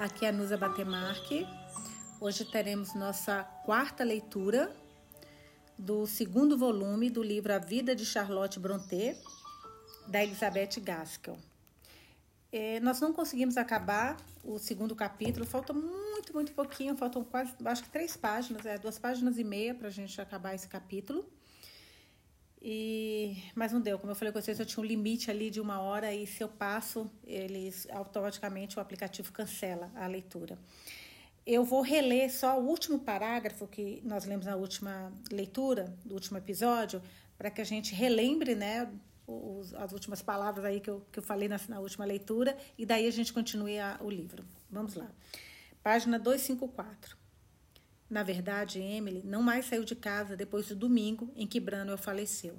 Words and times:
Aqui 0.00 0.24
é 0.24 0.30
a 0.30 0.32
Nusa 0.32 0.56
Batemarque. 0.56 1.46
Hoje 2.18 2.42
teremos 2.46 2.94
nossa 2.94 3.44
quarta 3.66 4.02
leitura 4.02 4.74
do 5.76 6.06
segundo 6.06 6.56
volume 6.56 7.10
do 7.10 7.22
livro 7.22 7.52
A 7.52 7.58
Vida 7.58 7.94
de 7.94 8.06
Charlotte 8.06 8.58
Brontë, 8.58 9.14
da 10.08 10.24
Elizabeth 10.24 10.80
Gaskell. 10.80 11.36
É, 12.50 12.80
nós 12.80 12.98
não 12.98 13.12
conseguimos 13.12 13.58
acabar 13.58 14.16
o 14.42 14.58
segundo 14.58 14.96
capítulo, 14.96 15.44
falta 15.44 15.74
muito, 15.74 16.32
muito 16.32 16.52
pouquinho, 16.52 16.96
faltam 16.96 17.22
quase, 17.22 17.52
acho 17.62 17.82
que 17.82 17.90
três 17.90 18.16
páginas, 18.16 18.64
é, 18.64 18.78
duas 18.78 18.98
páginas 18.98 19.36
e 19.36 19.44
meia 19.44 19.74
para 19.74 19.88
a 19.88 19.92
gente 19.92 20.18
acabar 20.18 20.54
esse 20.54 20.66
capítulo. 20.66 21.30
E, 22.62 23.42
mas 23.54 23.72
não 23.72 23.80
deu, 23.80 23.98
como 23.98 24.12
eu 24.12 24.16
falei 24.16 24.32
com 24.32 24.40
vocês, 24.40 24.60
eu 24.60 24.66
tinha 24.66 24.82
um 24.82 24.86
limite 24.86 25.30
ali 25.30 25.50
de 25.50 25.60
uma 25.60 25.80
hora 25.80 26.14
e 26.14 26.26
se 26.26 26.42
eu 26.42 26.48
passo, 26.48 27.10
eles 27.26 27.88
automaticamente 27.90 28.78
o 28.78 28.80
aplicativo 28.80 29.32
cancela 29.32 29.90
a 29.94 30.06
leitura. 30.06 30.58
Eu 31.46 31.64
vou 31.64 31.80
reler 31.80 32.30
só 32.30 32.60
o 32.60 32.66
último 32.66 32.98
parágrafo 32.98 33.66
que 33.66 34.02
nós 34.04 34.26
lemos 34.26 34.44
na 34.44 34.56
última 34.56 35.10
leitura, 35.32 35.94
do 36.04 36.14
último 36.14 36.36
episódio, 36.36 37.02
para 37.38 37.50
que 37.50 37.62
a 37.62 37.64
gente 37.64 37.94
relembre 37.94 38.54
né, 38.54 38.92
os, 39.26 39.72
as 39.74 39.92
últimas 39.92 40.20
palavras 40.20 40.64
aí 40.66 40.80
que 40.80 40.90
eu, 40.90 41.02
que 41.10 41.18
eu 41.18 41.22
falei 41.22 41.48
na, 41.48 41.58
na 41.66 41.80
última 41.80 42.04
leitura, 42.04 42.56
e 42.76 42.84
daí 42.84 43.06
a 43.06 43.10
gente 43.10 43.32
continue 43.32 43.78
a, 43.78 43.98
o 44.02 44.10
livro. 44.10 44.44
Vamos 44.70 44.94
lá. 44.94 45.10
Página 45.82 46.18
254. 46.18 47.19
Na 48.10 48.24
verdade, 48.24 48.80
Emily 48.80 49.22
não 49.24 49.40
mais 49.40 49.66
saiu 49.66 49.84
de 49.84 49.94
casa 49.94 50.36
depois 50.36 50.66
do 50.66 50.74
domingo 50.74 51.32
em 51.36 51.46
que 51.46 51.60
Branwell 51.60 51.96
faleceu. 51.96 52.58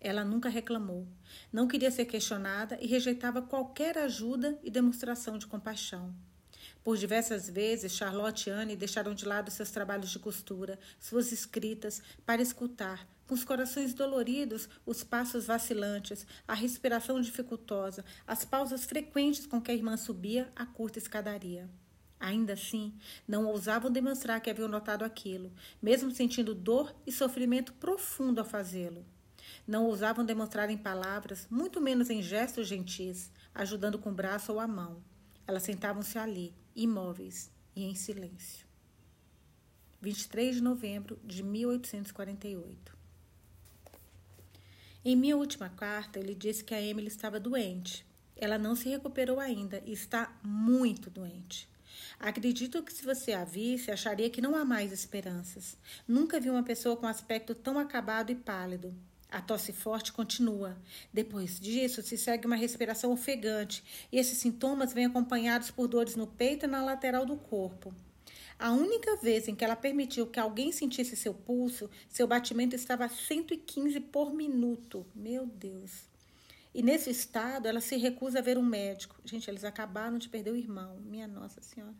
Ela 0.00 0.24
nunca 0.24 0.48
reclamou, 0.48 1.06
não 1.52 1.68
queria 1.68 1.90
ser 1.90 2.04
questionada 2.06 2.76
e 2.80 2.86
rejeitava 2.88 3.40
qualquer 3.40 3.96
ajuda 3.96 4.58
e 4.62 4.70
demonstração 4.70 5.38
de 5.38 5.46
compaixão. 5.46 6.12
Por 6.82 6.96
diversas 6.96 7.48
vezes, 7.48 7.92
Charlotte 7.92 8.48
e 8.48 8.50
Anne 8.50 8.74
deixaram 8.74 9.14
de 9.14 9.24
lado 9.24 9.50
seus 9.50 9.70
trabalhos 9.70 10.10
de 10.10 10.18
costura, 10.18 10.78
suas 10.98 11.30
escritas, 11.30 12.02
para 12.26 12.42
escutar, 12.42 13.06
com 13.26 13.34
os 13.34 13.44
corações 13.44 13.94
doloridos, 13.94 14.68
os 14.86 15.04
passos 15.04 15.46
vacilantes, 15.46 16.26
a 16.46 16.54
respiração 16.54 17.20
dificultosa, 17.20 18.04
as 18.26 18.44
pausas 18.44 18.84
frequentes 18.84 19.46
com 19.46 19.60
que 19.60 19.70
a 19.70 19.74
irmã 19.74 19.96
subia 19.96 20.50
a 20.56 20.66
curta 20.66 20.98
escadaria. 20.98 21.68
Ainda 22.20 22.54
assim, 22.54 22.92
não 23.26 23.46
ousavam 23.46 23.90
demonstrar 23.90 24.40
que 24.40 24.50
haviam 24.50 24.68
notado 24.68 25.04
aquilo, 25.04 25.52
mesmo 25.80 26.10
sentindo 26.10 26.54
dor 26.54 26.94
e 27.06 27.12
sofrimento 27.12 27.72
profundo 27.74 28.40
ao 28.40 28.44
fazê-lo. 28.44 29.04
Não 29.66 29.84
ousavam 29.84 30.24
demonstrar 30.24 30.70
em 30.70 30.76
palavras, 30.76 31.46
muito 31.50 31.80
menos 31.80 32.10
em 32.10 32.22
gestos 32.22 32.66
gentis, 32.66 33.30
ajudando 33.54 33.98
com 33.98 34.10
o 34.10 34.14
braço 34.14 34.52
ou 34.52 34.58
a 34.58 34.66
mão. 34.66 35.02
Elas 35.46 35.62
sentavam-se 35.62 36.18
ali, 36.18 36.54
imóveis 36.74 37.50
e 37.76 37.84
em 37.84 37.94
silêncio. 37.94 38.66
23 40.00 40.56
de 40.56 40.62
novembro 40.62 41.18
de 41.24 41.42
1848. 41.42 42.96
Em 45.04 45.16
minha 45.16 45.36
última 45.36 45.68
carta, 45.68 46.18
ele 46.18 46.34
disse 46.34 46.64
que 46.64 46.74
a 46.74 46.82
Emily 46.82 47.08
estava 47.08 47.40
doente. 47.40 48.06
Ela 48.36 48.58
não 48.58 48.76
se 48.76 48.88
recuperou 48.88 49.40
ainda 49.40 49.82
e 49.84 49.92
está 49.92 50.36
muito 50.42 51.10
doente. 51.10 51.68
Acredito 52.18 52.82
que 52.82 52.92
se 52.92 53.04
você 53.04 53.32
a 53.32 53.44
visse, 53.44 53.90
acharia 53.90 54.30
que 54.30 54.40
não 54.40 54.56
há 54.56 54.64
mais 54.64 54.92
esperanças. 54.92 55.76
Nunca 56.06 56.40
vi 56.40 56.50
uma 56.50 56.62
pessoa 56.62 56.96
com 56.96 57.06
aspecto 57.06 57.54
tão 57.54 57.78
acabado 57.78 58.30
e 58.30 58.34
pálido. 58.34 58.94
A 59.30 59.42
tosse 59.42 59.72
forte 59.72 60.12
continua. 60.12 60.76
Depois 61.12 61.60
disso, 61.60 62.02
se 62.02 62.16
segue 62.16 62.46
uma 62.46 62.56
respiração 62.56 63.12
ofegante, 63.12 63.84
e 64.10 64.18
esses 64.18 64.38
sintomas 64.38 64.92
vêm 64.92 65.04
acompanhados 65.04 65.70
por 65.70 65.86
dores 65.86 66.16
no 66.16 66.26
peito 66.26 66.64
e 66.64 66.68
na 66.68 66.82
lateral 66.82 67.26
do 67.26 67.36
corpo. 67.36 67.94
A 68.58 68.72
única 68.72 69.14
vez 69.16 69.46
em 69.46 69.54
que 69.54 69.64
ela 69.64 69.76
permitiu 69.76 70.26
que 70.26 70.40
alguém 70.40 70.72
sentisse 70.72 71.14
seu 71.14 71.32
pulso, 71.32 71.88
seu 72.08 72.26
batimento 72.26 72.74
estava 72.74 73.04
a 73.04 73.08
115 73.08 74.00
por 74.00 74.34
minuto. 74.34 75.06
Meu 75.14 75.46
Deus. 75.46 76.07
E 76.78 76.82
nesse 76.82 77.10
estado, 77.10 77.66
ela 77.66 77.80
se 77.80 77.96
recusa 77.96 78.38
a 78.38 78.40
ver 78.40 78.56
um 78.56 78.62
médico. 78.62 79.20
Gente, 79.24 79.50
eles 79.50 79.64
acabaram 79.64 80.16
de 80.16 80.28
perder 80.28 80.52
o 80.52 80.56
irmão. 80.56 81.00
Minha 81.00 81.26
Nossa 81.26 81.60
Senhora. 81.60 81.96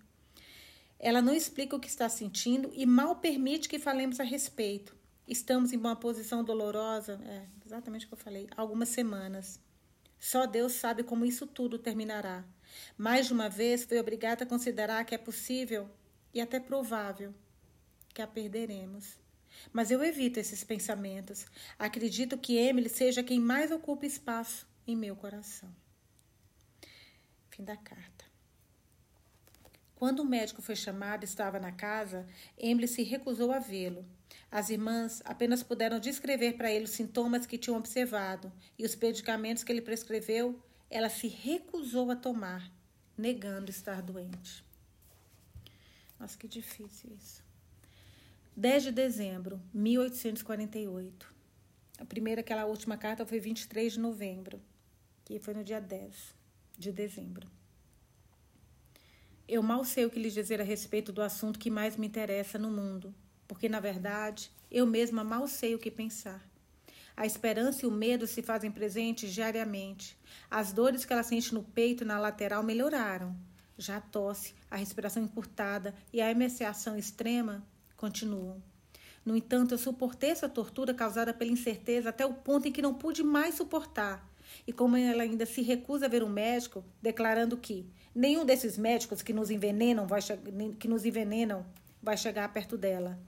Ela 1.00 1.20
não 1.20 1.34
explica 1.34 1.74
o 1.74 1.80
que 1.80 1.88
está 1.88 2.08
sentindo 2.08 2.70
e 2.72 2.86
mal 2.86 3.16
permite 3.16 3.68
que 3.68 3.80
falemos 3.80 4.20
a 4.20 4.22
respeito. 4.22 4.94
Estamos 5.26 5.72
em 5.72 5.76
uma 5.76 5.96
posição 5.96 6.44
dolorosa, 6.44 7.20
é 7.24 7.44
exatamente 7.66 8.06
o 8.06 8.08
que 8.08 8.14
eu 8.14 8.18
falei, 8.18 8.46
algumas 8.56 8.88
semanas. 8.90 9.58
Só 10.16 10.46
Deus 10.46 10.74
sabe 10.74 11.02
como 11.02 11.26
isso 11.26 11.44
tudo 11.44 11.76
terminará. 11.76 12.44
Mais 12.96 13.26
de 13.26 13.32
uma 13.32 13.48
vez 13.48 13.82
fui 13.82 13.98
obrigada 13.98 14.44
a 14.44 14.46
considerar 14.46 15.04
que 15.04 15.12
é 15.12 15.18
possível 15.18 15.90
e 16.32 16.40
até 16.40 16.60
provável 16.60 17.34
que 18.14 18.22
a 18.22 18.28
perderemos. 18.28 19.18
Mas 19.72 19.90
eu 19.90 20.04
evito 20.04 20.38
esses 20.38 20.62
pensamentos. 20.62 21.46
Acredito 21.76 22.38
que 22.38 22.56
Emily 22.56 22.88
seja 22.88 23.24
quem 23.24 23.40
mais 23.40 23.72
ocupa 23.72 24.06
espaço 24.06 24.67
em 24.88 24.96
meu 24.96 25.14
coração. 25.14 25.68
Fim 27.50 27.62
da 27.62 27.76
carta. 27.76 28.24
Quando 29.94 30.20
o 30.20 30.24
médico 30.24 30.62
foi 30.62 30.76
chamado 30.76 31.24
e 31.24 31.26
estava 31.26 31.60
na 31.60 31.72
casa, 31.72 32.26
Emily 32.56 32.88
se 32.88 33.02
recusou 33.02 33.52
a 33.52 33.58
vê-lo. 33.58 34.06
As 34.50 34.70
irmãs 34.70 35.20
apenas 35.24 35.62
puderam 35.62 36.00
descrever 36.00 36.54
para 36.54 36.72
ele 36.72 36.86
os 36.86 36.92
sintomas 36.92 37.44
que 37.44 37.58
tinham 37.58 37.76
observado 37.76 38.50
e 38.78 38.86
os 38.86 38.96
medicamentos 38.96 39.62
que 39.62 39.70
ele 39.70 39.82
prescreveu, 39.82 40.58
ela 40.88 41.10
se 41.10 41.28
recusou 41.28 42.10
a 42.10 42.16
tomar, 42.16 42.72
negando 43.16 43.70
estar 43.70 44.00
doente. 44.00 44.64
Nossa, 46.18 46.38
que 46.38 46.48
difícil 46.48 47.12
isso. 47.12 47.44
10 48.56 48.84
de 48.84 48.92
dezembro, 48.92 49.60
1848. 49.74 51.34
A 51.98 52.04
primeira, 52.04 52.40
aquela 52.40 52.64
última 52.64 52.96
carta, 52.96 53.26
foi 53.26 53.38
23 53.38 53.94
de 53.94 54.00
novembro, 54.00 54.62
que 55.28 55.38
foi 55.38 55.52
no 55.52 55.62
dia 55.62 55.78
10 55.78 56.34
de 56.78 56.90
dezembro. 56.90 57.46
Eu 59.46 59.62
mal 59.62 59.84
sei 59.84 60.06
o 60.06 60.10
que 60.10 60.18
lhes 60.18 60.32
dizer 60.32 60.58
a 60.58 60.64
respeito 60.64 61.12
do 61.12 61.20
assunto 61.20 61.58
que 61.58 61.70
mais 61.70 61.98
me 61.98 62.06
interessa 62.06 62.58
no 62.58 62.70
mundo, 62.70 63.14
porque, 63.46 63.68
na 63.68 63.78
verdade, 63.78 64.50
eu 64.70 64.86
mesma 64.86 65.22
mal 65.22 65.46
sei 65.46 65.74
o 65.74 65.78
que 65.78 65.90
pensar. 65.90 66.42
A 67.14 67.26
esperança 67.26 67.84
e 67.84 67.86
o 67.86 67.90
medo 67.90 68.26
se 68.26 68.40
fazem 68.40 68.70
presentes 68.70 69.34
diariamente. 69.34 70.16
As 70.50 70.72
dores 70.72 71.04
que 71.04 71.12
ela 71.12 71.22
sente 71.22 71.52
no 71.52 71.62
peito 71.62 72.04
e 72.04 72.06
na 72.06 72.18
lateral 72.18 72.62
melhoraram. 72.62 73.36
Já 73.76 73.98
a 73.98 74.00
tosse, 74.00 74.54
a 74.70 74.76
respiração 74.76 75.22
encurtada 75.22 75.94
e 76.10 76.22
a 76.22 76.30
emaciação 76.30 76.96
extrema 76.96 77.66
continuam. 77.96 78.62
No 79.26 79.36
entanto, 79.36 79.74
eu 79.74 79.78
suportei 79.78 80.30
essa 80.30 80.48
tortura 80.48 80.94
causada 80.94 81.34
pela 81.34 81.50
incerteza 81.50 82.08
até 82.08 82.24
o 82.24 82.32
ponto 82.32 82.66
em 82.66 82.72
que 82.72 82.80
não 82.80 82.94
pude 82.94 83.22
mais 83.22 83.56
suportar. 83.56 84.27
E 84.66 84.72
como 84.72 84.96
ela 84.96 85.22
ainda 85.22 85.46
se 85.46 85.62
recusa 85.62 86.06
a 86.06 86.08
ver 86.08 86.22
um 86.22 86.28
médico, 86.28 86.84
declarando 87.00 87.56
que 87.56 87.86
nenhum 88.14 88.44
desses 88.44 88.76
médicos 88.76 89.22
que 89.22 89.32
nos 89.32 89.50
envenenam 89.50 90.06
vai, 90.06 90.20
que 90.78 90.88
nos 90.88 91.04
envenenam 91.04 91.64
vai 92.02 92.16
chegar 92.16 92.52
perto 92.52 92.76
dela. 92.76 93.18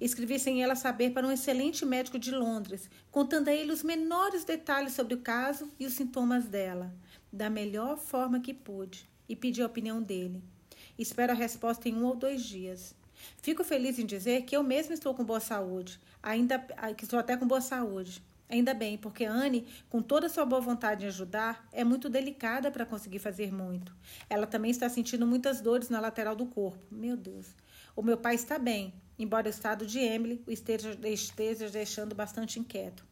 Escrevi 0.00 0.38
sem 0.38 0.62
ela 0.62 0.74
saber 0.74 1.12
para 1.12 1.26
um 1.26 1.32
excelente 1.32 1.84
médico 1.84 2.18
de 2.18 2.30
Londres, 2.30 2.88
contando 3.10 3.48
a 3.48 3.52
ele 3.52 3.72
os 3.72 3.82
menores 3.82 4.44
detalhes 4.44 4.92
sobre 4.92 5.14
o 5.14 5.20
caso 5.20 5.68
e 5.78 5.86
os 5.86 5.94
sintomas 5.94 6.46
dela, 6.46 6.94
da 7.32 7.48
melhor 7.48 7.96
forma 7.98 8.40
que 8.40 8.54
pude, 8.54 9.08
e 9.28 9.34
pedi 9.34 9.62
a 9.62 9.66
opinião 9.66 10.02
dele. 10.02 10.42
Espero 10.98 11.32
a 11.32 11.36
resposta 11.36 11.88
em 11.88 11.94
um 11.94 12.04
ou 12.04 12.14
dois 12.14 12.44
dias. 12.44 12.94
Fico 13.38 13.64
feliz 13.64 13.98
em 13.98 14.06
dizer 14.06 14.42
que 14.42 14.56
eu 14.56 14.62
mesma 14.62 14.94
estou 14.94 15.14
com 15.14 15.24
boa 15.24 15.40
saúde, 15.40 16.00
ainda 16.22 16.58
que 16.96 17.04
estou 17.04 17.18
até 17.18 17.36
com 17.36 17.46
boa 17.46 17.60
saúde. 17.60 18.22
Ainda 18.52 18.74
bem, 18.74 18.98
porque 18.98 19.24
Anne, 19.24 19.66
com 19.88 20.02
toda 20.02 20.26
a 20.26 20.28
sua 20.28 20.44
boa 20.44 20.60
vontade 20.60 21.06
em 21.06 21.08
ajudar, 21.08 21.66
é 21.72 21.82
muito 21.82 22.10
delicada 22.10 22.70
para 22.70 22.84
conseguir 22.84 23.18
fazer 23.18 23.50
muito. 23.50 23.96
Ela 24.28 24.46
também 24.46 24.70
está 24.70 24.90
sentindo 24.90 25.26
muitas 25.26 25.62
dores 25.62 25.88
na 25.88 25.98
lateral 25.98 26.36
do 26.36 26.44
corpo. 26.44 26.78
Meu 26.90 27.16
Deus. 27.16 27.46
O 27.96 28.02
meu 28.02 28.18
pai 28.18 28.34
está 28.34 28.58
bem, 28.58 28.92
embora 29.18 29.46
o 29.46 29.50
estado 29.50 29.86
de 29.86 30.00
Emily 30.00 30.42
o 30.46 30.50
esteja, 30.50 30.94
esteja 31.02 31.70
deixando 31.70 32.14
bastante 32.14 32.60
inquieto. 32.60 33.02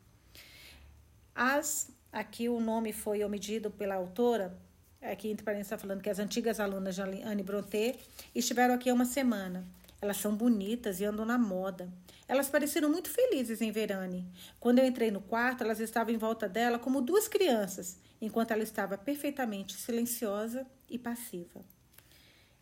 As, 1.34 1.90
aqui 2.12 2.50
o 2.50 2.60
nome 2.60 2.92
foi 2.92 3.25
omitido 3.25 3.70
pela 3.70 3.94
autora, 3.94 4.54
aqui 5.00 5.31
entre 5.31 5.42
parênteses 5.42 5.72
está 5.72 5.78
falando 5.78 6.02
que 6.02 6.10
as 6.10 6.19
antigas 6.19 6.60
alunas 6.60 6.96
de 6.96 7.00
Anne 7.00 7.42
Brontë 7.42 7.98
estiveram 8.34 8.75
aqui 8.75 8.90
há 8.90 8.94
uma 8.94 9.06
semana. 9.06 9.66
Elas 10.00 10.17
são 10.17 10.35
bonitas 10.35 11.00
e 11.00 11.05
andam 11.05 11.25
na 11.25 11.37
moda. 11.37 11.93
Elas 12.26 12.49
pareceram 12.49 12.88
muito 12.88 13.11
felizes 13.11 13.61
em 13.61 13.70
ver 13.70 13.93
Anne. 13.93 14.26
Quando 14.58 14.79
eu 14.79 14.87
entrei 14.87 15.11
no 15.11 15.20
quarto, 15.20 15.62
elas 15.62 15.81
estavam 15.81 16.14
em 16.14 16.19
volta 16.19 16.49
dela 16.49 16.79
como 16.79 17.02
duas 17.02 17.29
crianças, 17.29 17.99
enquanto 18.20 18.52
ela 18.52 18.62
estava 18.62 18.97
perfeitamente 18.97 19.75
silenciosa 19.75 20.67
e 20.88 20.99
passiva. 20.99 21.64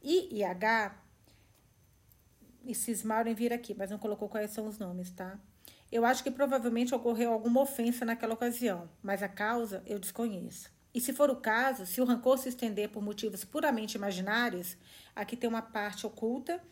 I 0.02 0.29
e 0.32 0.44
H 0.44 0.96
e 2.64 2.75
cismaram 2.75 3.31
em 3.31 3.35
vir 3.35 3.52
aqui, 3.52 3.75
mas 3.75 3.90
não 3.90 3.99
colocou 3.99 4.29
quais 4.29 4.50
são 4.50 4.67
os 4.67 4.79
nomes, 4.79 5.11
tá? 5.11 5.38
Eu 5.90 6.05
acho 6.05 6.23
que 6.23 6.31
provavelmente 6.31 6.94
ocorreu 6.94 7.32
alguma 7.32 7.62
ofensa 7.62 8.05
naquela 8.05 8.35
ocasião, 8.35 8.90
mas 9.02 9.23
a 9.23 9.29
causa 9.29 9.82
eu 9.87 9.99
desconheço. 9.99 10.70
E 10.93 11.00
se 11.00 11.12
for 11.12 11.31
o 11.31 11.37
caso, 11.37 11.87
se 11.87 12.00
o 12.00 12.05
rancor 12.05 12.38
se 12.38 12.49
estender 12.49 12.90
por 12.90 13.02
motivos 13.02 13.44
puramente 13.44 13.96
imaginários, 13.96 14.76
aqui 15.14 15.37
tem 15.37 15.49
uma 15.49 15.62
parte 15.62 16.06
oculta, 16.06 16.62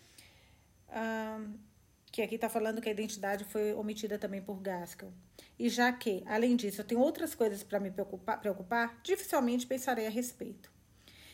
que 2.11 2.23
aqui 2.23 2.37
está 2.37 2.49
falando 2.49 2.81
que 2.81 2.89
a 2.89 2.93
identidade 2.93 3.45
foi 3.45 3.75
omitida 3.75 4.19
também 4.19 4.41
por 4.41 4.61
Gaskell. 4.61 5.13
E 5.59 5.69
já 5.69 5.93
que, 5.93 6.23
além 6.27 6.57
disso, 6.57 6.81
eu 6.81 6.85
tenho 6.85 7.01
outras 7.01 7.35
coisas 7.35 7.63
para 7.63 7.79
me 7.81 7.91
preocupar, 7.91 8.41
preocupar, 8.41 9.01
dificilmente 9.03 9.67
pensarei 9.67 10.07
a 10.07 10.11
respeito. 10.11 10.71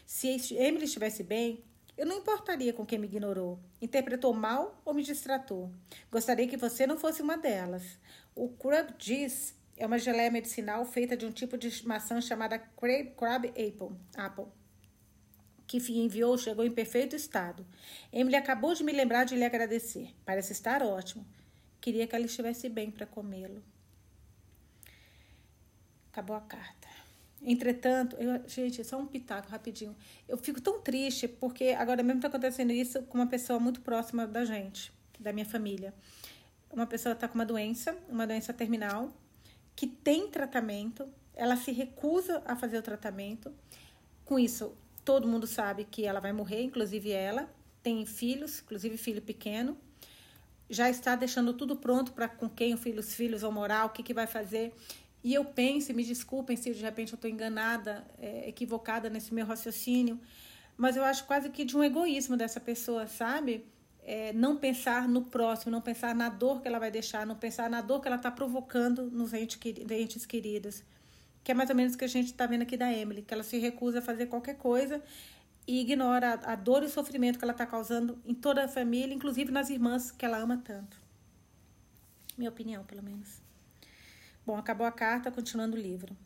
Se 0.04 0.28
Emily 0.54 0.84
estivesse 0.84 1.22
bem, 1.22 1.64
eu 1.96 2.06
não 2.06 2.18
importaria 2.18 2.72
com 2.72 2.86
quem 2.86 2.98
me 2.98 3.06
ignorou, 3.06 3.60
interpretou 3.80 4.32
mal 4.32 4.80
ou 4.84 4.94
me 4.94 5.02
distratou. 5.02 5.70
Gostaria 6.10 6.48
que 6.48 6.56
você 6.56 6.86
não 6.86 6.98
fosse 6.98 7.22
uma 7.22 7.36
delas. 7.36 7.98
O 8.34 8.48
Crab 8.48 8.94
diz 8.98 9.54
é 9.76 9.86
uma 9.86 9.98
geleia 9.98 10.30
medicinal 10.30 10.84
feita 10.84 11.16
de 11.16 11.26
um 11.26 11.30
tipo 11.30 11.56
de 11.56 11.86
maçã 11.86 12.20
chamada 12.20 12.58
Crab, 12.58 13.10
crab 13.16 13.48
apple, 13.48 13.96
apple, 14.16 14.46
que 15.80 15.98
enviou 15.98 16.36
chegou 16.36 16.64
em 16.64 16.70
perfeito 16.70 17.14
estado. 17.16 17.64
Emily 18.12 18.36
acabou 18.36 18.74
de 18.74 18.82
me 18.82 18.92
lembrar 18.92 19.24
de 19.24 19.36
lhe 19.36 19.44
agradecer. 19.44 20.14
Parece 20.24 20.52
estar 20.52 20.82
ótimo. 20.82 21.26
Queria 21.80 22.06
que 22.06 22.14
ela 22.14 22.26
estivesse 22.26 22.68
bem 22.68 22.90
para 22.90 23.06
comê-lo. 23.06 23.62
Acabou 26.10 26.36
a 26.36 26.40
carta. 26.40 26.88
Entretanto, 27.44 28.16
eu, 28.16 28.48
gente, 28.48 28.84
só 28.84 28.98
um 28.98 29.06
pitaco 29.06 29.48
rapidinho. 29.48 29.96
Eu 30.28 30.38
fico 30.38 30.60
tão 30.60 30.80
triste 30.80 31.26
porque 31.26 31.70
agora 31.76 32.02
mesmo 32.02 32.18
está 32.18 32.28
acontecendo 32.28 32.70
isso 32.70 33.02
com 33.04 33.18
uma 33.18 33.26
pessoa 33.26 33.58
muito 33.58 33.80
próxima 33.80 34.26
da 34.26 34.44
gente, 34.44 34.92
da 35.18 35.32
minha 35.32 35.46
família. 35.46 35.92
Uma 36.70 36.86
pessoa 36.86 37.14
está 37.14 37.26
com 37.26 37.34
uma 37.34 37.44
doença, 37.44 37.96
uma 38.08 38.26
doença 38.26 38.52
terminal, 38.52 39.12
que 39.74 39.86
tem 39.86 40.28
tratamento, 40.30 41.08
ela 41.34 41.56
se 41.56 41.72
recusa 41.72 42.42
a 42.46 42.54
fazer 42.54 42.78
o 42.78 42.82
tratamento. 42.82 43.52
Com 44.24 44.38
isso, 44.38 44.76
todo 45.04 45.28
mundo 45.28 45.46
sabe 45.46 45.84
que 45.84 46.04
ela 46.04 46.20
vai 46.20 46.32
morrer, 46.32 46.62
inclusive 46.62 47.10
ela. 47.10 47.48
Tem 47.82 48.04
filhos, 48.06 48.60
inclusive 48.60 48.96
filho 48.96 49.22
pequeno. 49.22 49.76
Já 50.70 50.88
está 50.88 51.16
deixando 51.16 51.52
tudo 51.52 51.76
pronto 51.76 52.12
para 52.12 52.28
com 52.28 52.48
quem 52.48 52.74
os 52.74 53.14
filhos, 53.14 53.42
vão 53.42 53.52
morar, 53.52 53.84
o 53.84 53.90
que, 53.90 54.02
que 54.02 54.14
vai 54.14 54.26
fazer. 54.26 54.72
E 55.22 55.34
eu 55.34 55.44
penso, 55.44 55.92
me 55.94 56.04
desculpem 56.04 56.56
se 56.56 56.72
de 56.72 56.82
repente 56.82 57.12
eu 57.12 57.16
estou 57.16 57.30
enganada, 57.30 58.04
é, 58.18 58.48
equivocada 58.48 59.08
nesse 59.08 59.32
meu 59.32 59.46
raciocínio, 59.46 60.20
mas 60.76 60.96
eu 60.96 61.04
acho 61.04 61.24
quase 61.26 61.48
que 61.50 61.64
de 61.64 61.76
um 61.76 61.84
egoísmo 61.84 62.36
dessa 62.36 62.58
pessoa, 62.58 63.06
sabe? 63.06 63.64
É, 64.04 64.32
não 64.32 64.56
pensar 64.56 65.08
no 65.08 65.22
próximo, 65.22 65.70
não 65.70 65.80
pensar 65.80 66.12
na 66.12 66.28
dor 66.28 66.60
que 66.60 66.66
ela 66.66 66.80
vai 66.80 66.90
deixar, 66.90 67.24
não 67.24 67.36
pensar 67.36 67.70
na 67.70 67.80
dor 67.80 68.00
que 68.00 68.08
ela 68.08 68.16
está 68.16 68.32
provocando 68.32 69.08
nos 69.10 69.32
entes 69.32 70.26
queridos. 70.26 70.82
Que 71.42 71.52
é 71.52 71.54
mais 71.54 71.70
ou 71.70 71.76
menos 71.76 71.94
o 71.94 71.98
que 71.98 72.04
a 72.04 72.08
gente 72.08 72.26
está 72.26 72.46
vendo 72.46 72.62
aqui 72.62 72.76
da 72.76 72.92
Emily, 72.92 73.22
que 73.22 73.34
ela 73.34 73.42
se 73.42 73.58
recusa 73.58 73.98
a 73.98 74.02
fazer 74.02 74.26
qualquer 74.26 74.56
coisa 74.56 75.02
e 75.66 75.80
ignora 75.80 76.34
a, 76.34 76.52
a 76.52 76.56
dor 76.56 76.82
e 76.82 76.86
o 76.86 76.88
sofrimento 76.88 77.38
que 77.38 77.44
ela 77.44 77.52
está 77.52 77.66
causando 77.66 78.18
em 78.24 78.34
toda 78.34 78.64
a 78.64 78.68
família, 78.68 79.14
inclusive 79.14 79.50
nas 79.50 79.70
irmãs 79.70 80.10
que 80.10 80.24
ela 80.24 80.38
ama 80.38 80.60
tanto. 80.64 81.00
Minha 82.36 82.50
opinião, 82.50 82.84
pelo 82.84 83.02
menos. 83.02 83.40
Bom, 84.44 84.56
acabou 84.56 84.86
a 84.86 84.92
carta, 84.92 85.30
continuando 85.30 85.76
o 85.76 85.80
livro. 85.80 86.16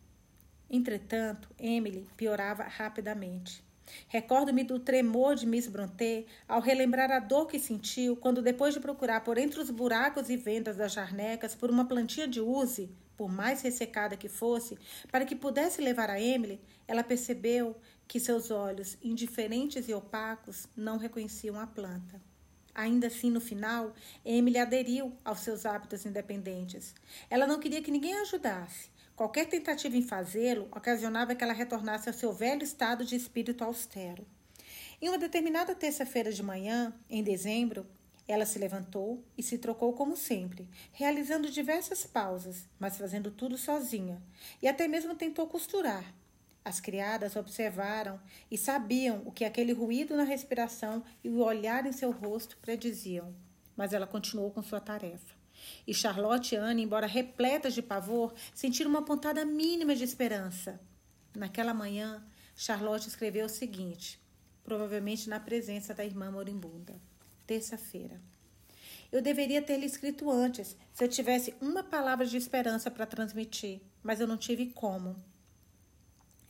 Entretanto, 0.70 1.48
Emily 1.58 2.08
piorava 2.16 2.62
rapidamente. 2.62 3.64
Recordo-me 4.08 4.64
do 4.64 4.80
tremor 4.80 5.36
de 5.36 5.46
Miss 5.46 5.68
Brontë 5.68 6.26
ao 6.48 6.60
relembrar 6.60 7.10
a 7.10 7.20
dor 7.20 7.46
que 7.46 7.58
sentiu 7.58 8.16
quando, 8.16 8.42
depois 8.42 8.74
de 8.74 8.80
procurar 8.80 9.22
por 9.22 9.38
entre 9.38 9.60
os 9.60 9.70
buracos 9.70 10.28
e 10.28 10.36
vendas 10.36 10.76
das 10.76 10.92
jarnecas 10.92 11.54
por 11.54 11.70
uma 11.70 11.84
plantinha 11.84 12.26
de 12.26 12.40
uze, 12.40 12.90
por 13.16 13.30
mais 13.30 13.62
ressecada 13.62 14.16
que 14.16 14.28
fosse, 14.28 14.78
para 15.10 15.24
que 15.24 15.34
pudesse 15.34 15.80
levar 15.80 16.10
a 16.10 16.20
Emily, 16.20 16.60
ela 16.86 17.02
percebeu 17.02 17.76
que 18.06 18.20
seus 18.20 18.50
olhos, 18.50 18.96
indiferentes 19.02 19.88
e 19.88 19.94
opacos, 19.94 20.68
não 20.76 20.98
reconheciam 20.98 21.58
a 21.58 21.66
planta. 21.66 22.20
Ainda 22.74 23.06
assim, 23.06 23.30
no 23.30 23.40
final, 23.40 23.94
Emily 24.24 24.58
aderiu 24.58 25.16
aos 25.24 25.40
seus 25.40 25.64
hábitos 25.64 26.04
independentes. 26.04 26.94
Ela 27.30 27.46
não 27.46 27.58
queria 27.58 27.82
que 27.82 27.90
ninguém 27.90 28.14
a 28.14 28.20
ajudasse. 28.20 28.90
Qualquer 29.16 29.46
tentativa 29.48 29.96
em 29.96 30.02
fazê-lo 30.02 30.68
ocasionava 30.70 31.34
que 31.34 31.42
ela 31.42 31.54
retornasse 31.54 32.06
ao 32.06 32.14
seu 32.14 32.34
velho 32.34 32.62
estado 32.62 33.02
de 33.02 33.16
espírito 33.16 33.64
austero. 33.64 34.26
Em 35.00 35.08
uma 35.08 35.16
determinada 35.16 35.74
terça-feira 35.74 36.30
de 36.30 36.42
manhã, 36.42 36.92
em 37.08 37.22
dezembro, 37.22 37.86
ela 38.28 38.46
se 38.46 38.58
levantou 38.58 39.24
e 39.36 39.42
se 39.42 39.58
trocou 39.58 39.92
como 39.92 40.16
sempre, 40.16 40.68
realizando 40.92 41.50
diversas 41.50 42.04
pausas, 42.04 42.68
mas 42.78 42.96
fazendo 42.96 43.30
tudo 43.30 43.56
sozinha, 43.56 44.22
e 44.60 44.66
até 44.66 44.88
mesmo 44.88 45.14
tentou 45.14 45.46
costurar, 45.46 46.14
as 46.66 46.80
criadas 46.80 47.36
observaram 47.36 48.20
e 48.50 48.58
sabiam 48.58 49.22
o 49.24 49.30
que 49.30 49.44
aquele 49.44 49.72
ruído 49.72 50.16
na 50.16 50.24
respiração 50.24 51.00
e 51.22 51.28
o 51.28 51.38
olhar 51.38 51.86
em 51.86 51.92
seu 51.92 52.10
rosto 52.10 52.56
prediziam, 52.56 53.32
mas 53.76 53.92
ela 53.92 54.04
continuou 54.04 54.50
com 54.50 54.60
sua 54.64 54.80
tarefa. 54.80 55.36
E 55.86 55.94
Charlotte 55.94 56.56
e 56.56 56.58
Anne, 56.58 56.82
embora 56.82 57.06
repletas 57.06 57.72
de 57.72 57.82
pavor, 57.82 58.34
sentiram 58.52 58.90
uma 58.90 59.04
pontada 59.04 59.44
mínima 59.44 59.94
de 59.94 60.02
esperança. 60.02 60.80
Naquela 61.36 61.72
manhã, 61.72 62.26
Charlotte 62.56 63.06
escreveu 63.06 63.46
o 63.46 63.48
seguinte, 63.48 64.20
provavelmente 64.64 65.28
na 65.28 65.38
presença 65.38 65.94
da 65.94 66.04
irmã 66.04 66.32
moribunda. 66.32 67.00
Terça-feira. 67.46 68.20
Eu 69.12 69.22
deveria 69.22 69.62
ter 69.62 69.78
lhe 69.78 69.86
escrito 69.86 70.30
antes, 70.30 70.76
se 70.92 71.04
eu 71.04 71.08
tivesse 71.08 71.54
uma 71.60 71.82
palavra 71.82 72.26
de 72.26 72.36
esperança 72.36 72.90
para 72.90 73.06
transmitir, 73.06 73.80
mas 74.02 74.20
eu 74.20 74.26
não 74.26 74.36
tive 74.36 74.66
como 74.66 75.16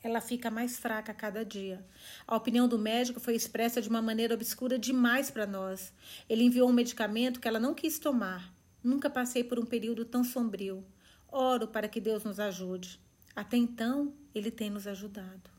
ela 0.07 0.21
fica 0.21 0.51
mais 0.51 0.79
fraca 0.79 1.13
a 1.13 1.15
cada 1.15 1.45
dia. 1.45 1.85
A 2.27 2.37
opinião 2.37 2.69
do 2.69 2.79
médico 2.79 3.21
foi 3.21 3.35
expressa 3.35 3.83
de 3.83 3.89
uma 3.89 4.01
maneira 4.01 4.35
obscura 4.35 4.79
demais 4.79 5.31
para 5.31 5.47
nós. 5.47 5.93
Ele 6.29 6.45
enviou 6.45 6.69
um 6.69 6.73
medicamento 6.73 7.41
que 7.41 7.49
ela 7.49 7.59
não 7.59 7.75
quis 7.75 7.99
tomar. 7.99 8.55
Nunca 8.83 9.11
passei 9.11 9.43
por 9.43 9.59
um 9.59 9.67
período 9.67 10.05
tão 10.05 10.23
sombrio. 10.23 10.85
Oro 11.29 11.67
para 11.69 11.89
que 11.89 12.01
Deus 12.01 12.25
nos 12.25 12.39
ajude. 12.39 13.01
Até 13.35 13.57
então, 13.57 14.15
ele 14.35 14.51
tem 14.51 14.71
nos 14.71 14.87
ajudado. 14.87 15.51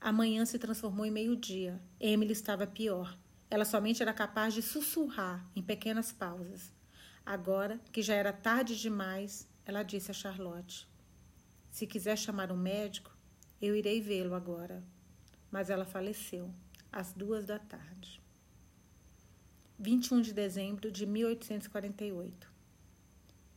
A 0.00 0.12
manhã 0.12 0.44
se 0.44 0.58
transformou 0.58 1.04
em 1.04 1.10
meio-dia. 1.10 1.80
Emily 1.98 2.32
estava 2.32 2.66
pior. 2.66 3.18
Ela 3.54 3.64
somente 3.64 4.02
era 4.02 4.12
capaz 4.12 4.52
de 4.52 4.60
sussurrar 4.60 5.48
em 5.54 5.62
pequenas 5.62 6.10
pausas. 6.10 6.72
Agora, 7.24 7.78
que 7.92 8.02
já 8.02 8.12
era 8.12 8.32
tarde 8.32 8.76
demais, 8.76 9.48
ela 9.64 9.84
disse 9.84 10.10
a 10.10 10.12
Charlotte: 10.14 10.88
Se 11.70 11.86
quiser 11.86 12.18
chamar 12.18 12.50
um 12.50 12.56
médico, 12.56 13.16
eu 13.62 13.76
irei 13.76 14.00
vê-lo 14.00 14.34
agora. 14.34 14.82
Mas 15.52 15.70
ela 15.70 15.84
faleceu 15.84 16.52
às 16.90 17.12
duas 17.12 17.46
da 17.46 17.60
tarde. 17.60 18.20
21 19.78 20.20
de 20.20 20.32
dezembro 20.32 20.90
de 20.90 21.06
1848. 21.06 22.52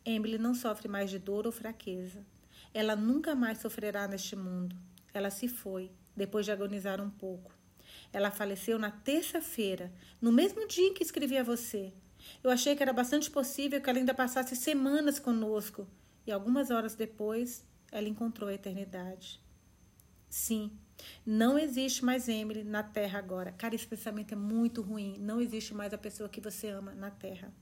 Emily 0.05 0.37
não 0.37 0.53
sofre 0.53 0.87
mais 0.87 1.09
de 1.09 1.17
dor 1.17 1.47
ou 1.47 1.51
fraqueza. 1.51 2.23
Ela 2.71 2.95
nunca 2.95 3.33
mais 3.33 3.57
sofrerá 3.57 4.07
neste 4.07 4.35
mundo. 4.35 4.77
Ela 5.11 5.31
se 5.31 5.47
foi, 5.47 5.89
depois 6.15 6.45
de 6.45 6.51
agonizar 6.51 7.01
um 7.01 7.09
pouco. 7.09 7.56
Ela 8.11 8.31
faleceu 8.31 8.79
na 8.79 8.91
terça-feira, 8.91 9.91
no 10.21 10.31
mesmo 10.31 10.67
dia 10.67 10.87
em 10.87 10.93
que 10.93 11.03
escrevi 11.03 11.37
a 11.37 11.43
você. 11.43 11.93
Eu 12.43 12.49
achei 12.49 12.75
que 12.75 12.83
era 12.83 12.93
bastante 12.93 13.29
possível 13.29 13.81
que 13.81 13.89
ela 13.89 13.99
ainda 13.99 14.13
passasse 14.13 14.55
semanas 14.55 15.19
conosco, 15.19 15.87
e 16.25 16.31
algumas 16.31 16.71
horas 16.71 16.95
depois 16.95 17.65
ela 17.91 18.07
encontrou 18.07 18.49
a 18.49 18.53
eternidade. 18.53 19.39
Sim, 20.29 20.71
não 21.25 21.57
existe 21.57 22.03
mais 22.03 22.27
Emily 22.27 22.63
na 22.63 22.83
Terra 22.83 23.19
agora. 23.19 23.51
Cara, 23.51 23.75
esse 23.75 23.87
pensamento 23.87 24.33
é 24.33 24.35
muito 24.35 24.81
ruim. 24.81 25.17
Não 25.19 25.39
existe 25.39 25.73
mais 25.73 25.93
a 25.93 25.97
pessoa 25.97 26.29
que 26.29 26.41
você 26.41 26.69
ama 26.69 26.93
na 26.93 27.09
Terra. 27.09 27.53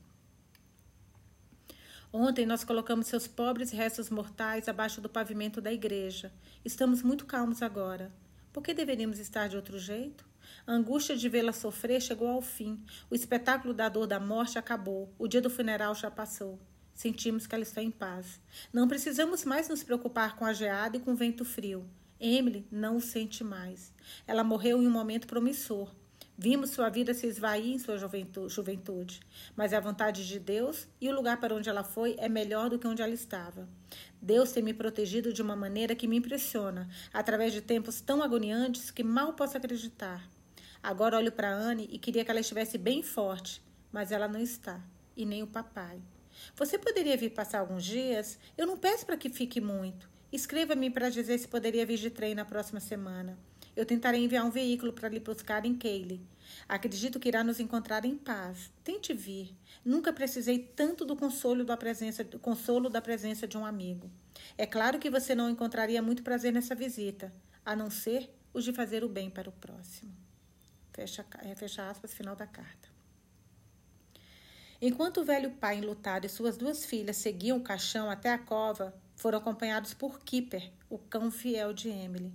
Ontem 2.11 2.45
nós 2.45 2.63
colocamos 2.63 3.07
seus 3.07 3.27
pobres 3.27 3.71
restos 3.71 4.09
mortais 4.09 4.69
abaixo 4.69 5.01
do 5.01 5.09
pavimento 5.09 5.59
da 5.59 5.71
igreja. 5.71 6.31
Estamos 6.63 7.03
muito 7.03 7.25
calmos 7.25 7.61
agora. 7.61 8.11
Por 8.53 8.63
que 8.63 8.73
deveríamos 8.73 9.19
estar 9.19 9.49
de 9.49 9.57
outro 9.57 9.77
jeito? 9.77 10.25
A 10.67 10.74
angústia 10.74 11.15
de 11.15 11.29
vê-la 11.29 11.53
sofrer 11.53 12.01
chegou 12.01 12.27
ao 12.27 12.41
fim. 12.41 12.84
O 13.07 13.13
espetáculo 13.13 13.72
da 13.72 13.88
dor 13.88 14.07
da 14.07 14.19
morte 14.19 14.57
acabou. 14.57 15.13
O 15.19 15.27
dia 15.27 15.39
do 15.39 15.50
funeral 15.50 15.93
já 15.93 16.10
passou. 16.10 16.60
Sentimos 16.91 17.45
que 17.45 17.53
ela 17.53 17.63
está 17.63 17.84
em 17.84 17.91
paz. 17.91 18.39
Não 18.74 18.88
precisamos 18.88 19.45
mais 19.45 19.69
nos 19.69 19.84
preocupar 19.84 20.36
com 20.36 20.43
a 20.43 20.53
geada 20.53 20.98
e 20.98 21.00
com 21.00 21.12
o 21.12 21.15
vento 21.15 21.45
frio. 21.45 21.88
Emily 22.19 22.65
não 22.72 22.95
o 22.95 23.01
sente 23.01 23.43
mais. 23.43 23.93
Ela 24.25 24.43
morreu 24.43 24.81
em 24.81 24.88
um 24.88 24.91
momento 24.91 25.27
promissor. 25.27 25.93
Vimos 26.38 26.72
sua 26.72 26.89
vida 26.89 27.13
se 27.13 27.27
esvair 27.27 27.67
em 27.67 27.79
sua 27.79 27.98
juventude, 27.98 29.22
mas 29.55 29.72
a 29.72 29.79
vontade 29.79 30.27
de 30.27 30.38
Deus 30.38 30.86
e 31.00 31.07
o 31.07 31.13
lugar 31.13 31.39
para 31.39 31.55
onde 31.55 31.69
ela 31.69 31.84
foi 31.84 32.15
é 32.17 32.27
melhor 32.27 32.69
do 32.69 32.77
que 32.77 32.88
onde 32.88 33.01
ela 33.01 33.13
estava. 33.13 33.69
Deus 34.22 34.51
tem 34.51 34.62
me 34.62 34.74
protegido 34.74 35.31
de 35.31 35.41
uma 35.41 35.55
maneira 35.55 35.95
que 35.95 36.07
me 36.07 36.17
impressiona, 36.17 36.89
através 37.13 37.53
de 37.53 37.62
tempos 37.62 38.01
tão 38.01 38.22
agoniantes 38.22 38.91
que 38.91 39.03
mal 39.03 39.31
posso 39.34 39.55
acreditar. 39.55 40.27
Agora 40.85 41.17
olho 41.17 41.31
para 41.31 41.51
Anne 41.51 41.89
e 41.91 41.97
queria 41.97 42.23
que 42.23 42.29
ela 42.29 42.39
estivesse 42.39 42.77
bem 42.77 43.01
forte, 43.01 43.59
mas 43.91 44.11
ela 44.11 44.27
não 44.27 44.39
está, 44.39 44.79
e 45.17 45.25
nem 45.25 45.41
o 45.41 45.47
papai. 45.47 45.99
Você 46.55 46.77
poderia 46.77 47.17
vir 47.17 47.31
passar 47.31 47.61
alguns 47.61 47.83
dias? 47.83 48.37
Eu 48.55 48.67
não 48.67 48.77
peço 48.77 49.03
para 49.03 49.17
que 49.17 49.27
fique 49.27 49.59
muito. 49.59 50.07
Escreva-me 50.31 50.91
para 50.91 51.09
dizer 51.09 51.39
se 51.39 51.47
poderia 51.47 51.87
vir 51.87 51.97
de 51.97 52.11
trem 52.11 52.35
na 52.35 52.45
próxima 52.45 52.79
semana. 52.79 53.35
Eu 53.75 53.83
tentarei 53.83 54.23
enviar 54.23 54.45
um 54.45 54.51
veículo 54.51 54.93
para 54.93 55.09
lhe 55.09 55.19
buscar 55.19 55.65
em 55.65 55.73
Keighley. 55.73 56.21
Acredito 56.69 57.19
que 57.19 57.29
irá 57.29 57.43
nos 57.43 57.59
encontrar 57.59 58.05
em 58.05 58.15
paz. 58.15 58.71
Tente 58.83 59.11
vir. 59.11 59.55
Nunca 59.83 60.13
precisei 60.13 60.59
tanto 60.59 61.03
do 61.03 61.15
consolo 61.15 61.65
da 61.65 61.75
presença, 61.75 62.23
do 62.23 62.37
consolo 62.37 62.91
da 62.91 63.01
presença 63.01 63.47
de 63.47 63.57
um 63.57 63.65
amigo. 63.65 64.07
É 64.55 64.67
claro 64.67 64.99
que 64.99 65.09
você 65.09 65.33
não 65.33 65.49
encontraria 65.49 66.03
muito 66.03 66.21
prazer 66.21 66.53
nessa 66.53 66.75
visita, 66.75 67.33
a 67.65 67.75
não 67.75 67.89
ser 67.89 68.29
os 68.53 68.63
de 68.63 68.71
fazer 68.71 69.03
o 69.03 69.09
bem 69.09 69.31
para 69.31 69.49
o 69.49 69.51
próximo. 69.51 70.25
Fecha, 70.95 71.25
é, 71.39 71.53
fecha 71.55 71.89
aspas, 71.89 72.13
final 72.13 72.37
da 72.37 72.47
carta. 72.47 72.87
Enquanto 74.81 75.17
o 75.17 75.25
velho 75.25 75.51
pai 75.51 75.77
enlutado 75.77 76.25
e 76.25 76.29
suas 76.29 76.55
duas 76.55 76.85
filhas 76.85 77.17
seguiam 77.17 77.57
o 77.57 77.63
caixão 77.63 78.09
até 78.09 78.31
a 78.31 78.37
cova, 78.37 78.95
foram 79.13 79.39
acompanhados 79.39 79.93
por 79.93 80.21
Kipper, 80.21 80.71
o 80.89 80.97
cão 80.97 81.29
fiel 81.29 81.73
de 81.73 81.89
Emily. 81.89 82.33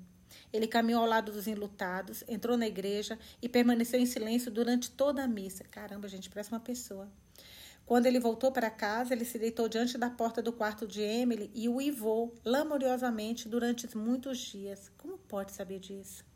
Ele 0.52 0.67
caminhou 0.67 1.00
ao 1.02 1.09
lado 1.09 1.33
dos 1.33 1.47
enlutados, 1.47 2.23
entrou 2.29 2.59
na 2.59 2.67
igreja 2.67 3.19
e 3.40 3.49
permaneceu 3.49 3.99
em 3.99 4.05
silêncio 4.05 4.50
durante 4.50 4.90
toda 4.90 5.25
a 5.25 5.29
missa. 5.29 5.64
Caramba, 5.64 6.07
gente, 6.07 6.29
parece 6.29 6.52
uma 6.52 6.61
pessoa. 6.61 7.09
Quando 7.87 8.05
ele 8.05 8.21
voltou 8.21 8.52
para 8.52 8.71
casa, 8.71 9.14
ele 9.14 9.25
se 9.25 9.38
deitou 9.38 9.71
diante 9.71 9.97
da 9.97 10.11
porta 10.11 10.43
do 10.43 10.52
quarto 10.52 10.87
de 10.87 11.00
Emily 11.00 11.50
e 11.55 11.67
uivou 11.67 12.35
lamuriosamente 12.45 13.49
durante 13.49 13.97
muitos 13.97 14.38
dias. 14.38 14.93
Como 14.99 15.17
pode 15.17 15.52
saber 15.52 15.79
disso? 15.79 16.30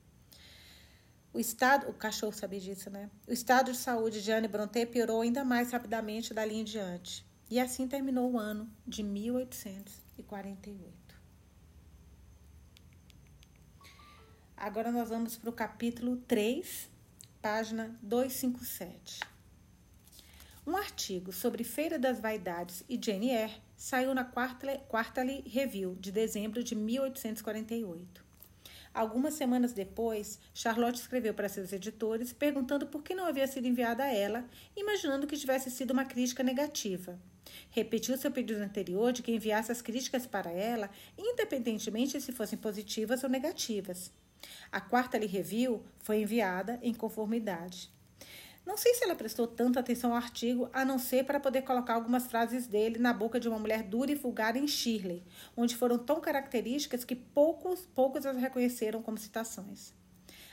O 1.34 1.40
estado, 1.40 1.90
o 1.90 1.92
cachorro 1.92 2.32
sabia 2.32 2.60
disso, 2.60 2.88
né? 2.88 3.10
O 3.26 3.32
estado 3.32 3.72
de 3.72 3.78
saúde 3.78 4.22
de 4.22 4.30
Anne 4.30 4.46
Brontë 4.46 4.86
piorou 4.86 5.20
ainda 5.20 5.44
mais 5.44 5.72
rapidamente 5.72 6.32
dali 6.32 6.54
em 6.54 6.62
diante. 6.62 7.26
E 7.50 7.58
assim 7.58 7.88
terminou 7.88 8.30
o 8.30 8.38
ano 8.38 8.70
de 8.86 9.02
1848. 9.02 10.94
Agora 14.56 14.92
nós 14.92 15.08
vamos 15.08 15.36
para 15.36 15.50
o 15.50 15.52
capítulo 15.52 16.18
3, 16.18 16.88
página 17.42 17.98
257. 18.00 19.18
Um 20.64 20.76
artigo 20.76 21.32
sobre 21.32 21.64
Feira 21.64 21.98
das 21.98 22.20
Vaidades 22.20 22.84
e 22.88 22.96
Jane 22.96 23.30
Eyre 23.30 23.60
saiu 23.76 24.14
na 24.14 24.24
Quarterly 24.24 25.42
Review 25.48 25.96
de 25.96 26.12
dezembro 26.12 26.62
de 26.62 26.76
1848. 26.76 28.23
Algumas 28.94 29.34
semanas 29.34 29.72
depois, 29.72 30.38
Charlotte 30.54 31.00
escreveu 31.00 31.34
para 31.34 31.48
seus 31.48 31.72
editores 31.72 32.32
perguntando 32.32 32.86
por 32.86 33.02
que 33.02 33.12
não 33.12 33.26
havia 33.26 33.48
sido 33.48 33.66
enviada 33.66 34.04
a 34.04 34.14
ela, 34.14 34.48
imaginando 34.76 35.26
que 35.26 35.36
tivesse 35.36 35.68
sido 35.68 35.90
uma 35.90 36.04
crítica 36.04 36.44
negativa. 36.44 37.18
Repetiu 37.70 38.16
seu 38.16 38.30
pedido 38.30 38.62
anterior 38.62 39.12
de 39.12 39.20
que 39.20 39.32
enviasse 39.32 39.72
as 39.72 39.82
críticas 39.82 40.28
para 40.28 40.52
ela, 40.52 40.88
independentemente 41.18 42.20
se 42.20 42.30
fossem 42.30 42.56
positivas 42.56 43.24
ou 43.24 43.28
negativas. 43.28 44.12
A 44.70 44.80
Quarterly 44.80 45.26
Review 45.26 45.82
foi 45.98 46.22
enviada 46.22 46.78
em 46.80 46.94
conformidade. 46.94 47.93
Não 48.66 48.78
sei 48.78 48.94
se 48.94 49.04
ela 49.04 49.14
prestou 49.14 49.46
tanta 49.46 49.80
atenção 49.80 50.12
ao 50.12 50.16
artigo, 50.16 50.70
a 50.72 50.84
não 50.84 50.98
ser 50.98 51.24
para 51.24 51.38
poder 51.38 51.62
colocar 51.62 51.94
algumas 51.94 52.26
frases 52.26 52.66
dele 52.66 52.98
na 52.98 53.12
boca 53.12 53.38
de 53.38 53.46
uma 53.46 53.58
mulher 53.58 53.82
dura 53.82 54.10
e 54.10 54.14
vulgar 54.14 54.56
em 54.56 54.66
Shirley, 54.66 55.22
onde 55.54 55.76
foram 55.76 55.98
tão 55.98 56.18
características 56.18 57.04
que 57.04 57.14
poucos, 57.14 57.86
poucos 57.94 58.24
as 58.24 58.38
reconheceram 58.38 59.02
como 59.02 59.18
citações. 59.18 59.92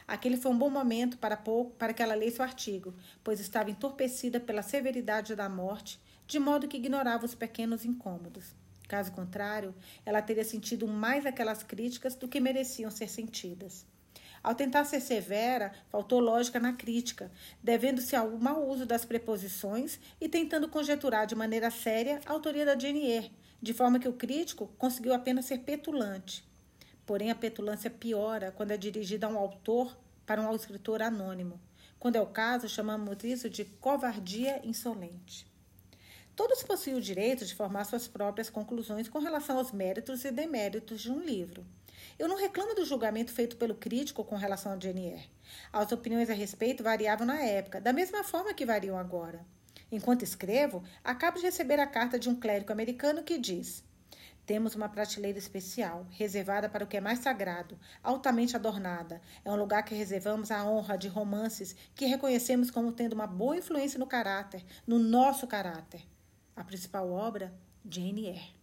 Aquele 0.05 0.35
foi 0.35 0.51
um 0.51 0.57
bom 0.57 0.69
momento 0.69 1.17
para, 1.17 1.37
pouco, 1.37 1.71
para 1.77 1.93
que 1.93 2.03
ela 2.03 2.13
lesse 2.13 2.41
o 2.41 2.43
artigo, 2.43 2.93
pois 3.23 3.39
estava 3.39 3.71
entorpecida 3.71 4.41
pela 4.41 4.61
severidade 4.61 5.33
da 5.33 5.47
morte, 5.47 5.97
de 6.27 6.37
modo 6.37 6.67
que 6.67 6.77
ignorava 6.77 7.25
os 7.25 7.33
pequenos 7.33 7.85
incômodos. 7.85 8.53
Caso 8.89 9.13
contrário, 9.13 9.73
ela 10.05 10.21
teria 10.21 10.43
sentido 10.43 10.85
mais 10.85 11.25
aquelas 11.25 11.63
críticas 11.63 12.13
do 12.13 12.27
que 12.27 12.41
mereciam 12.41 12.91
ser 12.91 13.07
sentidas. 13.07 13.85
Ao 14.43 14.55
tentar 14.55 14.85
ser 14.85 14.99
severa, 15.01 15.71
faltou 15.89 16.19
lógica 16.19 16.59
na 16.59 16.73
crítica, 16.73 17.31
devendo-se 17.61 18.15
ao 18.15 18.31
mau 18.31 18.67
uso 18.67 18.85
das 18.87 19.05
preposições 19.05 19.99
e 20.19 20.27
tentando 20.27 20.67
conjeturar 20.67 21.27
de 21.27 21.35
maneira 21.35 21.69
séria 21.69 22.19
a 22.25 22.31
autoria 22.31 22.65
da 22.65 22.77
Jane 22.77 23.05
Eyre, 23.05 23.31
de 23.61 23.73
forma 23.73 23.99
que 23.99 24.09
o 24.09 24.13
crítico 24.13 24.67
conseguiu 24.79 25.13
apenas 25.13 25.45
ser 25.45 25.59
petulante. 25.59 26.43
Porém, 27.05 27.29
a 27.29 27.35
petulância 27.35 27.89
piora 27.89 28.51
quando 28.51 28.71
é 28.71 28.77
dirigida 28.77 29.27
a 29.27 29.29
um 29.29 29.37
autor 29.37 29.95
para 30.25 30.41
um 30.41 30.55
escritor 30.55 31.03
anônimo. 31.03 31.59
Quando 31.99 32.15
é 32.15 32.21
o 32.21 32.25
caso, 32.25 32.67
chamamos 32.67 33.23
isso 33.23 33.47
de 33.47 33.63
covardia 33.63 34.59
insolente. 34.63 35.45
Todos 36.35 36.63
possuem 36.63 36.95
o 36.95 37.01
direito 37.01 37.45
de 37.45 37.53
formar 37.53 37.83
suas 37.83 38.07
próprias 38.07 38.49
conclusões 38.49 39.07
com 39.07 39.19
relação 39.19 39.59
aos 39.59 39.71
méritos 39.71 40.25
e 40.25 40.31
deméritos 40.31 41.01
de 41.01 41.11
um 41.11 41.19
livro. 41.19 41.63
Eu 42.17 42.27
não 42.27 42.37
reclamo 42.37 42.75
do 42.75 42.85
julgamento 42.85 43.31
feito 43.31 43.57
pelo 43.57 43.75
crítico 43.75 44.23
com 44.23 44.35
relação 44.35 44.71
a 44.71 44.79
Jane 44.79 45.07
Eyre. 45.07 45.29
As 45.71 45.91
opiniões 45.91 46.29
a 46.29 46.33
respeito 46.33 46.83
variavam 46.83 47.25
na 47.25 47.41
época, 47.41 47.81
da 47.81 47.93
mesma 47.93 48.23
forma 48.23 48.53
que 48.53 48.65
variam 48.65 48.97
agora. 48.97 49.45
Enquanto 49.91 50.23
escrevo, 50.23 50.83
acabo 51.03 51.37
de 51.37 51.45
receber 51.45 51.79
a 51.79 51.87
carta 51.87 52.17
de 52.17 52.29
um 52.29 52.35
clérigo 52.39 52.71
americano 52.71 53.23
que 53.23 53.37
diz: 53.37 53.83
temos 54.45 54.75
uma 54.75 54.89
prateleira 54.89 55.37
especial, 55.37 56.05
reservada 56.09 56.67
para 56.67 56.83
o 56.83 56.87
que 56.87 56.97
é 56.97 57.01
mais 57.01 57.19
sagrado, 57.19 57.77
altamente 58.03 58.55
adornada. 58.55 59.21
É 59.45 59.51
um 59.51 59.55
lugar 59.55 59.83
que 59.83 59.95
reservamos 59.95 60.51
à 60.51 60.65
honra 60.65 60.97
de 60.97 61.07
romances 61.07 61.75
que 61.93 62.05
reconhecemos 62.05 62.71
como 62.71 62.91
tendo 62.91 63.13
uma 63.13 63.27
boa 63.27 63.55
influência 63.55 63.99
no 63.99 64.07
caráter, 64.07 64.65
no 64.85 64.97
nosso 64.97 65.45
caráter. 65.47 66.01
A 66.55 66.63
principal 66.63 67.09
obra, 67.11 67.53
Jane 67.85 68.27
Eyre. 68.27 68.60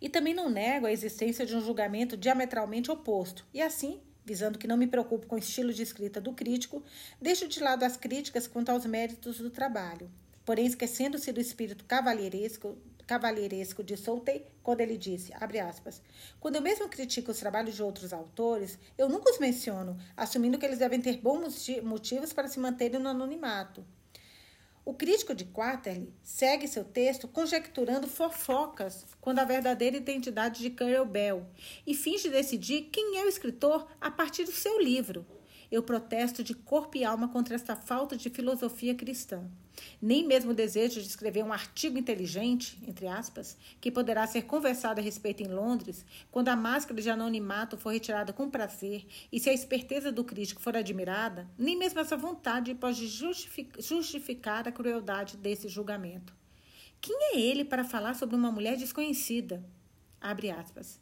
E 0.00 0.08
também 0.08 0.34
não 0.34 0.48
nego 0.48 0.86
a 0.86 0.92
existência 0.92 1.44
de 1.44 1.56
um 1.56 1.60
julgamento 1.60 2.16
diametralmente 2.16 2.90
oposto, 2.90 3.46
e 3.52 3.60
assim, 3.60 4.00
visando 4.24 4.58
que 4.58 4.68
não 4.68 4.76
me 4.76 4.86
preocupo 4.86 5.26
com 5.26 5.36
o 5.36 5.38
estilo 5.38 5.72
de 5.72 5.82
escrita 5.82 6.20
do 6.20 6.32
crítico, 6.32 6.82
deixo 7.20 7.48
de 7.48 7.60
lado 7.60 7.82
as 7.82 7.96
críticas 7.96 8.46
quanto 8.46 8.68
aos 8.68 8.84
méritos 8.84 9.38
do 9.38 9.50
trabalho. 9.50 10.10
Porém, 10.44 10.66
esquecendo-se 10.66 11.32
do 11.32 11.40
espírito 11.40 11.84
cavalheiresco, 11.84 12.76
cavalheiresco 13.06 13.82
de 13.82 13.96
Soltei, 13.96 14.46
quando 14.62 14.82
ele 14.82 14.98
disse, 14.98 15.32
abre 15.34 15.58
aspas, 15.58 16.02
quando 16.38 16.56
eu 16.56 16.62
mesmo 16.62 16.88
critico 16.90 17.30
os 17.30 17.38
trabalhos 17.38 17.74
de 17.74 17.82
outros 17.82 18.12
autores, 18.12 18.78
eu 18.98 19.08
nunca 19.08 19.30
os 19.30 19.38
menciono, 19.38 19.96
assumindo 20.14 20.58
que 20.58 20.66
eles 20.66 20.78
devem 20.78 21.00
ter 21.00 21.16
bons 21.16 21.66
motivos 21.82 22.34
para 22.34 22.48
se 22.48 22.60
manterem 22.60 23.00
no 23.00 23.08
anonimato. 23.08 23.82
O 24.88 24.94
crítico 24.94 25.34
de 25.34 25.44
Quaterly 25.44 26.14
segue 26.22 26.66
seu 26.66 26.82
texto 26.82 27.28
conjecturando 27.28 28.08
fofocas 28.08 29.04
quando 29.20 29.38
a 29.38 29.44
verdadeira 29.44 29.98
identidade 29.98 30.62
de 30.62 30.70
Curl 30.70 31.04
Bell 31.04 31.46
e 31.86 31.94
finge 31.94 32.30
decidir 32.30 32.88
quem 32.90 33.18
é 33.18 33.24
o 33.26 33.28
escritor 33.28 33.86
a 34.00 34.10
partir 34.10 34.44
do 34.44 34.50
seu 34.50 34.80
livro. 34.80 35.26
Eu 35.70 35.82
protesto 35.82 36.42
de 36.42 36.54
corpo 36.54 36.96
e 36.96 37.04
alma 37.04 37.28
contra 37.28 37.54
esta 37.54 37.76
falta 37.76 38.16
de 38.16 38.30
filosofia 38.30 38.94
cristã. 38.94 39.44
Nem 40.00 40.26
mesmo 40.26 40.50
o 40.50 40.54
desejo 40.54 41.00
de 41.00 41.06
escrever 41.06 41.44
um 41.44 41.52
artigo 41.52 41.98
inteligente, 41.98 42.78
entre 42.86 43.06
aspas, 43.06 43.56
que 43.80 43.90
poderá 43.90 44.26
ser 44.26 44.42
conversado 44.42 45.00
a 45.00 45.02
respeito 45.02 45.42
em 45.42 45.48
Londres, 45.48 46.04
quando 46.30 46.48
a 46.48 46.56
máscara 46.56 47.00
de 47.00 47.10
anonimato 47.10 47.76
for 47.76 47.92
retirada 47.92 48.32
com 48.32 48.50
prazer 48.50 49.06
e 49.30 49.38
se 49.38 49.50
a 49.50 49.52
esperteza 49.52 50.10
do 50.10 50.24
crítico 50.24 50.60
for 50.60 50.76
admirada, 50.76 51.46
nem 51.56 51.76
mesmo 51.76 52.00
essa 52.00 52.16
vontade 52.16 52.74
pode 52.74 53.06
justificar 53.06 54.66
a 54.66 54.72
crueldade 54.72 55.36
desse 55.36 55.68
julgamento. 55.68 56.34
Quem 57.00 57.16
é 57.34 57.40
ele 57.40 57.64
para 57.64 57.84
falar 57.84 58.14
sobre 58.14 58.34
uma 58.34 58.50
mulher 58.50 58.76
desconhecida? 58.76 59.64
Abre 60.20 60.50
aspas. 60.50 60.98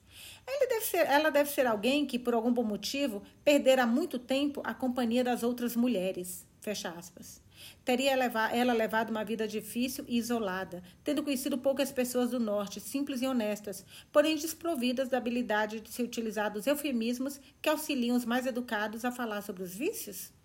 Deve 0.69 0.85
ser, 0.85 1.07
ela 1.07 1.31
deve 1.31 1.51
ser 1.51 1.67
alguém 1.67 2.05
que, 2.05 2.19
por 2.19 2.35
algum 2.35 2.53
bom 2.53 2.63
motivo, 2.63 3.23
perdera 3.43 3.87
muito 3.87 4.19
tempo 4.19 4.61
a 4.63 4.75
companhia 4.75 5.25
das 5.25 5.43
outras 5.43 5.75
mulheres. 5.75 6.47
Fecha 6.61 6.91
aspas. 6.91 7.41
Teria 7.85 8.13
ela 8.13 8.73
levado 8.73 9.11
uma 9.11 9.25
vida 9.25 9.49
difícil 9.49 10.05
e 10.07 10.19
isolada, 10.19 10.83
tendo 11.03 11.23
conhecido 11.23 11.57
poucas 11.57 11.91
pessoas 11.91 12.31
do 12.31 12.39
norte, 12.39 12.81
simples 12.81 13.23
e 13.23 13.27
honestas, 13.27 13.87
porém 14.13 14.37
desprovidas 14.37 15.09
da 15.09 15.17
habilidade 15.17 15.81
de 15.81 15.91
se 15.91 16.03
utilizar 16.03 16.53
dos 16.53 16.67
eufemismos 16.67 17.41
que 17.63 17.69
auxiliam 17.69 18.15
os 18.17 18.27
mais 18.27 18.47
educados 18.47 19.05
a 19.05 19.11
falar 19.11 19.41
sobre 19.41 19.63
os 19.63 19.75
vícios? 19.75 20.36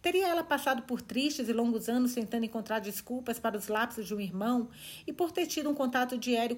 Teria 0.00 0.28
ela 0.28 0.44
passado 0.44 0.82
por 0.82 1.02
tristes 1.02 1.48
e 1.48 1.52
longos 1.52 1.88
anos 1.88 2.14
tentando 2.14 2.44
encontrar 2.44 2.78
desculpas 2.78 3.38
para 3.38 3.56
os 3.56 3.68
lapsos 3.68 4.06
de 4.06 4.14
um 4.14 4.20
irmão 4.20 4.68
e 5.06 5.12
por 5.12 5.32
ter 5.32 5.46
tido 5.46 5.68
um 5.68 5.74
contato 5.74 6.16
diário, 6.16 6.56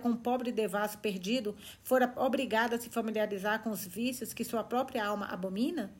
com 0.00 0.08
um 0.08 0.16
pobre 0.16 0.52
devasso 0.52 0.98
perdido, 0.98 1.56
fora 1.82 2.12
obrigada 2.16 2.76
a 2.76 2.80
se 2.80 2.88
familiarizar 2.88 3.62
com 3.62 3.70
os 3.70 3.84
vícios 3.84 4.32
que 4.32 4.44
sua 4.44 4.62
própria 4.62 5.04
alma 5.04 5.26
abomina? 5.26 5.92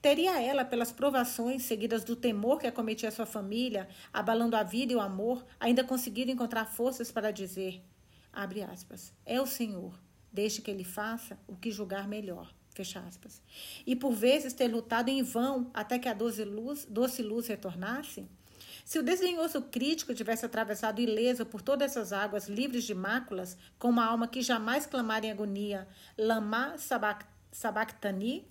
Teria 0.00 0.38
ela, 0.42 0.64
pelas 0.64 0.92
provações 0.92 1.62
seguidas 1.62 2.04
do 2.04 2.14
temor 2.14 2.58
que 2.58 2.66
acometia 2.66 3.10
sua 3.10 3.24
família, 3.24 3.88
abalando 4.12 4.54
a 4.54 4.62
vida 4.62 4.92
e 4.92 4.96
o 4.96 5.00
amor, 5.00 5.44
ainda 5.58 5.82
conseguido 5.82 6.30
encontrar 6.30 6.66
forças 6.66 7.10
para 7.10 7.30
dizer, 7.30 7.82
abre 8.30 8.62
aspas, 8.62 9.14
é 9.24 9.40
o 9.40 9.46
Senhor, 9.46 9.98
deixe 10.30 10.60
que 10.60 10.70
ele 10.70 10.84
faça 10.84 11.38
o 11.46 11.56
que 11.56 11.70
julgar 11.70 12.06
melhor. 12.06 12.52
Fecha 12.74 12.98
aspas. 13.00 13.40
E 13.86 13.94
por 13.94 14.12
vezes 14.12 14.52
ter 14.52 14.66
lutado 14.66 15.08
em 15.08 15.22
vão 15.22 15.70
até 15.72 15.98
que 15.98 16.08
a 16.08 16.12
doce 16.12 16.44
luz, 16.44 16.84
doce 16.84 17.22
luz 17.22 17.46
retornasse? 17.46 18.28
Se 18.84 18.98
o 18.98 19.02
desdenhoso 19.02 19.62
crítico 19.62 20.12
tivesse 20.12 20.44
atravessado 20.44 21.00
ileso 21.00 21.46
por 21.46 21.62
todas 21.62 21.92
essas 21.92 22.12
águas 22.12 22.48
livres 22.48 22.84
de 22.84 22.94
máculas, 22.94 23.56
com 23.78 23.88
uma 23.88 24.04
alma 24.04 24.28
que 24.28 24.42
jamais 24.42 24.84
clamara 24.84 25.24
em 25.24 25.30
agonia, 25.30 25.88
lama 26.18 26.74
sabachthani, 27.52 28.46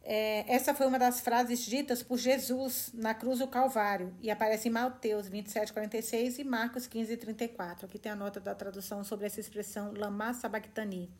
é, 0.00 0.50
essa 0.50 0.72
foi 0.72 0.86
uma 0.86 0.98
das 0.98 1.20
frases 1.20 1.66
ditas 1.66 2.02
por 2.02 2.16
Jesus 2.16 2.90
na 2.94 3.12
cruz 3.12 3.40
do 3.40 3.48
Calvário 3.48 4.14
e 4.22 4.30
aparece 4.30 4.68
em 4.68 4.70
Mateus 4.70 5.28
27, 5.28 5.72
46 5.72 6.38
e 6.38 6.44
Marcos 6.44 6.86
15, 6.86 7.14
34. 7.16 7.84
Aqui 7.84 7.98
tem 7.98 8.12
a 8.12 8.16
nota 8.16 8.40
da 8.40 8.54
tradução 8.54 9.04
sobre 9.04 9.26
essa 9.26 9.40
expressão 9.40 9.92
lama 9.92 10.32
sabachthani. 10.32 11.10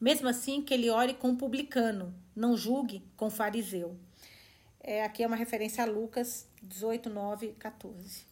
Mesmo 0.00 0.28
assim, 0.28 0.62
que 0.62 0.72
ele 0.72 0.90
ore 0.90 1.14
com 1.14 1.30
o 1.30 1.36
publicano, 1.36 2.14
não 2.34 2.56
julgue 2.56 3.02
com 3.16 3.28
fariseu. 3.28 3.96
É, 4.80 5.02
aqui 5.02 5.22
é 5.22 5.26
uma 5.26 5.36
referência 5.36 5.82
a 5.82 5.86
Lucas 5.86 6.48
18, 6.62 7.10
9, 7.10 7.48
14. 7.58 8.26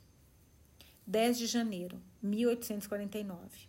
10 1.06 1.38
de 1.38 1.46
janeiro, 1.46 2.00
1849. 2.23 3.68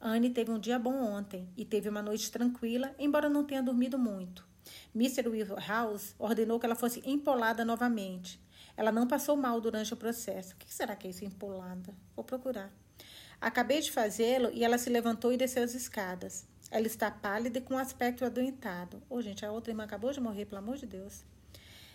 Anne 0.00 0.30
teve 0.30 0.50
um 0.50 0.58
dia 0.58 0.78
bom 0.78 1.02
ontem 1.02 1.48
e 1.56 1.64
teve 1.64 1.88
uma 1.88 2.02
noite 2.02 2.30
tranquila, 2.30 2.94
embora 2.98 3.28
não 3.28 3.44
tenha 3.44 3.62
dormido 3.62 3.98
muito. 3.98 4.46
Mr. 4.94 5.28
Wilhouse 5.28 6.14
ordenou 6.18 6.60
que 6.60 6.66
ela 6.66 6.74
fosse 6.74 7.02
empolada 7.04 7.64
novamente. 7.64 8.40
Ela 8.76 8.92
não 8.92 9.06
passou 9.06 9.36
mal 9.36 9.60
durante 9.60 9.94
o 9.94 9.96
processo. 9.96 10.54
O 10.54 10.56
que 10.56 10.72
será 10.72 10.94
que 10.96 11.06
é 11.06 11.10
isso, 11.10 11.24
empolada? 11.24 11.94
Vou 12.14 12.24
procurar. 12.24 12.72
Acabei 13.40 13.80
de 13.80 13.90
fazê-lo 13.90 14.50
e 14.52 14.64
ela 14.64 14.78
se 14.78 14.90
levantou 14.90 15.32
e 15.32 15.36
desceu 15.36 15.62
as 15.62 15.74
escadas. 15.74 16.46
Ela 16.74 16.88
está 16.88 17.08
pálida 17.08 17.58
e 17.58 17.60
com 17.60 17.78
aspecto 17.78 18.24
adoentado. 18.24 18.96
Ô, 19.08 19.14
oh, 19.14 19.22
gente, 19.22 19.46
a 19.46 19.52
outra 19.52 19.70
irmã 19.70 19.84
acabou 19.84 20.12
de 20.12 20.20
morrer, 20.20 20.44
pelo 20.44 20.58
amor 20.58 20.76
de 20.76 20.86
Deus. 20.86 21.24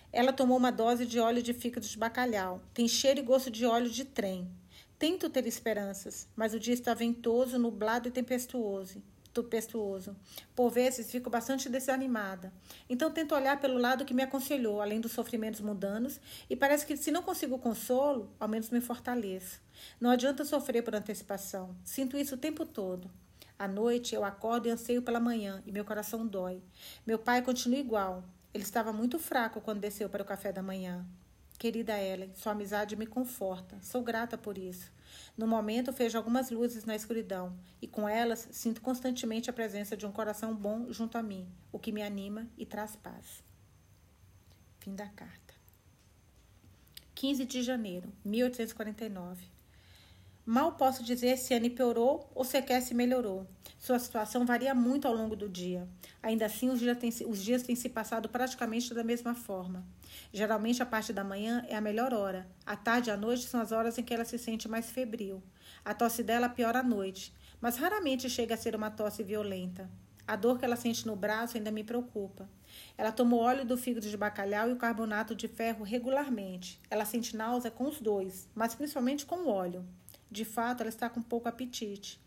Ela 0.09 0.31
tomou 0.31 0.55
uma 0.55 0.71
dose 0.71 1.05
de 1.05 1.19
óleo 1.19 1.43
de 1.43 1.53
fígado 1.53 1.85
de 1.85 1.97
bacalhau. 1.97 2.61
Tem 2.73 2.87
cheiro 2.87 3.19
e 3.19 3.23
gosto 3.23 3.51
de 3.51 3.65
óleo 3.65 3.89
de 3.89 4.05
trem. 4.05 4.49
Tento 4.97 5.29
ter 5.29 5.45
esperanças, 5.45 6.29
mas 6.33 6.53
o 6.53 6.59
dia 6.61 6.73
está 6.73 6.93
ventoso, 6.93 7.59
nublado 7.59 8.07
e 8.07 8.11
tempestuoso. 8.11 9.03
Tempestuoso. 9.33 10.15
Por 10.55 10.69
vezes 10.69 11.11
fico 11.11 11.29
bastante 11.29 11.67
desanimada. 11.67 12.53
Então 12.89 13.11
tento 13.11 13.35
olhar 13.35 13.59
pelo 13.59 13.77
lado 13.77 14.05
que 14.05 14.13
me 14.13 14.23
aconselhou, 14.23 14.81
além 14.81 15.01
dos 15.01 15.11
sofrimentos 15.11 15.59
mundanos, 15.59 16.21
e 16.49 16.55
parece 16.55 16.85
que 16.85 16.95
se 16.95 17.11
não 17.11 17.21
consigo 17.21 17.59
consolo, 17.59 18.31
ao 18.39 18.47
menos 18.47 18.69
me 18.69 18.79
fortaleço. 18.79 19.59
Não 19.99 20.09
adianta 20.09 20.45
sofrer 20.45 20.83
por 20.83 20.95
antecipação. 20.95 21.75
Sinto 21.83 22.15
isso 22.15 22.35
o 22.35 22.37
tempo 22.37 22.65
todo. 22.65 23.11
À 23.59 23.67
noite 23.67 24.15
eu 24.15 24.23
acordo 24.23 24.69
e 24.69 24.71
anseio 24.71 25.01
pela 25.01 25.19
manhã, 25.19 25.61
e 25.65 25.71
meu 25.73 25.83
coração 25.83 26.25
dói. 26.25 26.63
Meu 27.05 27.19
pai 27.19 27.41
continua 27.41 27.77
igual. 27.77 28.23
Ele 28.53 28.63
estava 28.63 28.93
muito 28.93 29.19
fraco 29.19 29.59
quando 29.59 29.81
desceu 29.81 30.07
para 30.07 30.23
o 30.23 30.25
café 30.25 30.53
da 30.53 30.63
manhã. 30.63 31.05
Querida 31.57 32.01
Ellen, 32.01 32.33
sua 32.35 32.53
amizade 32.53 32.95
me 32.95 33.05
conforta. 33.05 33.77
Sou 33.81 34.01
grata 34.01 34.37
por 34.37 34.57
isso. 34.57 34.89
No 35.37 35.45
momento, 35.45 35.91
vejo 35.91 36.17
algumas 36.17 36.49
luzes 36.49 36.85
na 36.85 36.95
escuridão 36.95 37.53
e 37.81 37.87
com 37.87 38.07
elas 38.07 38.47
sinto 38.49 38.79
constantemente 38.79 39.49
a 39.49 39.53
presença 39.53 39.97
de 39.97 40.05
um 40.05 40.11
coração 40.13 40.55
bom 40.55 40.89
junto 40.89 41.17
a 41.17 41.21
mim, 41.21 41.45
o 41.69 41.77
que 41.77 41.91
me 41.91 42.01
anima 42.01 42.47
e 42.57 42.65
traz 42.65 42.95
paz. 42.95 43.43
Fim 44.79 44.95
da 44.95 45.09
carta. 45.09 45.53
15 47.13 47.45
de 47.45 47.61
janeiro, 47.61 48.09
1849. 48.23 49.58
Mal 50.51 50.71
posso 50.71 51.03
dizer 51.03 51.37
se 51.37 51.53
Anne 51.53 51.69
piorou 51.69 52.27
ou 52.33 52.43
sequer 52.43 52.81
se 52.81 52.95
melhorou. 52.95 53.45
Sua 53.77 53.99
situação 53.99 54.47
varia 54.47 54.73
muito 54.73 55.07
ao 55.07 55.13
longo 55.13 55.35
do 55.35 55.47
dia. 55.47 55.87
Ainda 56.23 56.47
assim, 56.47 56.71
os 56.71 56.79
dias, 56.79 56.97
têm, 56.97 57.11
os 57.27 57.43
dias 57.43 57.61
têm 57.61 57.75
se 57.75 57.87
passado 57.87 58.27
praticamente 58.27 58.91
da 58.91 59.03
mesma 59.03 59.35
forma. 59.35 59.85
Geralmente, 60.33 60.81
a 60.81 60.87
parte 60.87 61.13
da 61.13 61.23
manhã 61.23 61.63
é 61.69 61.75
a 61.75 61.81
melhor 61.81 62.15
hora. 62.15 62.49
A 62.65 62.75
tarde 62.75 63.11
e 63.11 63.13
a 63.13 63.15
noite 63.15 63.43
são 63.43 63.61
as 63.61 63.71
horas 63.71 63.99
em 63.99 64.03
que 64.03 64.11
ela 64.11 64.25
se 64.25 64.39
sente 64.39 64.67
mais 64.67 64.89
febril. 64.89 65.43
A 65.85 65.93
tosse 65.93 66.23
dela 66.23 66.49
piora 66.49 66.79
à 66.79 66.83
noite, 66.83 67.31
mas 67.61 67.77
raramente 67.77 68.27
chega 68.27 68.55
a 68.55 68.57
ser 68.57 68.75
uma 68.75 68.89
tosse 68.89 69.21
violenta. 69.21 69.87
A 70.27 70.35
dor 70.35 70.57
que 70.57 70.65
ela 70.65 70.75
sente 70.75 71.05
no 71.05 71.15
braço 71.15 71.57
ainda 71.57 71.69
me 71.69 71.83
preocupa. 71.83 72.49
Ela 72.97 73.11
toma 73.11 73.35
o 73.35 73.39
óleo 73.39 73.65
do 73.65 73.77
fígado 73.77 74.09
de 74.09 74.17
bacalhau 74.17 74.67
e 74.67 74.73
o 74.73 74.77
carbonato 74.77 75.35
de 75.35 75.47
ferro 75.47 75.83
regularmente. 75.83 76.81
Ela 76.89 77.05
sente 77.05 77.37
náusea 77.37 77.69
com 77.69 77.83
os 77.83 78.01
dois, 78.01 78.49
mas 78.55 78.73
principalmente 78.73 79.27
com 79.27 79.41
o 79.41 79.49
óleo. 79.49 79.85
De 80.29 80.45
fato, 80.45 80.81
ela 80.81 80.89
está 80.89 81.09
com 81.09 81.21
pouco 81.21 81.47
apetite. 81.47 82.19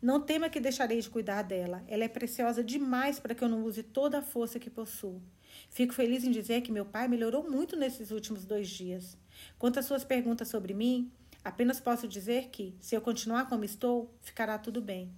Não 0.00 0.20
tema 0.20 0.48
que 0.48 0.60
deixarei 0.60 1.00
de 1.00 1.10
cuidar 1.10 1.42
dela. 1.42 1.84
Ela 1.86 2.04
é 2.04 2.08
preciosa 2.08 2.64
demais 2.64 3.18
para 3.18 3.34
que 3.34 3.44
eu 3.44 3.48
não 3.48 3.64
use 3.64 3.82
toda 3.82 4.18
a 4.18 4.22
força 4.22 4.58
que 4.58 4.70
possuo. 4.70 5.20
Fico 5.68 5.92
feliz 5.92 6.24
em 6.24 6.30
dizer 6.30 6.62
que 6.62 6.72
meu 6.72 6.86
pai 6.86 7.06
melhorou 7.06 7.48
muito 7.48 7.76
nesses 7.76 8.10
últimos 8.10 8.44
dois 8.44 8.68
dias. 8.68 9.18
Quanto 9.58 9.78
às 9.78 9.84
suas 9.84 10.04
perguntas 10.04 10.48
sobre 10.48 10.72
mim, 10.72 11.12
apenas 11.44 11.80
posso 11.80 12.08
dizer 12.08 12.48
que, 12.48 12.74
se 12.80 12.94
eu 12.94 13.00
continuar 13.00 13.48
como 13.48 13.64
estou, 13.64 14.14
ficará 14.20 14.58
tudo 14.58 14.80
bem. 14.80 15.12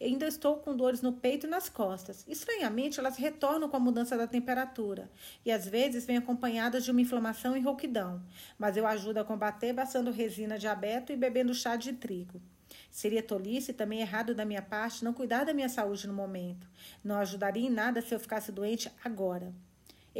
Ainda 0.00 0.26
estou 0.26 0.58
com 0.58 0.76
dores 0.76 1.02
no 1.02 1.12
peito 1.12 1.46
e 1.46 1.50
nas 1.50 1.68
costas. 1.68 2.24
Estranhamente, 2.28 3.00
elas 3.00 3.16
retornam 3.16 3.68
com 3.68 3.76
a 3.76 3.80
mudança 3.80 4.16
da 4.16 4.28
temperatura 4.28 5.10
e 5.44 5.50
às 5.50 5.66
vezes 5.66 6.06
vêm 6.06 6.18
acompanhadas 6.18 6.84
de 6.84 6.90
uma 6.90 7.00
inflamação 7.00 7.56
e 7.56 7.60
rouquidão, 7.60 8.22
mas 8.56 8.76
eu 8.76 8.86
ajudo 8.86 9.18
a 9.18 9.24
combater 9.24 9.74
passando 9.74 10.12
resina 10.12 10.56
de 10.56 10.68
abeto 10.68 11.12
e 11.12 11.16
bebendo 11.16 11.52
chá 11.52 11.74
de 11.74 11.92
trigo. 11.92 12.40
Seria 12.90 13.22
tolice 13.22 13.72
e 13.72 13.74
também 13.74 14.00
errado 14.00 14.34
da 14.34 14.44
minha 14.44 14.62
parte 14.62 15.04
não 15.04 15.12
cuidar 15.12 15.44
da 15.44 15.54
minha 15.54 15.68
saúde 15.68 16.06
no 16.06 16.14
momento. 16.14 16.68
Não 17.02 17.16
ajudaria 17.16 17.66
em 17.66 17.70
nada 17.70 18.00
se 18.00 18.14
eu 18.14 18.20
ficasse 18.20 18.52
doente 18.52 18.90
agora. 19.04 19.52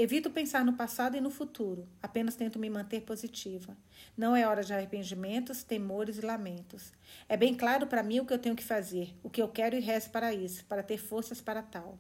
Evito 0.01 0.31
pensar 0.31 0.65
no 0.65 0.75
passado 0.75 1.17
e 1.17 1.21
no 1.21 1.29
futuro, 1.29 1.89
apenas 2.01 2.37
tento 2.37 2.57
me 2.57 2.71
manter 2.71 3.01
positiva. 3.01 3.77
Não 4.17 4.37
é 4.37 4.47
hora 4.47 4.63
de 4.63 4.73
arrependimentos, 4.73 5.65
temores 5.65 6.19
e 6.19 6.21
lamentos. 6.21 6.93
É 7.29 7.37
bem 7.37 7.53
claro 7.53 7.85
para 7.85 8.05
mim 8.05 8.21
o 8.21 8.25
que 8.25 8.33
eu 8.33 8.39
tenho 8.39 8.55
que 8.55 8.63
fazer, 8.63 9.13
o 9.25 9.29
que 9.29 9.43
eu 9.43 9.49
quero 9.49 9.75
e 9.75 9.81
rezo 9.81 10.11
para 10.11 10.33
isso, 10.33 10.65
para 10.67 10.85
ter 10.85 10.99
forças 10.99 11.41
para 11.41 11.63
tal. 11.63 11.99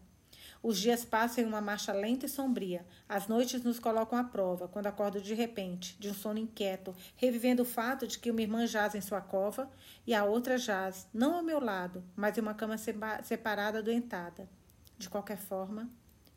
Os 0.62 0.78
dias 0.78 1.04
passam 1.04 1.42
em 1.42 1.46
uma 1.48 1.60
marcha 1.60 1.92
lenta 1.92 2.24
e 2.24 2.28
sombria. 2.28 2.86
As 3.08 3.26
noites 3.26 3.64
nos 3.64 3.80
colocam 3.80 4.16
à 4.16 4.22
prova, 4.22 4.68
quando 4.68 4.86
acordo 4.86 5.20
de 5.20 5.34
repente, 5.34 5.96
de 5.98 6.08
um 6.08 6.14
sono 6.14 6.38
inquieto, 6.38 6.94
revivendo 7.16 7.62
o 7.62 7.66
fato 7.66 8.06
de 8.06 8.20
que 8.20 8.30
uma 8.30 8.42
irmã 8.42 8.64
jaz 8.64 8.94
em 8.94 9.00
sua 9.00 9.20
cova 9.20 9.68
e 10.06 10.14
a 10.14 10.24
outra 10.24 10.56
jaz, 10.56 11.08
não 11.12 11.34
ao 11.34 11.42
meu 11.42 11.58
lado, 11.58 12.04
mas 12.14 12.38
em 12.38 12.42
uma 12.42 12.54
cama 12.54 12.76
separada, 12.78 13.80
adoentada. 13.80 14.48
De 14.96 15.10
qualquer 15.10 15.38
forma, 15.38 15.90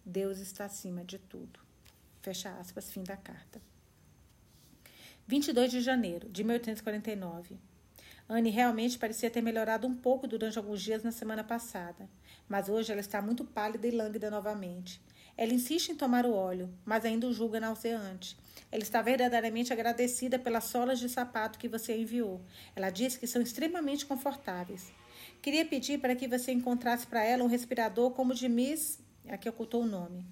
Deus 0.06 0.40
está 0.40 0.66
acima 0.66 1.04
de 1.04 1.20
tudo. 1.20 1.60
Fecha 2.22 2.50
aspas, 2.60 2.92
fim 2.92 3.04
da 3.04 3.16
carta. 3.16 3.62
22 5.28 5.72
de 5.72 5.82
janeiro 5.82 6.28
de 6.28 6.44
1849. 6.44 7.60
Anne 8.28 8.50
realmente 8.50 8.98
parecia 8.98 9.30
ter 9.30 9.42
melhorado 9.42 9.86
um 9.86 9.96
pouco 9.96 10.28
durante 10.28 10.58
alguns 10.58 10.82
dias 10.82 11.04
na 11.04 11.12
semana 11.12 11.44
passada, 11.44 12.10
mas 12.48 12.68
hoje 12.70 12.92
ela 12.92 13.02
está 13.02 13.22
muito 13.22 13.44
pálida 13.44 13.88
e 13.88 13.92
lânguida 13.92 14.32
novamente. 14.32 15.02
Ela 15.38 15.54
insiste 15.54 15.90
em 15.90 15.96
tomar 15.96 16.26
o 16.26 16.34
óleo, 16.34 16.70
mas 16.84 17.06
ainda 17.06 17.28
o 17.28 17.34
julga 17.34 17.60
nauseante. 17.60 18.38
Ela 18.72 18.84
está 18.84 19.02
verdadeiramente 19.02 19.72
agradecida 19.72 20.40
pelas 20.40 20.66
solas 20.66 21.00
de 21.00 21.10
sapato 21.10 21.60
que 21.60 21.68
você 21.68 21.96
enviou. 21.96 22.42
Ela 22.76 22.90
diz 22.90 23.18
que 23.18 23.28
são 23.28 23.42
extremamente 23.42 24.06
confortáveis. 24.06 24.92
Queria 25.42 25.66
pedir 25.66 26.00
para 26.00 26.16
que 26.16 26.28
você 26.28 26.52
encontrasse 26.52 27.06
para 27.06 27.24
ela 27.24 27.44
um 27.44 27.48
respirador 27.48 28.12
como 28.12 28.34
o 28.34 28.36
de 28.36 28.50
Miss 28.50 29.00
Aqui 29.32 29.48
ocultou 29.48 29.84
o 29.84 29.88
nome. 29.88 30.26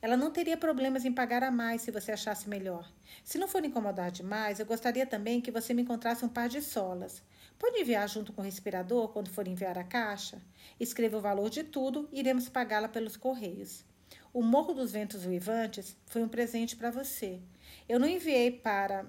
Ela 0.00 0.16
não 0.16 0.30
teria 0.30 0.56
problemas 0.56 1.04
em 1.04 1.12
pagar 1.12 1.42
a 1.42 1.50
mais 1.50 1.82
se 1.82 1.90
você 1.90 2.12
achasse 2.12 2.48
melhor. 2.48 2.88
Se 3.24 3.38
não 3.38 3.48
for 3.48 3.64
incomodar 3.64 4.12
demais, 4.12 4.60
eu 4.60 4.66
gostaria 4.66 5.04
também 5.04 5.40
que 5.40 5.50
você 5.50 5.74
me 5.74 5.82
encontrasse 5.82 6.24
um 6.24 6.28
par 6.28 6.48
de 6.48 6.62
solas. 6.62 7.24
Pode 7.58 7.80
enviar 7.80 8.08
junto 8.08 8.32
com 8.32 8.42
o 8.42 8.44
respirador 8.44 9.08
quando 9.08 9.30
for 9.30 9.48
enviar 9.48 9.76
a 9.76 9.82
caixa? 9.82 10.40
Escreva 10.78 11.16
o 11.18 11.20
valor 11.20 11.50
de 11.50 11.64
tudo 11.64 12.08
e 12.12 12.20
iremos 12.20 12.48
pagá-la 12.48 12.88
pelos 12.88 13.16
correios. 13.16 13.84
O 14.32 14.42
Morro 14.42 14.74
dos 14.74 14.92
Ventos 14.92 15.26
Uivantes 15.26 15.96
foi 16.06 16.22
um 16.22 16.28
presente 16.28 16.76
para 16.76 16.92
você. 16.92 17.40
Eu 17.88 17.98
não 17.98 18.06
enviei 18.06 18.52
para 18.52 19.06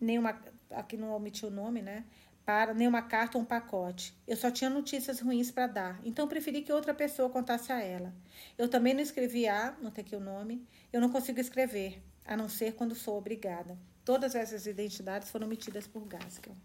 nenhuma. 0.00 0.36
Aqui 0.72 0.96
não 0.96 1.14
omiti 1.14 1.46
o 1.46 1.50
nome, 1.50 1.80
né? 1.80 2.04
Para 2.44 2.74
nenhuma 2.74 3.02
carta 3.02 3.38
ou 3.38 3.42
um 3.42 3.46
pacote. 3.46 4.14
Eu 4.26 4.36
só 4.36 4.50
tinha 4.50 4.68
notícias 4.68 5.20
ruins 5.20 5.50
para 5.50 5.66
dar, 5.66 6.00
então 6.04 6.26
preferi 6.26 6.62
que 6.62 6.72
outra 6.72 6.92
pessoa 6.92 7.30
contasse 7.30 7.72
a 7.72 7.80
ela. 7.80 8.12
Eu 8.58 8.68
também 8.68 8.94
não 8.94 9.00
escrevi 9.00 9.46
A, 9.46 9.76
não 9.80 9.90
tem 9.90 10.04
aqui 10.04 10.16
o 10.16 10.20
nome, 10.20 10.66
eu 10.92 11.00
não 11.00 11.10
consigo 11.10 11.40
escrever, 11.40 12.02
a 12.24 12.36
não 12.36 12.48
ser 12.48 12.74
quando 12.74 12.94
sou 12.94 13.16
obrigada. 13.16 13.78
Todas 14.04 14.34
essas 14.34 14.66
identidades 14.66 15.30
foram 15.30 15.46
omitidas 15.46 15.86
por 15.86 16.04
Gaskell. 16.06 16.56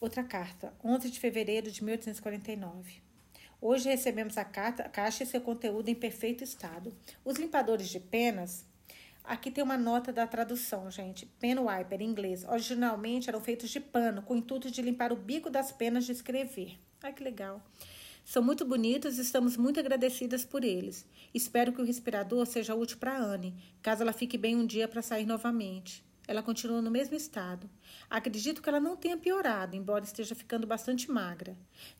Outra 0.00 0.22
carta, 0.22 0.72
11 0.84 1.10
de 1.10 1.18
fevereiro 1.18 1.70
de 1.70 1.82
1849. 1.82 3.02
Hoje 3.60 3.88
recebemos 3.88 4.38
a, 4.38 4.44
carta, 4.44 4.84
a 4.84 4.88
caixa 4.88 5.24
e 5.24 5.26
seu 5.26 5.40
conteúdo 5.40 5.88
em 5.88 5.94
perfeito 5.94 6.44
estado. 6.44 6.94
Os 7.24 7.36
limpadores 7.36 7.88
de 7.88 7.98
penas 7.98 8.64
Aqui 9.24 9.50
tem 9.50 9.62
uma 9.62 9.76
nota 9.76 10.12
da 10.12 10.26
tradução, 10.26 10.90
gente. 10.90 11.26
Pen 11.38 11.58
wiper, 11.58 12.00
em 12.00 12.06
inglês. 12.06 12.44
Originalmente 12.48 13.28
eram 13.28 13.40
feitos 13.40 13.70
de 13.70 13.80
pano, 13.80 14.22
com 14.22 14.34
o 14.34 14.36
intuito 14.38 14.70
de 14.70 14.80
limpar 14.80 15.12
o 15.12 15.16
bico 15.16 15.50
das 15.50 15.70
penas 15.70 16.06
de 16.06 16.12
escrever. 16.12 16.78
Ai, 17.02 17.12
que 17.12 17.22
legal. 17.22 17.62
São 18.24 18.42
muito 18.42 18.64
bonitos 18.64 19.18
e 19.18 19.22
estamos 19.22 19.56
muito 19.56 19.80
agradecidas 19.80 20.44
por 20.44 20.62
eles. 20.62 21.06
Espero 21.32 21.72
que 21.72 21.80
o 21.80 21.84
respirador 21.84 22.44
seja 22.44 22.74
útil 22.74 22.98
para 22.98 23.16
Anne, 23.16 23.54
caso 23.80 24.02
ela 24.02 24.12
fique 24.12 24.36
bem 24.36 24.54
um 24.54 24.66
dia 24.66 24.86
para 24.86 25.00
sair 25.00 25.24
novamente. 25.24 26.04
Ela 26.26 26.42
continua 26.42 26.82
no 26.82 26.90
mesmo 26.90 27.16
estado. 27.16 27.70
Acredito 28.10 28.60
que 28.60 28.68
ela 28.68 28.78
não 28.78 28.96
tenha 28.96 29.16
piorado, 29.16 29.74
embora 29.74 30.04
esteja 30.04 30.34
ficando 30.34 30.66
bastante 30.66 31.10
magra. 31.10 31.56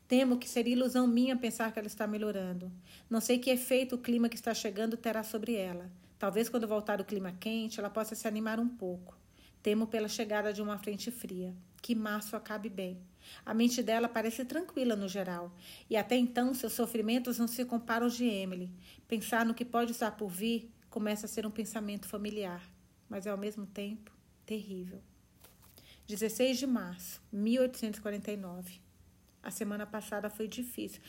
Temo 0.07 0.37
que 0.37 0.47
seria 0.47 0.73
ilusão 0.73 1.07
minha 1.07 1.35
pensar 1.35 1.73
que 1.73 1.79
ela 1.79 1.87
está 1.87 2.05
melhorando. 2.05 2.71
Não 3.09 3.19
sei 3.19 3.39
que 3.39 3.49
efeito 3.49 3.95
o 3.95 3.97
clima 3.97 4.29
que 4.29 4.35
está 4.35 4.53
chegando 4.53 4.95
terá 4.95 5.23
sobre 5.23 5.55
ela. 5.55 5.91
Talvez 6.19 6.49
quando 6.49 6.67
voltar 6.67 6.99
o 6.99 7.05
clima 7.05 7.31
quente, 7.31 7.79
ela 7.79 7.89
possa 7.89 8.13
se 8.13 8.27
animar 8.27 8.59
um 8.59 8.67
pouco. 8.67 9.17
Temo 9.63 9.87
pela 9.87 10.09
chegada 10.09 10.51
de 10.51 10.61
uma 10.61 10.77
frente 10.77 11.09
fria. 11.09 11.55
Que 11.81 11.95
março 11.95 12.35
acabe 12.35 12.69
bem. 12.69 13.01
A 13.45 13.53
mente 13.53 13.81
dela 13.81 14.09
parece 14.09 14.43
tranquila 14.43 14.95
no 14.95 15.07
geral, 15.07 15.55
e 15.89 15.95
até 15.95 16.15
então 16.17 16.53
seus 16.53 16.73
sofrimentos 16.73 17.37
não 17.37 17.47
se 17.47 17.63
comparam 17.63 18.05
aos 18.05 18.15
de 18.15 18.25
Emily. 18.25 18.69
Pensar 19.07 19.45
no 19.45 19.53
que 19.53 19.63
pode 19.63 19.91
estar 19.91 20.11
por 20.11 20.29
vir 20.29 20.69
começa 20.89 21.25
a 21.25 21.29
ser 21.29 21.45
um 21.45 21.51
pensamento 21.51 22.07
familiar, 22.07 22.61
mas 23.07 23.25
é 23.25 23.29
ao 23.29 23.37
mesmo 23.37 23.65
tempo 23.65 24.11
terrível. 24.45 25.01
16 26.07 26.57
de 26.57 26.67
março, 26.67 27.21
1849. 27.31 28.81
A 29.41 29.51
semana 29.51 29.85
passada 29.85 30.29
foi 30.29 30.47
difícil. 30.47 31.01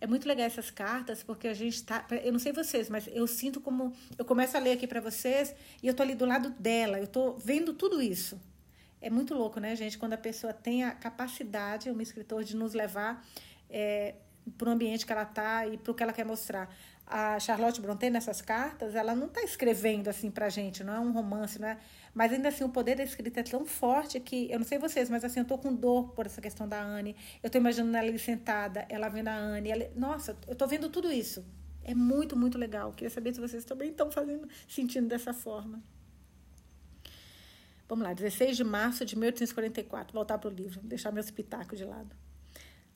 É 0.00 0.06
muito 0.06 0.28
legal 0.28 0.46
essas 0.46 0.70
cartas, 0.70 1.22
porque 1.22 1.48
a 1.48 1.54
gente 1.54 1.82
tá. 1.82 2.04
Eu 2.22 2.32
não 2.32 2.38
sei 2.38 2.52
vocês, 2.52 2.90
mas 2.90 3.08
eu 3.12 3.26
sinto 3.26 3.60
como. 3.60 3.94
Eu 4.16 4.24
começo 4.24 4.56
a 4.56 4.60
ler 4.60 4.72
aqui 4.72 4.86
para 4.86 5.00
vocês 5.00 5.54
e 5.82 5.86
eu 5.86 5.94
tô 5.94 6.02
ali 6.02 6.14
do 6.14 6.26
lado 6.26 6.50
dela, 6.50 6.98
eu 7.00 7.06
tô 7.06 7.34
vendo 7.34 7.72
tudo 7.72 8.02
isso. 8.02 8.38
É 9.00 9.08
muito 9.08 9.32
louco, 9.34 9.60
né, 9.60 9.74
gente? 9.74 9.96
Quando 9.96 10.14
a 10.14 10.18
pessoa 10.18 10.52
tem 10.52 10.84
a 10.84 10.90
capacidade, 10.90 11.90
um 11.90 12.00
escritor, 12.00 12.44
de 12.44 12.56
nos 12.56 12.74
levar 12.74 13.24
é, 13.70 14.16
para 14.56 14.68
o 14.68 14.72
ambiente 14.72 15.06
que 15.06 15.12
ela 15.12 15.22
está 15.22 15.66
e 15.66 15.78
para 15.78 15.92
o 15.92 15.94
que 15.94 16.02
ela 16.02 16.12
quer 16.12 16.24
mostrar. 16.24 16.74
A 17.10 17.40
Charlotte 17.40 17.80
Brontë, 17.80 18.10
nessas 18.10 18.42
cartas, 18.42 18.94
ela 18.94 19.14
não 19.14 19.28
está 19.28 19.40
escrevendo 19.42 20.08
assim 20.08 20.30
para 20.30 20.50
gente, 20.50 20.84
não 20.84 20.92
é 20.92 21.00
um 21.00 21.10
romance, 21.10 21.58
não 21.58 21.68
é 21.68 21.78
mas 22.18 22.32
ainda 22.32 22.48
assim, 22.48 22.64
o 22.64 22.68
poder 22.68 22.96
da 22.96 23.04
escrita 23.04 23.38
é 23.38 23.42
tão 23.44 23.64
forte 23.64 24.18
que, 24.18 24.50
eu 24.50 24.58
não 24.58 24.66
sei 24.66 24.76
vocês, 24.76 25.08
mas 25.08 25.24
assim, 25.24 25.38
eu 25.38 25.44
tô 25.44 25.56
com 25.56 25.72
dor 25.72 26.08
por 26.14 26.26
essa 26.26 26.40
questão 26.40 26.68
da 26.68 26.82
Anne. 26.82 27.14
Eu 27.40 27.48
tô 27.48 27.58
imaginando 27.58 27.96
ela 27.96 28.08
ali 28.08 28.18
sentada, 28.18 28.84
ela 28.88 29.08
vendo 29.08 29.28
a 29.28 29.36
Anne. 29.36 29.70
Ela... 29.70 29.88
Nossa, 29.94 30.36
eu 30.48 30.56
tô 30.56 30.66
vendo 30.66 30.88
tudo 30.88 31.12
isso. 31.12 31.44
É 31.84 31.94
muito, 31.94 32.36
muito 32.36 32.58
legal. 32.58 32.92
Queria 32.92 33.08
saber 33.08 33.32
se 33.32 33.40
vocês 33.40 33.64
também 33.64 33.90
estão 33.90 34.10
fazendo, 34.10 34.48
sentindo 34.66 35.06
dessa 35.06 35.32
forma. 35.32 35.80
Vamos 37.88 38.04
lá, 38.04 38.12
16 38.12 38.56
de 38.56 38.64
março 38.64 39.04
de 39.04 39.16
1844. 39.16 40.12
Voltar 40.12 40.38
para 40.38 40.50
o 40.50 40.52
livro, 40.52 40.80
deixar 40.82 41.12
meu 41.12 41.22
espetáculo 41.22 41.76
de 41.76 41.84
lado. 41.84 42.16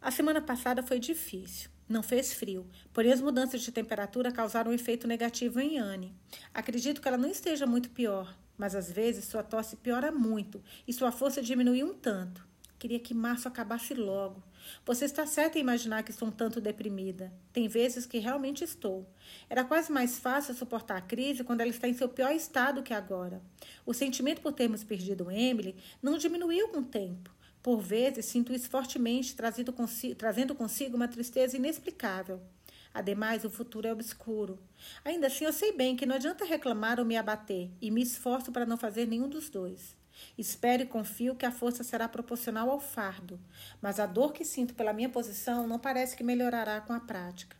A 0.01 0.11
semana 0.11 0.41
passada 0.41 0.83
foi 0.83 0.99
difícil. 0.99 1.71
Não 1.93 2.03
fez 2.03 2.33
frio, 2.33 2.67
porém 2.91 3.13
as 3.13 3.21
mudanças 3.21 3.61
de 3.61 3.71
temperatura 3.71 4.33
causaram 4.33 4.71
um 4.71 4.75
efeito 4.75 5.07
negativo 5.07 5.61
em 5.61 5.79
Anne. 5.79 6.17
Acredito 6.55 7.03
que 7.03 7.07
ela 7.07 7.19
não 7.19 7.29
esteja 7.29 7.67
muito 7.67 7.91
pior, 7.91 8.35
mas 8.57 8.75
às 8.75 8.91
vezes 8.91 9.27
sua 9.27 9.43
tosse 9.43 9.77
piora 9.77 10.11
muito 10.11 10.63
e 10.89 10.93
sua 10.95 11.13
força 11.13 11.43
diminui 11.43 11.85
um 11.85 11.93
tanto. 11.93 12.49
Queria 12.79 12.99
que 12.99 13.13
março 13.13 13.47
acabasse 13.47 13.93
logo. 13.93 14.43
Você 14.87 15.05
está 15.05 15.27
certa 15.27 15.59
em 15.59 15.61
imaginar 15.61 16.03
que 16.03 16.11
estou 16.11 16.29
um 16.29 16.33
tanto 16.33 16.63
deprimida. 16.63 17.31
Tem 17.53 17.69
vezes 17.69 18.07
que 18.07 18.19
realmente 18.19 18.65
estou. 18.65 19.07
Era 19.51 19.63
quase 19.63 19.93
mais 19.93 20.19
fácil 20.19 20.55
suportar 20.55 20.97
a 20.97 21.03
crise 21.03 21.45
quando 21.45 21.61
ela 21.61 21.69
está 21.69 21.87
em 21.87 21.93
seu 21.93 22.09
pior 22.09 22.33
estado 22.33 22.83
que 22.83 22.95
agora. 22.95 23.43
O 23.85 23.93
sentimento 23.93 24.41
por 24.41 24.55
termos 24.55 24.83
perdido 24.83 25.31
Emily 25.31 25.77
não 26.03 26.17
diminuiu 26.17 26.69
com 26.69 26.79
o 26.79 26.85
tempo. 26.85 27.31
Por 27.63 27.81
vezes, 27.81 28.27
sinto 28.27 28.53
isso 28.53 28.69
fortemente, 28.69 29.37
trazendo 29.37 30.55
consigo 30.55 30.97
uma 30.97 31.07
tristeza 31.07 31.57
inexplicável. 31.57 32.41
Ademais, 32.93 33.45
o 33.45 33.51
futuro 33.51 33.87
é 33.87 33.93
obscuro. 33.93 34.59
Ainda 35.05 35.29
assim, 35.29 35.45
eu 35.45 35.53
sei 35.53 35.73
bem 35.73 35.97
que 35.97 36.05
não 36.05 36.17
adianta 36.17 36.45
reclamar 36.45 36.99
ou 36.99 37.07
me 37.07 37.17
abater, 37.17 37.71
e 37.81 37.91
me 37.91 38.03
esforço 38.03 38.53
para 38.53 38.67
não 38.67 38.77
fazer 38.77 39.07
nenhum 39.07 39.29
dos 39.29 39.49
dois. 39.49 39.97
Espero 40.37 40.83
e 40.83 40.87
confio 40.87 41.35
que 41.35 41.47
a 41.47 41.53
força 41.53 41.83
será 41.83 42.09
proporcional 42.09 42.69
ao 42.69 42.81
fardo, 42.81 43.41
mas 43.81 43.99
a 43.99 44.07
dor 44.07 44.33
que 44.33 44.45
sinto 44.45 44.75
pela 44.75 44.93
minha 44.93 45.09
posição 45.09 45.67
não 45.67 45.79
parece 45.79 46.17
que 46.17 46.23
melhorará 46.23 46.81
com 46.81 46.93
a 46.93 47.01
prática. 47.01 47.57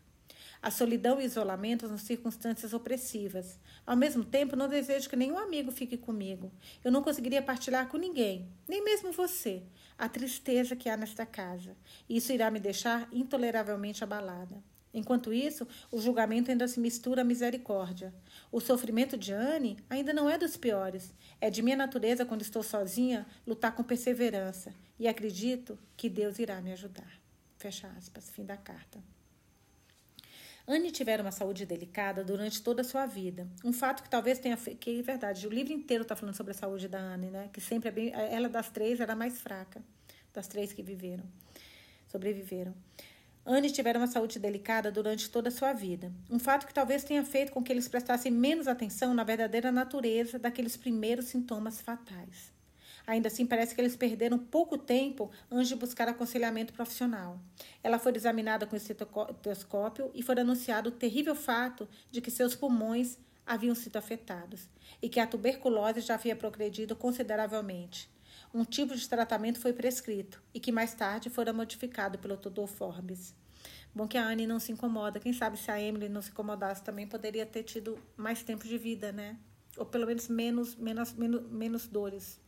A 0.61 0.71
solidão 0.71 1.19
e 1.19 1.25
isolamento 1.25 1.87
são 1.87 1.97
circunstâncias 1.97 2.73
opressivas. 2.73 3.59
Ao 3.85 3.97
mesmo 3.97 4.23
tempo, 4.23 4.55
não 4.55 4.69
desejo 4.69 5.09
que 5.09 5.15
nenhum 5.15 5.37
amigo 5.37 5.71
fique 5.71 5.97
comigo. 5.97 6.53
Eu 6.81 6.89
não 6.89 7.03
conseguiria 7.03 7.41
partilhar 7.41 7.89
com 7.89 7.97
ninguém, 7.97 8.47
nem 8.65 8.81
mesmo 8.81 9.11
você, 9.11 9.61
a 9.97 10.09
tristeza 10.09 10.75
que 10.75 10.89
há 10.89 10.97
nesta 10.97 11.25
casa. 11.25 11.75
Isso 12.09 12.31
irá 12.31 12.49
me 12.49 12.59
deixar 12.59 13.07
intoleravelmente 13.11 14.03
abalada. 14.03 14.63
Enquanto 14.93 15.33
isso, 15.33 15.67
o 15.91 15.99
julgamento 15.99 16.51
ainda 16.51 16.67
se 16.67 16.79
mistura 16.79 17.21
à 17.21 17.25
misericórdia. 17.25 18.13
O 18.51 18.59
sofrimento 18.59 19.17
de 19.17 19.33
Anne 19.33 19.77
ainda 19.89 20.13
não 20.13 20.29
é 20.29 20.37
dos 20.37 20.55
piores. 20.55 21.13
É 21.41 21.49
de 21.49 21.63
minha 21.63 21.75
natureza, 21.75 22.25
quando 22.25 22.43
estou 22.43 22.61
sozinha, 22.61 23.25
lutar 23.45 23.75
com 23.75 23.83
perseverança. 23.83 24.71
E 24.99 25.07
acredito 25.07 25.79
que 25.97 26.07
Deus 26.09 26.37
irá 26.37 26.61
me 26.61 26.71
ajudar. 26.71 27.19
Fecha 27.57 27.87
aspas. 27.97 28.29
Fim 28.29 28.45
da 28.45 28.55
carta. 28.55 28.99
Anne 30.65 30.91
tivera 30.91 31.21
uma 31.21 31.31
saúde 31.31 31.65
delicada 31.65 32.23
durante 32.23 32.61
toda 32.61 32.81
a 32.81 32.85
sua 32.85 33.05
vida. 33.05 33.47
Um 33.65 33.73
fato 33.73 34.01
que 34.01 34.09
talvez 34.09 34.39
tenha. 34.39 34.55
que 34.55 34.99
é 34.99 35.01
verdade, 35.01 35.45
o 35.45 35.49
livro 35.49 35.73
inteiro 35.73 36.03
está 36.03 36.15
falando 36.15 36.35
sobre 36.35 36.51
a 36.51 36.55
saúde 36.55 36.87
da 36.87 36.99
Anne, 36.99 37.29
né? 37.29 37.49
Que 37.51 37.59
sempre 37.59 37.89
é 37.89 37.91
bem. 37.91 38.11
Ela 38.13 38.47
das 38.47 38.69
três 38.69 38.99
era 39.01 39.11
a 39.11 39.15
mais 39.15 39.41
fraca, 39.41 39.83
das 40.33 40.47
três 40.47 40.71
que 40.71 40.81
viveram, 40.81 41.25
sobreviveram. 42.07 42.73
Anne 43.45 43.69
tivera 43.69 43.99
uma 43.99 44.07
saúde 44.07 44.39
delicada 44.39 44.89
durante 44.89 45.29
toda 45.29 45.49
a 45.49 45.51
sua 45.51 45.73
vida. 45.73 46.13
Um 46.29 46.39
fato 46.39 46.65
que 46.65 46.73
talvez 46.73 47.03
tenha 47.03 47.25
feito 47.25 47.51
com 47.51 47.61
que 47.61 47.73
eles 47.73 47.89
prestassem 47.89 48.31
menos 48.31 48.69
atenção 48.69 49.13
na 49.13 49.25
verdadeira 49.25 49.69
natureza 49.69 50.39
daqueles 50.39 50.77
primeiros 50.77 51.25
sintomas 51.25 51.81
fatais. 51.81 52.53
Ainda 53.05 53.27
assim, 53.27 53.45
parece 53.45 53.75
que 53.75 53.81
eles 53.81 53.95
perderam 53.95 54.37
pouco 54.37 54.77
tempo 54.77 55.29
antes 55.51 55.67
de 55.67 55.75
buscar 55.75 56.07
aconselhamento 56.07 56.73
profissional. 56.73 57.39
Ela 57.83 57.99
foi 57.99 58.15
examinada 58.15 58.65
com 58.65 58.75
estetoscópio 58.75 60.09
e 60.13 60.23
foi 60.23 60.39
anunciado 60.39 60.89
o 60.89 60.93
terrível 60.93 61.35
fato 61.35 61.87
de 62.09 62.21
que 62.21 62.31
seus 62.31 62.55
pulmões 62.55 63.17
haviam 63.45 63.75
sido 63.75 63.97
afetados 63.97 64.69
e 65.01 65.09
que 65.09 65.19
a 65.19 65.27
tuberculose 65.27 65.99
já 65.99 66.13
havia 66.15 66.35
progredido 66.35 66.95
consideravelmente 66.95 68.13
um 68.53 68.63
tipo 68.63 68.95
de 68.95 69.09
tratamento 69.09 69.59
foi 69.59 69.73
prescrito 69.73 70.41
e 70.53 70.59
que 70.59 70.71
mais 70.71 70.93
tarde 70.93 71.29
fora 71.29 71.51
modificado 71.51 72.19
pelo 72.19 72.37
Dr. 72.37 72.67
Forbes. 72.67 73.33
Bom 73.95 74.07
que 74.07 74.17
a 74.17 74.27
Anne 74.27 74.45
não 74.45 74.59
se 74.59 74.71
incomoda. 74.71 75.19
Quem 75.19 75.33
sabe 75.33 75.57
se 75.57 75.71
a 75.71 75.81
Emily 75.81 76.07
não 76.07 76.21
se 76.21 76.29
incomodasse 76.29 76.83
também 76.83 77.07
poderia 77.07 77.45
ter 77.45 77.63
tido 77.63 77.97
mais 78.15 78.43
tempo 78.43 78.67
de 78.67 78.77
vida, 78.77 79.11
né? 79.11 79.37
Ou 79.75 79.85
pelo 79.85 80.05
menos 80.05 80.27
menos, 80.27 80.75
menos, 80.75 81.13
menos, 81.13 81.49
menos 81.49 81.87
dores. 81.87 82.39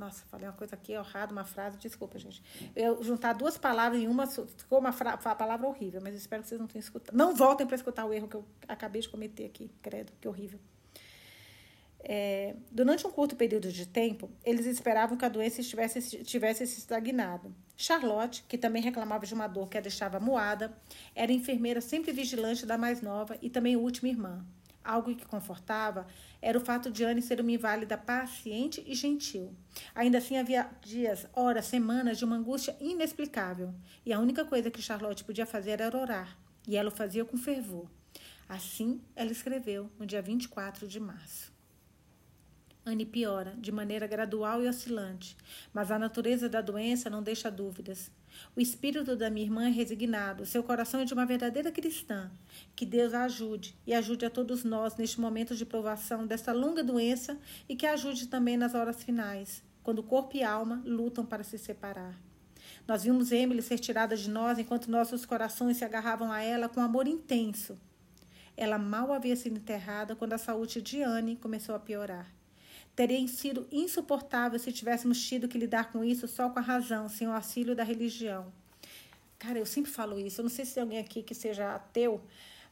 Nossa, 0.00 0.24
falei 0.30 0.46
uma 0.46 0.54
coisa 0.54 0.74
aqui 0.74 0.94
errada, 0.94 1.30
uma 1.30 1.44
frase, 1.44 1.76
desculpa, 1.76 2.18
gente. 2.18 2.42
Eu 2.74 3.02
juntar 3.04 3.34
duas 3.34 3.58
palavras 3.58 4.00
em 4.00 4.08
uma, 4.08 4.26
ficou 4.26 4.78
uma 4.78 4.92
fra 4.92 5.18
palavra 5.18 5.66
horrível, 5.66 6.00
mas 6.02 6.14
espero 6.14 6.42
que 6.42 6.48
vocês 6.48 6.58
não 6.58 6.66
tenham 6.66 6.80
escutado. 6.80 7.14
Não 7.14 7.36
voltem 7.36 7.66
para 7.66 7.76
escutar 7.76 8.06
o 8.06 8.14
erro 8.14 8.26
que 8.26 8.36
eu 8.36 8.44
acabei 8.66 9.02
de 9.02 9.10
cometer 9.10 9.44
aqui, 9.44 9.70
credo, 9.82 10.10
que 10.18 10.26
horrível. 10.26 10.58
É, 11.98 12.56
durante 12.72 13.06
um 13.06 13.10
curto 13.10 13.36
período 13.36 13.70
de 13.70 13.84
tempo, 13.84 14.30
eles 14.42 14.64
esperavam 14.64 15.18
que 15.18 15.24
a 15.26 15.28
doença 15.28 15.60
estivesse, 15.60 16.00
tivesse 16.24 16.66
se 16.66 16.78
estagnado. 16.78 17.54
Charlotte, 17.76 18.42
que 18.48 18.56
também 18.56 18.80
reclamava 18.80 19.26
de 19.26 19.34
uma 19.34 19.46
dor 19.48 19.68
que 19.68 19.76
a 19.76 19.82
deixava 19.82 20.18
moada, 20.18 20.74
era 21.14 21.30
enfermeira 21.30 21.82
sempre 21.82 22.10
vigilante 22.10 22.64
da 22.64 22.78
mais 22.78 23.02
nova 23.02 23.36
e 23.42 23.50
também 23.50 23.76
última 23.76 24.08
irmã. 24.08 24.46
Algo 24.90 25.14
que 25.14 25.24
confortava 25.24 26.04
era 26.42 26.58
o 26.58 26.60
fato 26.60 26.90
de 26.90 27.04
Anne 27.04 27.22
ser 27.22 27.40
uma 27.40 27.52
inválida 27.52 27.96
paciente 27.96 28.82
e 28.84 28.92
gentil. 28.92 29.54
Ainda 29.94 30.18
assim, 30.18 30.36
havia 30.36 30.68
dias, 30.82 31.28
horas, 31.32 31.66
semanas 31.66 32.18
de 32.18 32.24
uma 32.24 32.34
angústia 32.34 32.76
inexplicável. 32.80 33.72
E 34.04 34.12
a 34.12 34.18
única 34.18 34.44
coisa 34.44 34.68
que 34.68 34.82
Charlotte 34.82 35.22
podia 35.22 35.46
fazer 35.46 35.80
era 35.80 35.96
orar. 35.96 36.36
E 36.66 36.76
ela 36.76 36.88
o 36.88 36.92
fazia 36.92 37.24
com 37.24 37.36
fervor. 37.36 37.88
Assim, 38.48 39.00
ela 39.14 39.30
escreveu 39.30 39.88
no 39.96 40.04
dia 40.04 40.20
24 40.20 40.88
de 40.88 40.98
março. 40.98 41.52
Anne 42.84 43.06
piora, 43.06 43.54
de 43.58 43.70
maneira 43.70 44.08
gradual 44.08 44.60
e 44.60 44.68
oscilante, 44.68 45.36
mas 45.72 45.92
a 45.92 46.00
natureza 46.00 46.48
da 46.48 46.60
doença 46.60 47.08
não 47.08 47.22
deixa 47.22 47.48
dúvidas. 47.48 48.10
O 48.56 48.60
espírito 48.60 49.16
da 49.16 49.30
minha 49.30 49.46
irmã 49.46 49.66
é 49.66 49.70
resignado, 49.70 50.44
seu 50.44 50.62
coração 50.62 51.00
é 51.00 51.04
de 51.04 51.14
uma 51.14 51.26
verdadeira 51.26 51.70
cristã. 51.70 52.30
Que 52.74 52.84
Deus 52.84 53.14
a 53.14 53.24
ajude 53.24 53.76
e 53.86 53.94
ajude 53.94 54.24
a 54.24 54.30
todos 54.30 54.64
nós 54.64 54.96
neste 54.96 55.20
momento 55.20 55.54
de 55.54 55.64
provação 55.64 56.26
desta 56.26 56.52
longa 56.52 56.82
doença 56.82 57.38
e 57.68 57.76
que 57.76 57.86
ajude 57.86 58.26
também 58.26 58.56
nas 58.56 58.74
horas 58.74 59.02
finais, 59.02 59.62
quando 59.82 60.02
corpo 60.02 60.36
e 60.36 60.42
alma 60.42 60.82
lutam 60.84 61.24
para 61.24 61.44
se 61.44 61.58
separar. 61.58 62.18
Nós 62.86 63.04
vimos 63.04 63.30
Emily 63.32 63.62
ser 63.62 63.78
tirada 63.78 64.16
de 64.16 64.28
nós 64.28 64.58
enquanto 64.58 64.90
nossos 64.90 65.24
corações 65.24 65.76
se 65.76 65.84
agarravam 65.84 66.32
a 66.32 66.42
ela 66.42 66.68
com 66.68 66.80
amor 66.80 67.06
intenso. 67.06 67.78
Ela 68.56 68.78
mal 68.78 69.12
havia 69.12 69.36
sido 69.36 69.56
enterrada 69.56 70.16
quando 70.16 70.32
a 70.32 70.38
saúde 70.38 70.82
de 70.82 71.02
Anne 71.02 71.36
começou 71.36 71.74
a 71.74 71.78
piorar. 71.78 72.39
Teria 73.00 73.26
sido 73.28 73.66
insuportável 73.72 74.58
se 74.58 74.70
tivéssemos 74.70 75.26
tido 75.26 75.48
que 75.48 75.56
lidar 75.56 75.90
com 75.90 76.04
isso 76.04 76.28
só 76.28 76.50
com 76.50 76.58
a 76.58 76.62
razão, 76.62 77.08
sem 77.08 77.26
o 77.26 77.32
auxílio 77.32 77.74
da 77.74 77.82
religião. 77.82 78.52
Cara, 79.38 79.58
eu 79.58 79.64
sempre 79.64 79.90
falo 79.90 80.20
isso. 80.20 80.38
Eu 80.38 80.42
não 80.42 80.50
sei 80.50 80.66
se 80.66 80.74
tem 80.74 80.82
alguém 80.82 80.98
aqui 80.98 81.22
que 81.22 81.34
seja 81.34 81.76
ateu, 81.76 82.20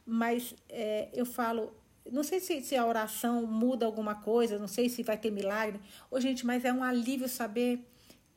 mas 0.05 0.53
é, 0.69 1.09
eu 1.13 1.25
falo. 1.25 1.73
Não 2.11 2.21
sei 2.21 2.39
se, 2.39 2.61
se 2.61 2.75
a 2.75 2.85
oração 2.85 3.47
muda 3.47 3.87
alguma 3.87 4.13
coisa, 4.13 4.59
não 4.59 4.67
sei 4.67 4.87
se 4.87 5.01
vai 5.01 5.17
ter 5.17 5.31
milagre. 5.31 5.81
Ô, 6.11 6.19
gente, 6.19 6.45
mas 6.45 6.63
é 6.63 6.71
um 6.71 6.83
alívio 6.83 7.27
saber 7.27 7.83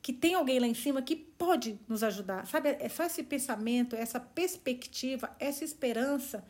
que 0.01 0.11
tem 0.11 0.33
alguém 0.33 0.57
lá 0.57 0.65
em 0.65 0.73
cima 0.73 0.99
que 0.99 1.15
pode 1.15 1.79
nos 1.87 2.01
ajudar. 2.01 2.47
Sabe, 2.47 2.69
é 2.69 2.89
só 2.89 3.03
esse 3.03 3.21
pensamento, 3.21 3.95
essa 3.95 4.19
perspectiva, 4.19 5.29
essa 5.39 5.63
esperança 5.63 6.43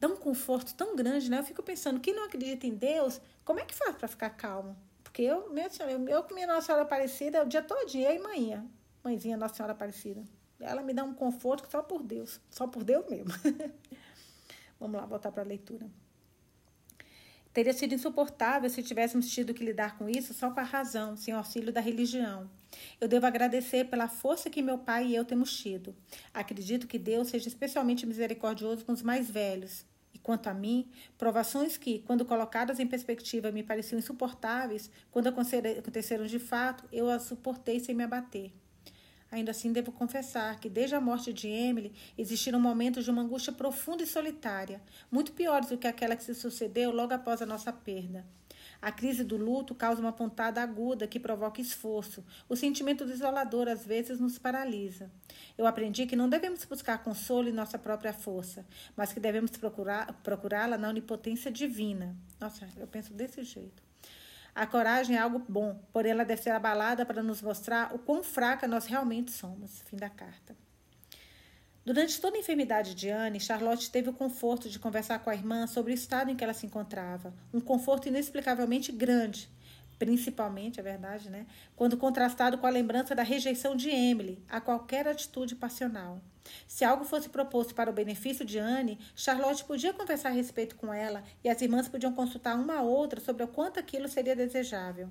dá 0.00 0.08
um 0.08 0.16
conforto 0.16 0.74
tão 0.74 0.94
grande, 0.94 1.30
né? 1.30 1.38
Eu 1.38 1.44
fico 1.44 1.62
pensando, 1.62 2.00
quem 2.00 2.14
não 2.14 2.24
acredita 2.24 2.66
em 2.66 2.74
Deus, 2.74 3.20
como 3.48 3.60
é 3.60 3.64
que 3.64 3.74
faz 3.74 3.96
para 3.96 4.06
ficar 4.06 4.28
calmo? 4.28 4.76
Porque 5.02 5.22
eu, 5.22 5.48
minha 5.50 5.70
senhora, 5.70 5.92
eu, 5.92 6.06
eu 6.06 6.22
com 6.22 6.34
minha 6.34 6.46
Nossa 6.46 6.66
Senhora 6.66 6.82
Aparecida, 6.82 7.42
o 7.42 7.46
dia 7.46 7.62
todo, 7.62 7.90
eu 7.96 8.14
e 8.14 8.18
manhã, 8.18 8.66
mãezinha 9.02 9.38
Nossa 9.38 9.54
Senhora 9.54 9.72
Aparecida. 9.72 10.22
Ela 10.60 10.82
me 10.82 10.92
dá 10.92 11.02
um 11.02 11.14
conforto 11.14 11.66
só 11.70 11.80
por 11.80 12.02
Deus, 12.02 12.38
só 12.50 12.66
por 12.66 12.84
Deus 12.84 13.08
mesmo. 13.08 13.32
Vamos 14.78 15.00
lá, 15.00 15.06
voltar 15.06 15.32
para 15.32 15.42
a 15.42 15.46
leitura. 15.46 15.88
Teria 17.50 17.72
sido 17.72 17.94
insuportável 17.94 18.68
se 18.68 18.82
tivéssemos 18.82 19.30
tido 19.30 19.54
que 19.54 19.64
lidar 19.64 19.96
com 19.96 20.10
isso 20.10 20.34
só 20.34 20.50
com 20.50 20.60
a 20.60 20.62
razão, 20.62 21.16
sem 21.16 21.32
auxílio 21.32 21.72
da 21.72 21.80
religião. 21.80 22.50
Eu 23.00 23.08
devo 23.08 23.24
agradecer 23.24 23.86
pela 23.86 24.08
força 24.08 24.50
que 24.50 24.60
meu 24.60 24.76
pai 24.76 25.06
e 25.06 25.14
eu 25.14 25.24
temos 25.24 25.56
tido. 25.56 25.96
Acredito 26.34 26.86
que 26.86 26.98
Deus 26.98 27.28
seja 27.28 27.48
especialmente 27.48 28.04
misericordioso 28.04 28.84
com 28.84 28.92
os 28.92 29.00
mais 29.00 29.30
velhos. 29.30 29.86
E 30.12 30.18
quanto 30.18 30.48
a 30.48 30.54
mim, 30.54 30.90
provações 31.16 31.76
que, 31.76 32.00
quando 32.00 32.24
colocadas 32.24 32.78
em 32.78 32.86
perspectiva, 32.86 33.52
me 33.52 33.62
pareciam 33.62 33.98
insuportáveis, 33.98 34.90
quando 35.10 35.28
aconteceram 35.28 36.26
de 36.26 36.38
fato, 36.38 36.84
eu 36.92 37.08
as 37.10 37.22
suportei 37.22 37.78
sem 37.80 37.94
me 37.94 38.04
abater. 38.04 38.52
Ainda 39.30 39.50
assim, 39.50 39.72
devo 39.72 39.92
confessar 39.92 40.58
que, 40.58 40.70
desde 40.70 40.94
a 40.94 41.00
morte 41.00 41.32
de 41.34 41.48
Emily, 41.48 41.92
existiram 42.16 42.58
momentos 42.58 43.04
de 43.04 43.10
uma 43.10 43.20
angústia 43.20 43.52
profunda 43.52 44.02
e 44.02 44.06
solitária, 44.06 44.80
muito 45.10 45.32
piores 45.32 45.68
do 45.68 45.76
que 45.76 45.86
aquela 45.86 46.16
que 46.16 46.24
se 46.24 46.34
sucedeu 46.34 46.90
logo 46.90 47.12
após 47.12 47.42
a 47.42 47.46
nossa 47.46 47.70
perda. 47.70 48.24
A 48.80 48.92
crise 48.92 49.24
do 49.24 49.36
luto 49.36 49.74
causa 49.74 50.00
uma 50.00 50.12
pontada 50.12 50.62
aguda 50.62 51.06
que 51.06 51.18
provoca 51.18 51.60
esforço. 51.60 52.24
O 52.48 52.54
sentimento 52.54 53.04
desolador 53.04 53.66
às 53.68 53.84
vezes 53.84 54.20
nos 54.20 54.38
paralisa. 54.38 55.10
Eu 55.56 55.66
aprendi 55.66 56.06
que 56.06 56.14
não 56.14 56.28
devemos 56.28 56.64
buscar 56.64 57.02
consolo 57.02 57.48
em 57.48 57.52
nossa 57.52 57.78
própria 57.78 58.12
força, 58.12 58.64
mas 58.96 59.12
que 59.12 59.18
devemos 59.18 59.50
procurá-la 60.22 60.78
na 60.78 60.88
onipotência 60.88 61.50
divina. 61.50 62.16
Nossa, 62.40 62.68
eu 62.76 62.86
penso 62.86 63.12
desse 63.12 63.42
jeito. 63.42 63.82
A 64.54 64.66
coragem 64.66 65.16
é 65.16 65.18
algo 65.18 65.42
bom, 65.48 65.80
porém 65.92 66.12
ela 66.12 66.24
deve 66.24 66.42
ser 66.42 66.50
abalada 66.50 67.04
para 67.04 67.22
nos 67.22 67.42
mostrar 67.42 67.94
o 67.94 67.98
quão 67.98 68.22
fraca 68.22 68.66
nós 68.66 68.86
realmente 68.86 69.30
somos. 69.32 69.82
Fim 69.82 69.96
da 69.96 70.08
carta. 70.08 70.56
Durante 71.88 72.20
toda 72.20 72.36
a 72.36 72.40
enfermidade 72.40 72.94
de 72.94 73.08
Anne, 73.08 73.40
Charlotte 73.40 73.90
teve 73.90 74.10
o 74.10 74.12
conforto 74.12 74.68
de 74.68 74.78
conversar 74.78 75.20
com 75.20 75.30
a 75.30 75.34
irmã 75.34 75.66
sobre 75.66 75.90
o 75.90 75.94
estado 75.94 76.30
em 76.30 76.36
que 76.36 76.44
ela 76.44 76.52
se 76.52 76.66
encontrava. 76.66 77.32
Um 77.50 77.60
conforto 77.60 78.08
inexplicavelmente 78.08 78.92
grande, 78.92 79.48
principalmente, 79.98 80.78
é 80.78 80.82
verdade, 80.82 81.28
né? 81.28 81.46
Quando 81.74 81.96
contrastado 81.96 82.58
com 82.58 82.66
a 82.66 82.70
lembrança 82.70 83.14
da 83.14 83.22
rejeição 83.22 83.74
de 83.74 83.90
Emily 83.90 84.42
a 84.48 84.60
qualquer 84.60 85.08
atitude 85.08 85.56
passional. 85.56 86.20
Se 86.66 86.84
algo 86.84 87.04
fosse 87.04 87.28
proposto 87.28 87.74
para 87.74 87.90
o 87.90 87.92
benefício 87.92 88.44
de 88.44 88.58
Anne, 88.58 88.98
Charlotte 89.14 89.64
podia 89.64 89.92
conversar 89.92 90.30
a 90.30 90.32
respeito 90.32 90.76
com 90.76 90.92
ela 90.92 91.22
e 91.44 91.48
as 91.48 91.60
irmãs 91.60 91.88
podiam 91.88 92.12
consultar 92.12 92.56
uma 92.56 92.78
a 92.78 92.82
outra 92.82 93.20
sobre 93.20 93.42
o 93.42 93.48
quanto 93.48 93.78
aquilo 93.78 94.08
seria 94.08 94.34
desejável. 94.34 95.10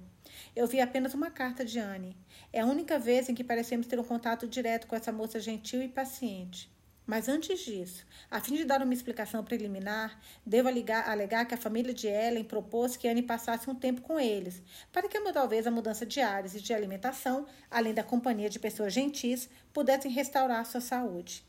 Eu 0.56 0.66
vi 0.68 0.82
apenas 0.82 1.14
uma 1.14 1.30
carta 1.30 1.64
de 1.64 1.80
Anne. 1.80 2.18
É 2.52 2.62
a 2.62 2.66
única 2.66 2.98
vez 2.98 3.30
em 3.30 3.36
que 3.36 3.44
parecemos 3.44 3.88
ter 3.88 4.00
um 4.00 4.04
contato 4.04 4.48
direto 4.48 4.88
com 4.88 4.96
essa 4.96 5.12
moça 5.12 5.40
gentil 5.40 5.84
e 5.84 5.88
paciente. 5.88 6.72
Mas 7.08 7.30
antes 7.30 7.62
disso, 7.62 8.06
a 8.30 8.42
fim 8.42 8.56
de 8.56 8.66
dar 8.66 8.84
uma 8.84 8.94
explicação 8.94 9.42
preliminar, 9.42 10.20
devo 10.46 10.68
alegar, 10.68 11.10
alegar 11.10 11.46
que 11.46 11.54
a 11.54 11.58
família 11.58 11.94
de 11.94 12.06
Ellen 12.06 12.44
propôs 12.44 12.98
que 12.98 13.08
Anne 13.08 13.24
passasse 13.24 13.70
um 13.70 13.76
tempo 13.76 14.02
com 14.02 14.20
eles, 14.20 14.62
para 14.92 15.08
que 15.08 15.18
talvez 15.32 15.66
a 15.66 15.72
mudança 15.72 16.06
de 16.06 16.20
ares 16.20 16.54
e 16.54 16.60
de 16.60 16.74
alimentação, 16.74 17.48
além 17.72 17.94
da 17.94 18.04
companhia 18.04 18.50
de 18.50 18.60
pessoas 18.60 18.92
gentis, 18.92 19.50
pudessem 19.72 20.12
restaurar 20.12 20.66
sua 20.66 20.82
saúde. 20.82 21.46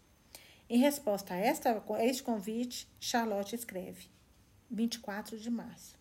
Em 0.70 0.78
resposta 0.78 1.34
a, 1.34 1.36
esta, 1.36 1.82
a 1.92 2.04
este 2.04 2.22
convite, 2.22 2.88
Charlotte 3.00 3.56
escreve: 3.56 4.08
24 4.70 5.36
de 5.36 5.50
março. 5.50 5.98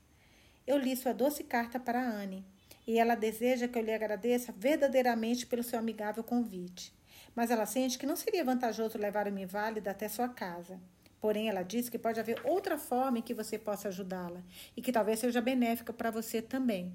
Eu 0.67 0.77
li 0.77 0.95
sua 0.95 1.13
doce 1.13 1.43
carta 1.43 1.79
para 1.79 2.07
Anne, 2.07 2.45
e 2.85 2.99
ela 2.99 3.15
deseja 3.15 3.67
que 3.67 3.79
eu 3.79 3.83
lhe 3.83 3.93
agradeça 3.93 4.53
verdadeiramente 4.55 5.47
pelo 5.47 5.63
seu 5.63 5.79
amigável 5.79 6.23
convite 6.23 6.95
mas 7.37 7.51
ela 7.51 7.67
sente 7.67 7.99
que 7.99 8.07
não 8.07 8.15
seria 8.15 8.43
vantajoso 8.43 8.97
levar 8.97 9.27
uma 9.27 9.39
inválida 9.39 9.91
até 9.91 10.09
sua 10.09 10.27
casa. 10.27 10.79
Porém, 11.21 11.49
ela 11.49 11.61
diz 11.61 11.87
que 11.87 11.99
pode 11.99 12.19
haver 12.19 12.41
outra 12.43 12.79
forma 12.79 13.19
em 13.19 13.21
que 13.21 13.31
você 13.31 13.59
possa 13.59 13.89
ajudá-la 13.89 14.41
e 14.75 14.81
que 14.81 14.91
talvez 14.91 15.19
seja 15.19 15.39
benéfica 15.39 15.93
para 15.93 16.09
você 16.09 16.41
também. 16.41 16.91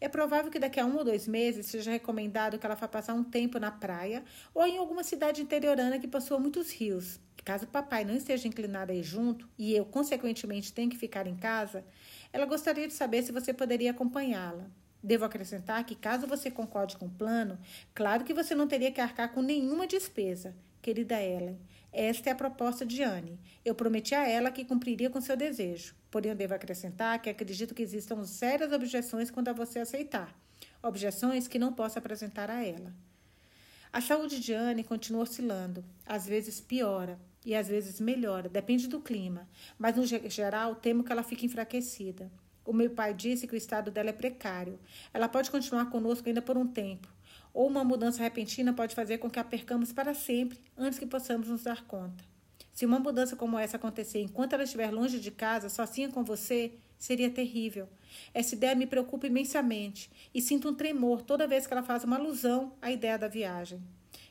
É 0.00 0.08
provável 0.08 0.52
que 0.52 0.60
daqui 0.60 0.78
a 0.78 0.86
um 0.86 0.96
ou 0.98 1.02
dois 1.02 1.26
meses 1.26 1.66
seja 1.66 1.90
recomendado 1.90 2.60
que 2.60 2.64
ela 2.64 2.76
vá 2.76 2.86
passar 2.86 3.14
um 3.14 3.24
tempo 3.24 3.58
na 3.58 3.72
praia 3.72 4.22
ou 4.54 4.64
em 4.64 4.78
alguma 4.78 5.02
cidade 5.02 5.42
interiorana 5.42 5.98
que 5.98 6.06
possua 6.06 6.38
muitos 6.38 6.70
rios. 6.70 7.18
Caso 7.44 7.64
o 7.64 7.68
papai 7.68 8.04
não 8.04 8.14
esteja 8.14 8.46
inclinado 8.46 8.92
a 8.92 8.94
ir 8.94 9.02
junto 9.02 9.48
e 9.58 9.74
eu, 9.74 9.84
consequentemente, 9.84 10.72
tenha 10.72 10.88
que 10.88 10.96
ficar 10.96 11.26
em 11.26 11.34
casa, 11.34 11.84
ela 12.32 12.46
gostaria 12.46 12.86
de 12.86 12.94
saber 12.94 13.24
se 13.24 13.32
você 13.32 13.52
poderia 13.52 13.90
acompanhá-la. 13.90 14.70
Devo 15.02 15.24
acrescentar 15.24 15.84
que, 15.84 15.96
caso 15.96 16.26
você 16.26 16.50
concorde 16.50 16.96
com 16.96 17.06
o 17.06 17.10
plano, 17.10 17.58
claro 17.94 18.24
que 18.24 18.32
você 18.32 18.54
não 18.54 18.68
teria 18.68 18.92
que 18.92 19.00
arcar 19.00 19.32
com 19.32 19.42
nenhuma 19.42 19.86
despesa. 19.86 20.54
Querida 20.80 21.20
Ellen, 21.20 21.58
esta 21.92 22.30
é 22.30 22.32
a 22.32 22.36
proposta 22.36 22.86
de 22.86 23.02
Anne. 23.02 23.38
Eu 23.64 23.74
prometi 23.74 24.14
a 24.14 24.28
ela 24.28 24.50
que 24.50 24.64
cumpriria 24.64 25.10
com 25.10 25.20
seu 25.20 25.36
desejo. 25.36 25.94
Porém, 26.10 26.34
devo 26.34 26.54
acrescentar 26.54 27.20
que 27.20 27.28
acredito 27.28 27.74
que 27.74 27.82
existam 27.82 28.24
sérias 28.24 28.72
objeções 28.72 29.30
quando 29.30 29.48
a 29.48 29.52
você 29.52 29.80
aceitar. 29.80 30.34
Objeções 30.82 31.46
que 31.46 31.58
não 31.58 31.72
posso 31.72 31.98
apresentar 31.98 32.50
a 32.50 32.64
ela. 32.64 32.92
A 33.92 34.00
saúde 34.00 34.40
de 34.40 34.54
Anne 34.54 34.82
continua 34.82 35.22
oscilando. 35.22 35.84
Às 36.06 36.26
vezes 36.26 36.60
piora 36.60 37.18
e 37.44 37.54
às 37.54 37.68
vezes 37.68 38.00
melhora, 38.00 38.48
depende 38.48 38.88
do 38.88 39.00
clima. 39.00 39.48
Mas, 39.78 39.96
no 39.96 40.06
geral, 40.06 40.76
temo 40.76 41.04
que 41.04 41.12
ela 41.12 41.22
fique 41.22 41.44
enfraquecida. 41.44 42.30
O 42.64 42.72
meu 42.72 42.90
pai 42.90 43.12
disse 43.12 43.46
que 43.46 43.54
o 43.54 43.56
estado 43.56 43.90
dela 43.90 44.10
é 44.10 44.12
precário. 44.12 44.78
Ela 45.12 45.28
pode 45.28 45.50
continuar 45.50 45.86
conosco 45.90 46.28
ainda 46.28 46.40
por 46.40 46.56
um 46.56 46.66
tempo. 46.66 47.08
Ou 47.52 47.66
uma 47.66 47.84
mudança 47.84 48.22
repentina 48.22 48.72
pode 48.72 48.94
fazer 48.94 49.18
com 49.18 49.28
que 49.28 49.38
a 49.38 49.44
percamos 49.44 49.92
para 49.92 50.14
sempre 50.14 50.58
antes 50.76 50.98
que 50.98 51.06
possamos 51.06 51.48
nos 51.48 51.64
dar 51.64 51.84
conta. 51.84 52.24
Se 52.72 52.86
uma 52.86 52.98
mudança 52.98 53.36
como 53.36 53.58
essa 53.58 53.76
acontecer 53.76 54.20
enquanto 54.20 54.54
ela 54.54 54.64
estiver 54.64 54.90
longe 54.90 55.20
de 55.20 55.30
casa, 55.30 55.68
sozinha 55.68 56.08
com 56.08 56.24
você, 56.24 56.72
seria 56.98 57.28
terrível. 57.28 57.88
Essa 58.32 58.54
ideia 58.54 58.74
me 58.74 58.86
preocupa 58.86 59.26
imensamente 59.26 60.10
e 60.32 60.40
sinto 60.40 60.68
um 60.68 60.74
tremor 60.74 61.22
toda 61.22 61.46
vez 61.46 61.66
que 61.66 61.72
ela 61.72 61.82
faz 61.82 62.04
uma 62.04 62.16
alusão 62.16 62.72
à 62.80 62.90
ideia 62.90 63.18
da 63.18 63.28
viagem. 63.28 63.82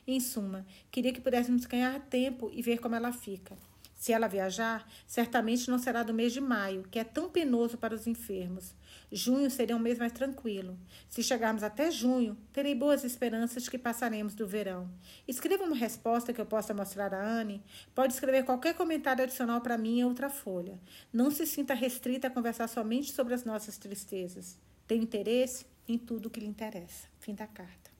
Em 0.06 0.18
suma, 0.18 0.66
queria 0.90 1.12
que 1.12 1.20
pudéssemos 1.20 1.64
ganhar 1.66 2.00
tempo 2.00 2.50
e 2.52 2.60
ver 2.60 2.78
como 2.78 2.96
ela 2.96 3.12
fica. 3.12 3.56
Se 4.02 4.12
ela 4.12 4.26
viajar, 4.26 4.84
certamente 5.06 5.70
não 5.70 5.78
será 5.78 6.02
do 6.02 6.12
mês 6.12 6.32
de 6.32 6.40
maio, 6.40 6.82
que 6.90 6.98
é 6.98 7.04
tão 7.04 7.28
penoso 7.30 7.78
para 7.78 7.94
os 7.94 8.04
enfermos. 8.04 8.74
Junho 9.12 9.48
seria 9.48 9.76
um 9.76 9.78
mês 9.78 9.96
mais 9.96 10.10
tranquilo. 10.10 10.76
Se 11.08 11.22
chegarmos 11.22 11.62
até 11.62 11.88
junho, 11.88 12.36
terei 12.52 12.74
boas 12.74 13.04
esperanças 13.04 13.62
de 13.62 13.70
que 13.70 13.78
passaremos 13.78 14.34
do 14.34 14.44
verão. 14.44 14.90
Escreva 15.28 15.62
uma 15.62 15.76
resposta 15.76 16.32
que 16.32 16.40
eu 16.40 16.44
possa 16.44 16.74
mostrar 16.74 17.14
a 17.14 17.24
Anne. 17.24 17.62
Pode 17.94 18.12
escrever 18.12 18.44
qualquer 18.44 18.74
comentário 18.74 19.22
adicional 19.22 19.60
para 19.60 19.78
mim 19.78 20.00
em 20.00 20.04
outra 20.04 20.28
folha. 20.28 20.80
Não 21.12 21.30
se 21.30 21.46
sinta 21.46 21.72
restrita 21.72 22.26
a 22.26 22.30
conversar 22.30 22.66
somente 22.66 23.12
sobre 23.12 23.34
as 23.34 23.44
nossas 23.44 23.78
tristezas. 23.78 24.58
Tenho 24.84 25.04
interesse 25.04 25.64
em 25.86 25.96
tudo 25.96 26.28
que 26.28 26.40
lhe 26.40 26.46
interessa. 26.46 27.06
Fim 27.20 27.36
da 27.36 27.46
carta. 27.46 27.92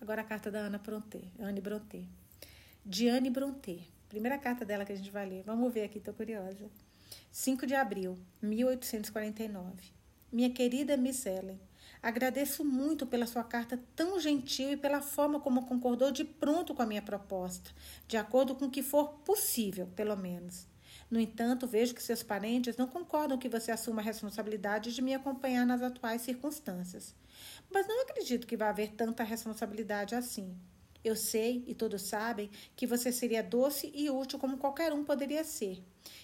Agora 0.00 0.22
a 0.22 0.24
carta 0.24 0.50
da 0.50 0.58
Ana 0.58 0.80
Brontë. 0.80 1.22
Anne 1.38 1.60
Brontë. 1.60 2.04
Diane 2.84 3.30
Brontë. 3.30 3.99
Primeira 4.10 4.36
carta 4.36 4.64
dela 4.64 4.84
que 4.84 4.92
a 4.92 4.96
gente 4.96 5.12
vai 5.12 5.24
ler. 5.24 5.44
Vamos 5.46 5.72
ver 5.72 5.84
aqui, 5.84 6.00
tô 6.00 6.12
curiosa. 6.12 6.68
5 7.30 7.64
de 7.64 7.76
abril, 7.76 8.18
1849. 8.42 9.92
Minha 10.32 10.50
querida 10.50 10.96
Miss 10.96 11.24
Ellen, 11.26 11.60
agradeço 12.02 12.64
muito 12.64 13.06
pela 13.06 13.24
sua 13.24 13.44
carta 13.44 13.80
tão 13.94 14.18
gentil 14.18 14.72
e 14.72 14.76
pela 14.76 15.00
forma 15.00 15.38
como 15.38 15.64
concordou 15.64 16.10
de 16.10 16.24
pronto 16.24 16.74
com 16.74 16.82
a 16.82 16.86
minha 16.86 17.00
proposta, 17.00 17.70
de 18.08 18.16
acordo 18.16 18.56
com 18.56 18.64
o 18.64 18.70
que 18.70 18.82
for 18.82 19.10
possível, 19.24 19.86
pelo 19.94 20.16
menos. 20.16 20.66
No 21.08 21.20
entanto, 21.20 21.68
vejo 21.68 21.94
que 21.94 22.02
seus 22.02 22.24
parentes 22.24 22.76
não 22.76 22.88
concordam 22.88 23.38
que 23.38 23.48
você 23.48 23.70
assuma 23.70 24.02
a 24.02 24.04
responsabilidade 24.04 24.92
de 24.92 25.02
me 25.02 25.14
acompanhar 25.14 25.64
nas 25.64 25.82
atuais 25.82 26.22
circunstâncias. 26.22 27.14
Mas 27.72 27.86
não 27.86 28.02
acredito 28.02 28.44
que 28.44 28.56
vá 28.56 28.70
haver 28.70 28.90
tanta 28.90 29.22
responsabilidade 29.22 30.16
assim. 30.16 30.56
Eu 31.04 31.16
sei, 31.16 31.64
e 31.66 31.74
todos 31.74 32.02
sabem, 32.02 32.50
que 32.76 32.86
você 32.86 33.10
seria 33.10 33.42
doce 33.42 33.90
e 33.94 34.10
útil 34.10 34.38
como 34.38 34.58
qualquer 34.58 34.92
um 34.92 35.04
poderia 35.04 35.42
ser. 35.44 35.82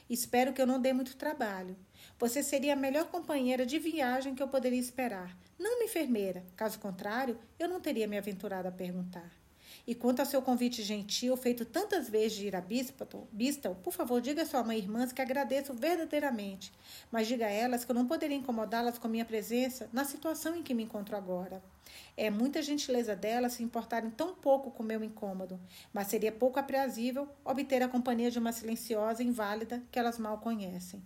Espero 0.09 0.53
que 0.53 0.61
eu 0.61 0.67
não 0.67 0.81
dê 0.81 0.93
muito 0.93 1.17
trabalho. 1.17 1.77
Você 2.19 2.43
seria 2.43 2.75
a 2.75 2.77
melhor 2.77 3.07
companheira 3.07 3.65
de 3.65 3.79
viagem 3.79 4.35
que 4.35 4.43
eu 4.43 4.49
poderia 4.49 4.79
esperar, 4.79 5.37
não 5.59 5.77
uma 5.77 5.85
enfermeira. 5.85 6.45
Caso 6.55 6.79
contrário, 6.79 7.39
eu 7.59 7.69
não 7.69 7.81
teria 7.81 8.07
me 8.07 8.19
aventurado 8.19 8.69
a 8.69 8.73
perguntar. 8.73 9.31
E 9.87 9.95
quanto 9.95 10.21
ao 10.21 10.27
seu 10.27 10.43
convite 10.43 10.83
gentil, 10.83 11.37
feito 11.37 11.65
tantas 11.65 12.09
vezes 12.09 12.37
de 12.37 12.47
ir 12.49 12.57
a 12.57 12.61
Bistal, 12.61 13.77
por 13.77 13.93
favor, 13.93 14.21
diga 14.21 14.43
a 14.43 14.47
sua 14.47 14.65
mãe 14.65 14.79
e 14.79 14.81
irmãs 14.81 15.13
que 15.13 15.23
agradeço 15.23 15.73
verdadeiramente, 15.73 16.73
mas 17.11 17.29
diga 17.29 17.47
a 17.47 17.51
elas 17.51 17.85
que 17.85 17.91
eu 17.91 17.95
não 17.95 18.07
poderia 18.07 18.37
incomodá-las 18.37 18.99
com 18.99 19.07
minha 19.07 19.25
presença 19.25 19.89
na 19.93 20.05
situação 20.05 20.57
em 20.57 20.63
que 20.63 20.75
me 20.75 20.83
encontro 20.83 21.17
agora. 21.17 21.63
É 22.17 22.31
muita 22.31 22.63
gentileza 22.63 23.15
delas 23.15 23.55
se 23.55 23.63
importarem 23.63 24.11
tão 24.11 24.35
pouco 24.35 24.71
com 24.71 24.83
meu 24.83 25.03
incômodo, 25.05 25.61
mas 25.93 26.09
seria 26.09 26.33
pouco 26.33 26.59
aprazível 26.59 27.29
obter 27.45 27.83
a 27.83 27.89
companhia 27.89 28.31
de 28.31 28.39
uma 28.39 28.53
silenciosa 28.53 29.23
inválida 29.23 29.83
que 29.91 29.99
elas 29.99 30.19
mal 30.19 30.39
conhecem. 30.39 31.03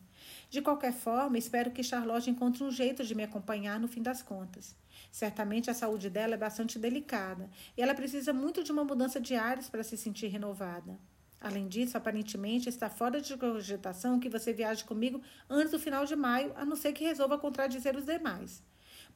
De 0.49 0.61
qualquer 0.61 0.93
forma, 0.93 1.39
espero 1.39 1.71
que 1.71 1.83
Charlotte 1.83 2.31
encontre 2.31 2.65
um 2.65 2.71
jeito 2.71 3.05
de 3.05 3.15
me 3.15 3.23
acompanhar 3.23 3.79
no 3.79 3.89
fim 3.89 4.03
das 4.03 4.23
contas. 4.23 4.75
Certamente 5.11 5.71
a 5.71 5.75
saúde 5.75 6.11
dela 6.11 6.35
é 6.35 6.39
bastante 6.39 6.79
delicada 6.79 7.49
e 7.77 7.83
ela 7.83 7.95
precisa 7.95 8.33
muito 8.33 8.63
de 8.63 8.71
uma 8.71 8.85
mudança 8.85 9.21
de 9.21 9.35
ares 9.35 9.69
para 9.69 9.83
se 9.83 9.97
sentir 9.97 10.29
renovada. 10.29 10.99
Além 11.41 11.69
disso, 11.69 11.97
aparentemente 11.97 12.69
está 12.69 12.91
fora 12.91 13.21
de 13.21 13.37
cogitação 13.37 14.21
que 14.21 14.29
você 14.29 14.53
viaje 14.53 14.85
comigo 14.85 15.23
antes 15.49 15.71
do 15.71 15.79
final 15.79 16.05
de 16.05 16.15
maio, 16.15 16.53
a 16.55 16.67
não 16.67 16.77
ser 16.77 16.93
que 16.93 17.05
resolva 17.05 17.39
contradizer 17.39 17.97
os 17.97 18.05
demais. 18.05 18.63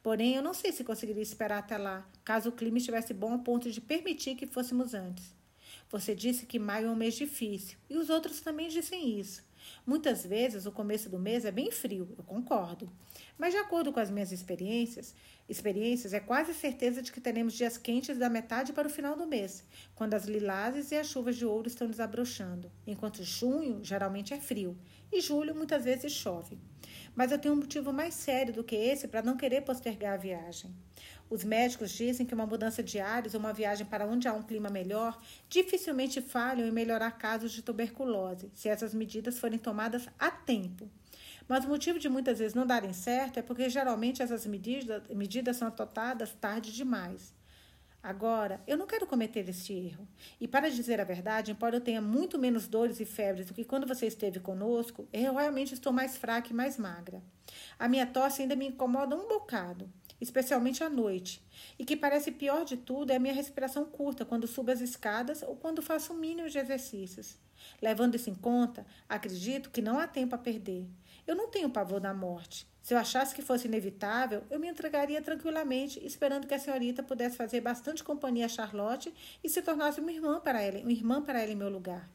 Porém, 0.04 0.34
eu 0.34 0.42
não 0.42 0.52
sei 0.52 0.70
se 0.70 0.84
conseguiria 0.84 1.22
esperar 1.22 1.60
até 1.60 1.78
lá, 1.78 2.06
caso 2.22 2.50
o 2.50 2.52
clima 2.52 2.76
estivesse 2.76 3.14
bom 3.14 3.32
a 3.32 3.38
ponto 3.38 3.70
de 3.70 3.80
permitir 3.80 4.34
que 4.34 4.46
fôssemos 4.46 4.92
antes. 4.92 5.34
Você 5.90 6.14
disse 6.14 6.44
que 6.44 6.58
maio 6.58 6.88
é 6.88 6.90
um 6.90 6.94
mês 6.94 7.14
difícil, 7.14 7.78
e 7.88 7.96
os 7.96 8.10
outros 8.10 8.42
também 8.42 8.68
dizem 8.68 9.18
isso. 9.18 9.42
Muitas 9.86 10.24
vezes 10.24 10.66
o 10.66 10.72
começo 10.72 11.08
do 11.08 11.18
mês 11.18 11.44
é 11.44 11.50
bem 11.50 11.70
frio, 11.70 12.14
eu 12.16 12.24
concordo. 12.24 12.90
Mas 13.38 13.52
de 13.52 13.58
acordo 13.58 13.92
com 13.92 14.00
as 14.00 14.10
minhas 14.10 14.32
experiências, 14.32 15.14
experiências 15.48 16.12
é 16.12 16.20
quase 16.20 16.54
certeza 16.54 17.02
de 17.02 17.12
que 17.12 17.20
teremos 17.20 17.54
dias 17.54 17.76
quentes 17.76 18.18
da 18.18 18.30
metade 18.30 18.72
para 18.72 18.88
o 18.88 18.90
final 18.90 19.16
do 19.16 19.26
mês, 19.26 19.64
quando 19.94 20.14
as 20.14 20.24
lilazes 20.24 20.90
e 20.90 20.96
as 20.96 21.06
chuvas 21.06 21.36
de 21.36 21.44
ouro 21.44 21.68
estão 21.68 21.88
desabrochando, 21.88 22.70
enquanto 22.86 23.22
junho 23.22 23.80
geralmente 23.82 24.32
é 24.32 24.40
frio 24.40 24.76
e 25.12 25.20
julho 25.20 25.54
muitas 25.54 25.84
vezes 25.84 26.12
chove. 26.12 26.58
Mas 27.14 27.30
eu 27.30 27.38
tenho 27.38 27.54
um 27.54 27.58
motivo 27.58 27.92
mais 27.92 28.14
sério 28.14 28.52
do 28.52 28.64
que 28.64 28.74
esse 28.74 29.06
para 29.06 29.22
não 29.22 29.36
querer 29.36 29.62
postergar 29.62 30.14
a 30.14 30.18
viagem. 30.18 30.74
Os 31.30 31.42
médicos 31.42 31.90
dizem 31.90 32.26
que 32.26 32.34
uma 32.34 32.46
mudança 32.46 32.82
de 32.82 33.00
ares 33.00 33.34
ou 33.34 33.40
uma 33.40 33.52
viagem 33.52 33.86
para 33.86 34.06
onde 34.06 34.28
há 34.28 34.32
um 34.32 34.42
clima 34.42 34.68
melhor 34.68 35.20
dificilmente 35.48 36.20
falham 36.20 36.66
em 36.66 36.70
melhorar 36.70 37.12
casos 37.12 37.52
de 37.52 37.62
tuberculose, 37.62 38.50
se 38.54 38.68
essas 38.68 38.94
medidas 38.94 39.38
forem 39.38 39.58
tomadas 39.58 40.08
a 40.18 40.30
tempo. 40.30 40.88
Mas 41.48 41.64
o 41.64 41.68
motivo 41.68 41.98
de 41.98 42.08
muitas 42.08 42.38
vezes 42.38 42.54
não 42.54 42.66
darem 42.66 42.92
certo 42.92 43.38
é 43.38 43.42
porque 43.42 43.68
geralmente 43.68 44.22
essas 44.22 44.46
medidas, 44.46 45.02
medidas 45.08 45.56
são 45.56 45.68
adotadas 45.68 46.32
tarde 46.40 46.72
demais. 46.72 47.34
Agora, 48.02 48.60
eu 48.66 48.76
não 48.76 48.86
quero 48.86 49.06
cometer 49.06 49.48
este 49.48 49.72
erro. 49.72 50.06
E 50.38 50.46
para 50.46 50.70
dizer 50.70 51.00
a 51.00 51.04
verdade, 51.04 51.52
embora 51.52 51.76
eu 51.76 51.80
tenha 51.80 52.02
muito 52.02 52.38
menos 52.38 52.66
dores 52.66 53.00
e 53.00 53.06
febres 53.06 53.46
do 53.46 53.54
que 53.54 53.64
quando 53.64 53.86
você 53.86 54.06
esteve 54.06 54.40
conosco, 54.40 55.08
eu 55.10 55.34
realmente 55.34 55.72
estou 55.72 55.90
mais 55.90 56.14
fraca 56.14 56.50
e 56.50 56.54
mais 56.54 56.76
magra. 56.76 57.22
A 57.78 57.88
minha 57.88 58.06
tosse 58.06 58.42
ainda 58.42 58.54
me 58.54 58.66
incomoda 58.66 59.16
um 59.16 59.26
bocado, 59.26 59.90
especialmente 60.20 60.82
à 60.82 60.90
noite. 60.90 61.42
E 61.78 61.84
que 61.84 61.96
parece 61.96 62.32
pior 62.32 62.64
de 62.64 62.76
tudo 62.76 63.10
é 63.10 63.16
a 63.16 63.20
minha 63.20 63.34
respiração 63.34 63.84
curta 63.84 64.24
quando 64.24 64.46
subo 64.46 64.70
as 64.70 64.80
escadas 64.80 65.42
ou 65.42 65.56
quando 65.56 65.82
faço 65.82 66.12
o 66.12 66.16
mínimo 66.16 66.48
de 66.48 66.58
exercícios. 66.58 67.36
Levando 67.80 68.14
isso 68.14 68.30
em 68.30 68.34
conta, 68.34 68.86
acredito 69.08 69.70
que 69.70 69.82
não 69.82 69.98
há 69.98 70.06
tempo 70.06 70.34
a 70.34 70.38
perder. 70.38 70.86
Eu 71.26 71.34
não 71.34 71.48
tenho 71.48 71.70
pavor 71.70 72.00
da 72.00 72.12
morte. 72.12 72.66
Se 72.82 72.92
eu 72.92 72.98
achasse 72.98 73.34
que 73.34 73.40
fosse 73.40 73.66
inevitável, 73.66 74.42
eu 74.50 74.60
me 74.60 74.68
entregaria 74.68 75.22
tranquilamente, 75.22 76.04
esperando 76.04 76.46
que 76.46 76.52
a 76.52 76.58
senhorita 76.58 77.02
pudesse 77.02 77.36
fazer 77.36 77.62
bastante 77.62 78.04
companhia 78.04 78.44
a 78.44 78.48
Charlotte 78.48 79.14
e 79.42 79.48
se 79.48 79.62
tornasse 79.62 80.00
uma 80.00 80.12
irmã 80.12 80.38
para 80.38 80.60
ela, 80.60 80.80
uma 80.80 80.92
irmã 80.92 81.22
para 81.22 81.40
ela 81.40 81.50
em 81.50 81.56
meu 81.56 81.70
lugar. 81.70 82.13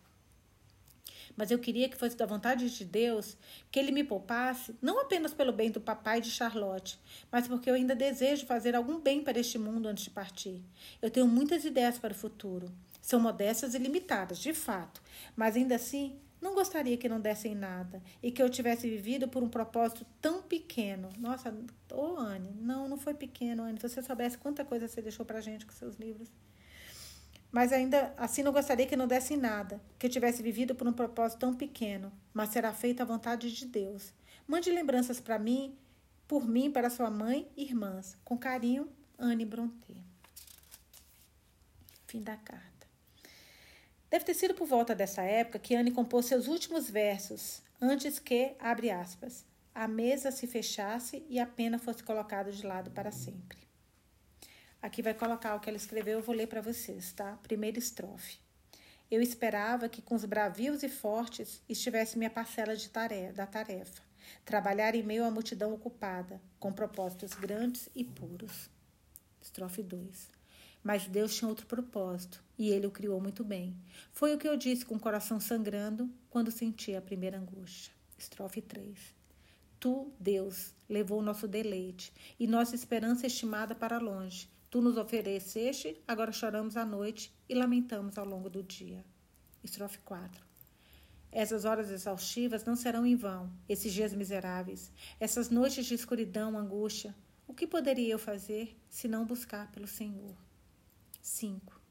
Mas 1.39 1.51
eu 1.51 1.57
queria 1.57 1.87
que 1.87 1.95
fosse 1.95 2.17
da 2.17 2.25
vontade 2.25 2.69
de 2.69 2.83
Deus 2.83 3.37
que 3.71 3.79
ele 3.79 3.93
me 3.93 4.03
poupasse, 4.03 4.75
não 4.81 4.99
apenas 4.99 5.33
pelo 5.33 5.53
bem 5.53 5.71
do 5.71 5.79
papai 5.79 6.19
de 6.19 6.29
Charlotte, 6.29 6.99
mas 7.31 7.47
porque 7.47 7.69
eu 7.69 7.75
ainda 7.75 7.95
desejo 7.95 8.45
fazer 8.45 8.75
algum 8.75 8.99
bem 8.99 9.23
para 9.23 9.39
este 9.39 9.57
mundo 9.57 9.87
antes 9.87 10.03
de 10.03 10.09
partir. 10.09 10.61
Eu 11.01 11.09
tenho 11.09 11.25
muitas 11.25 11.63
ideias 11.63 11.97
para 11.97 12.11
o 12.11 12.15
futuro. 12.15 12.69
São 13.01 13.21
modestas 13.21 13.73
e 13.73 13.77
limitadas, 13.77 14.37
de 14.37 14.53
fato, 14.53 15.01
mas 15.33 15.55
ainda 15.55 15.75
assim 15.75 16.19
não 16.41 16.53
gostaria 16.53 16.97
que 16.97 17.07
não 17.07 17.21
dessem 17.21 17.55
nada 17.55 18.03
e 18.21 18.33
que 18.33 18.43
eu 18.43 18.49
tivesse 18.49 18.89
vivido 18.89 19.25
por 19.29 19.41
um 19.41 19.47
propósito 19.47 20.05
tão 20.19 20.41
pequeno. 20.41 21.07
Nossa, 21.17 21.51
ô 21.93 22.15
oh, 22.15 22.17
Anne, 22.17 22.51
não, 22.59 22.85
não 22.89 22.97
foi 22.97 23.13
pequeno, 23.13 23.63
Anne. 23.63 23.79
Se 23.79 23.87
você 23.87 24.03
soubesse 24.03 24.37
quanta 24.37 24.65
coisa 24.65 24.89
você 24.89 25.01
deixou 25.01 25.25
pra 25.25 25.39
gente 25.39 25.65
com 25.65 25.71
seus 25.71 25.95
livros. 25.95 26.29
Mas 27.51 27.73
ainda 27.73 28.13
assim 28.17 28.43
não 28.43 28.51
gostaria 28.51 28.85
que 28.85 28.95
não 28.95 29.07
dessem 29.07 29.35
nada, 29.35 29.81
que 29.97 30.05
eu 30.05 30.09
tivesse 30.09 30.43
vivido 30.43 30.75
por 30.75 30.87
um 30.87 30.93
propósito 30.93 31.39
tão 31.39 31.53
pequeno, 31.53 32.11
mas 32.33 32.49
será 32.49 32.71
feita 32.73 33.03
a 33.03 33.05
vontade 33.05 33.51
de 33.51 33.65
Deus. 33.65 34.13
Mande 34.47 34.71
lembranças 34.71 35.19
para 35.19 35.39
mim, 35.39 35.75
por 36.27 36.47
mim, 36.47 36.71
para 36.71 36.89
sua 36.89 37.09
mãe 37.09 37.49
e 37.57 37.63
irmãs. 37.63 38.15
Com 38.23 38.37
carinho, 38.37 38.87
Anne 39.17 39.45
Brontë. 39.45 39.97
Fim 42.07 42.21
da 42.21 42.37
carta. 42.37 42.87
Deve 44.09 44.25
ter 44.25 44.33
sido 44.33 44.53
por 44.53 44.67
volta 44.67 44.95
dessa 44.95 45.21
época 45.21 45.59
que 45.59 45.75
Anne 45.75 45.91
compôs 45.91 46.25
seus 46.25 46.47
últimos 46.47 46.89
versos, 46.89 47.61
antes 47.79 48.19
que, 48.19 48.55
abre 48.59 48.89
aspas, 48.89 49.45
a 49.73 49.87
mesa 49.87 50.31
se 50.31 50.47
fechasse 50.47 51.23
e 51.29 51.39
a 51.39 51.45
pena 51.45 51.77
fosse 51.79 52.03
colocada 52.03 52.51
de 52.51 52.65
lado 52.65 52.91
para 52.91 53.11
sempre. 53.11 53.68
Aqui 54.81 55.01
vai 55.01 55.13
colocar 55.13 55.55
o 55.55 55.59
que 55.59 55.69
ela 55.69 55.77
escreveu, 55.77 56.19
eu 56.19 56.23
vou 56.23 56.33
ler 56.33 56.47
para 56.47 56.61
vocês, 56.61 57.11
tá? 57.11 57.37
Primeira 57.43 57.77
estrofe. 57.77 58.39
Eu 59.11 59.21
esperava 59.21 59.89
que 59.89 60.01
com 60.01 60.15
os 60.15 60.23
bravios 60.23 60.83
e 60.83 60.89
fortes 60.89 61.61
estivesse 61.67 62.17
minha 62.17 62.29
parcela 62.29 62.75
de 62.75 62.89
tarefa, 62.89 63.33
da 63.33 63.45
tarefa, 63.45 64.01
trabalhar 64.45 64.95
em 64.95 65.03
meio 65.03 65.25
à 65.25 65.31
multidão 65.31 65.73
ocupada, 65.73 66.39
com 66.59 66.71
propósitos 66.71 67.33
grandes 67.33 67.89
e 67.93 68.05
puros. 68.05 68.69
Estrofe 69.41 69.83
2. 69.83 70.29
Mas 70.81 71.07
Deus 71.07 71.35
tinha 71.35 71.49
outro 71.49 71.65
propósito 71.65 72.41
e 72.57 72.69
ele 72.69 72.87
o 72.87 72.91
criou 72.91 73.19
muito 73.19 73.43
bem. 73.43 73.75
Foi 74.13 74.33
o 74.33 74.37
que 74.37 74.47
eu 74.47 74.55
disse 74.55 74.85
com 74.85 74.95
o 74.95 74.99
coração 74.99 75.41
sangrando 75.41 76.09
quando 76.29 76.51
senti 76.51 76.95
a 76.95 77.01
primeira 77.01 77.37
angústia. 77.37 77.91
Estrofe 78.17 78.61
3. 78.61 78.97
Tu, 79.77 80.13
Deus, 80.19 80.73
levou 80.87 81.19
o 81.19 81.23
nosso 81.23 81.47
deleite 81.47 82.13
e 82.39 82.47
nossa 82.47 82.75
esperança 82.75 83.27
estimada 83.27 83.75
para 83.75 83.97
longe. 83.97 84.47
Tu 84.69 84.81
nos 84.81 84.97
ofereceste, 84.97 85.99
agora 86.07 86.31
choramos 86.31 86.77
à 86.77 86.85
noite 86.85 87.33
e 87.49 87.55
lamentamos 87.55 88.19
ao 88.19 88.25
longo 88.25 88.51
do 88.51 88.61
dia. 88.61 89.03
Estrofe 89.63 89.97
4. 89.99 90.45
Essas 91.31 91.65
horas 91.65 91.89
exaustivas 91.89 92.63
não 92.63 92.75
serão 92.75 93.03
em 93.03 93.15
vão, 93.15 93.51
esses 93.67 93.91
dias 93.91 94.13
miseráveis, 94.13 94.91
essas 95.19 95.49
noites 95.49 95.87
de 95.87 95.95
escuridão, 95.95 96.55
angústia. 96.55 97.15
O 97.47 97.53
que 97.53 97.65
poderia 97.65 98.13
eu 98.13 98.19
fazer 98.19 98.79
se 98.87 99.07
não 99.07 99.25
buscar 99.25 99.71
pelo 99.71 99.87
Senhor? 99.87 100.37
5. 101.19 101.81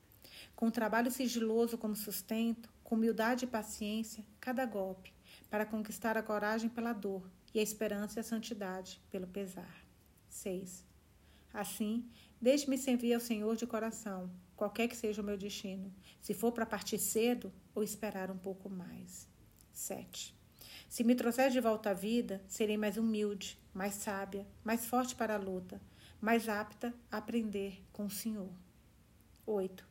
Com 0.54 0.70
trabalho 0.70 1.10
sigiloso 1.10 1.76
como 1.76 1.96
sustento, 1.96 2.72
com 2.84 2.94
humildade 2.94 3.44
e 3.44 3.48
paciência, 3.48 4.24
cada 4.40 4.64
golpe, 4.64 5.12
para 5.50 5.66
conquistar 5.66 6.16
a 6.16 6.22
coragem 6.22 6.70
pela 6.70 6.92
dor 6.92 7.28
e 7.52 7.58
a 7.58 7.62
esperança 7.62 8.18
e 8.18 8.20
a 8.20 8.24
santidade 8.24 9.00
pelo 9.10 9.26
pesar. 9.26 9.84
6. 10.28 10.86
Assim, 11.52 12.08
deixe-me 12.40 12.78
servir 12.78 13.14
ao 13.14 13.20
Senhor 13.20 13.56
de 13.56 13.66
coração, 13.66 14.30
qualquer 14.56 14.88
que 14.88 14.96
seja 14.96 15.22
o 15.22 15.24
meu 15.24 15.36
destino, 15.36 15.92
se 16.20 16.34
for 16.34 16.52
para 16.52 16.66
partir 16.66 16.98
cedo 16.98 17.52
ou 17.74 17.82
esperar 17.82 18.30
um 18.30 18.38
pouco 18.38 18.68
mais. 18.68 19.28
7. 19.72 20.36
Se 20.88 21.04
me 21.04 21.14
trouxer 21.14 21.50
de 21.50 21.60
volta 21.60 21.90
à 21.90 21.94
vida, 21.94 22.42
serei 22.48 22.76
mais 22.76 22.96
humilde, 22.96 23.58
mais 23.72 23.94
sábia, 23.94 24.46
mais 24.64 24.86
forte 24.86 25.14
para 25.14 25.34
a 25.34 25.38
luta, 25.38 25.80
mais 26.20 26.48
apta 26.48 26.94
a 27.10 27.18
aprender 27.18 27.82
com 27.92 28.06
o 28.06 28.10
Senhor. 28.10 28.50
8. 29.46 29.86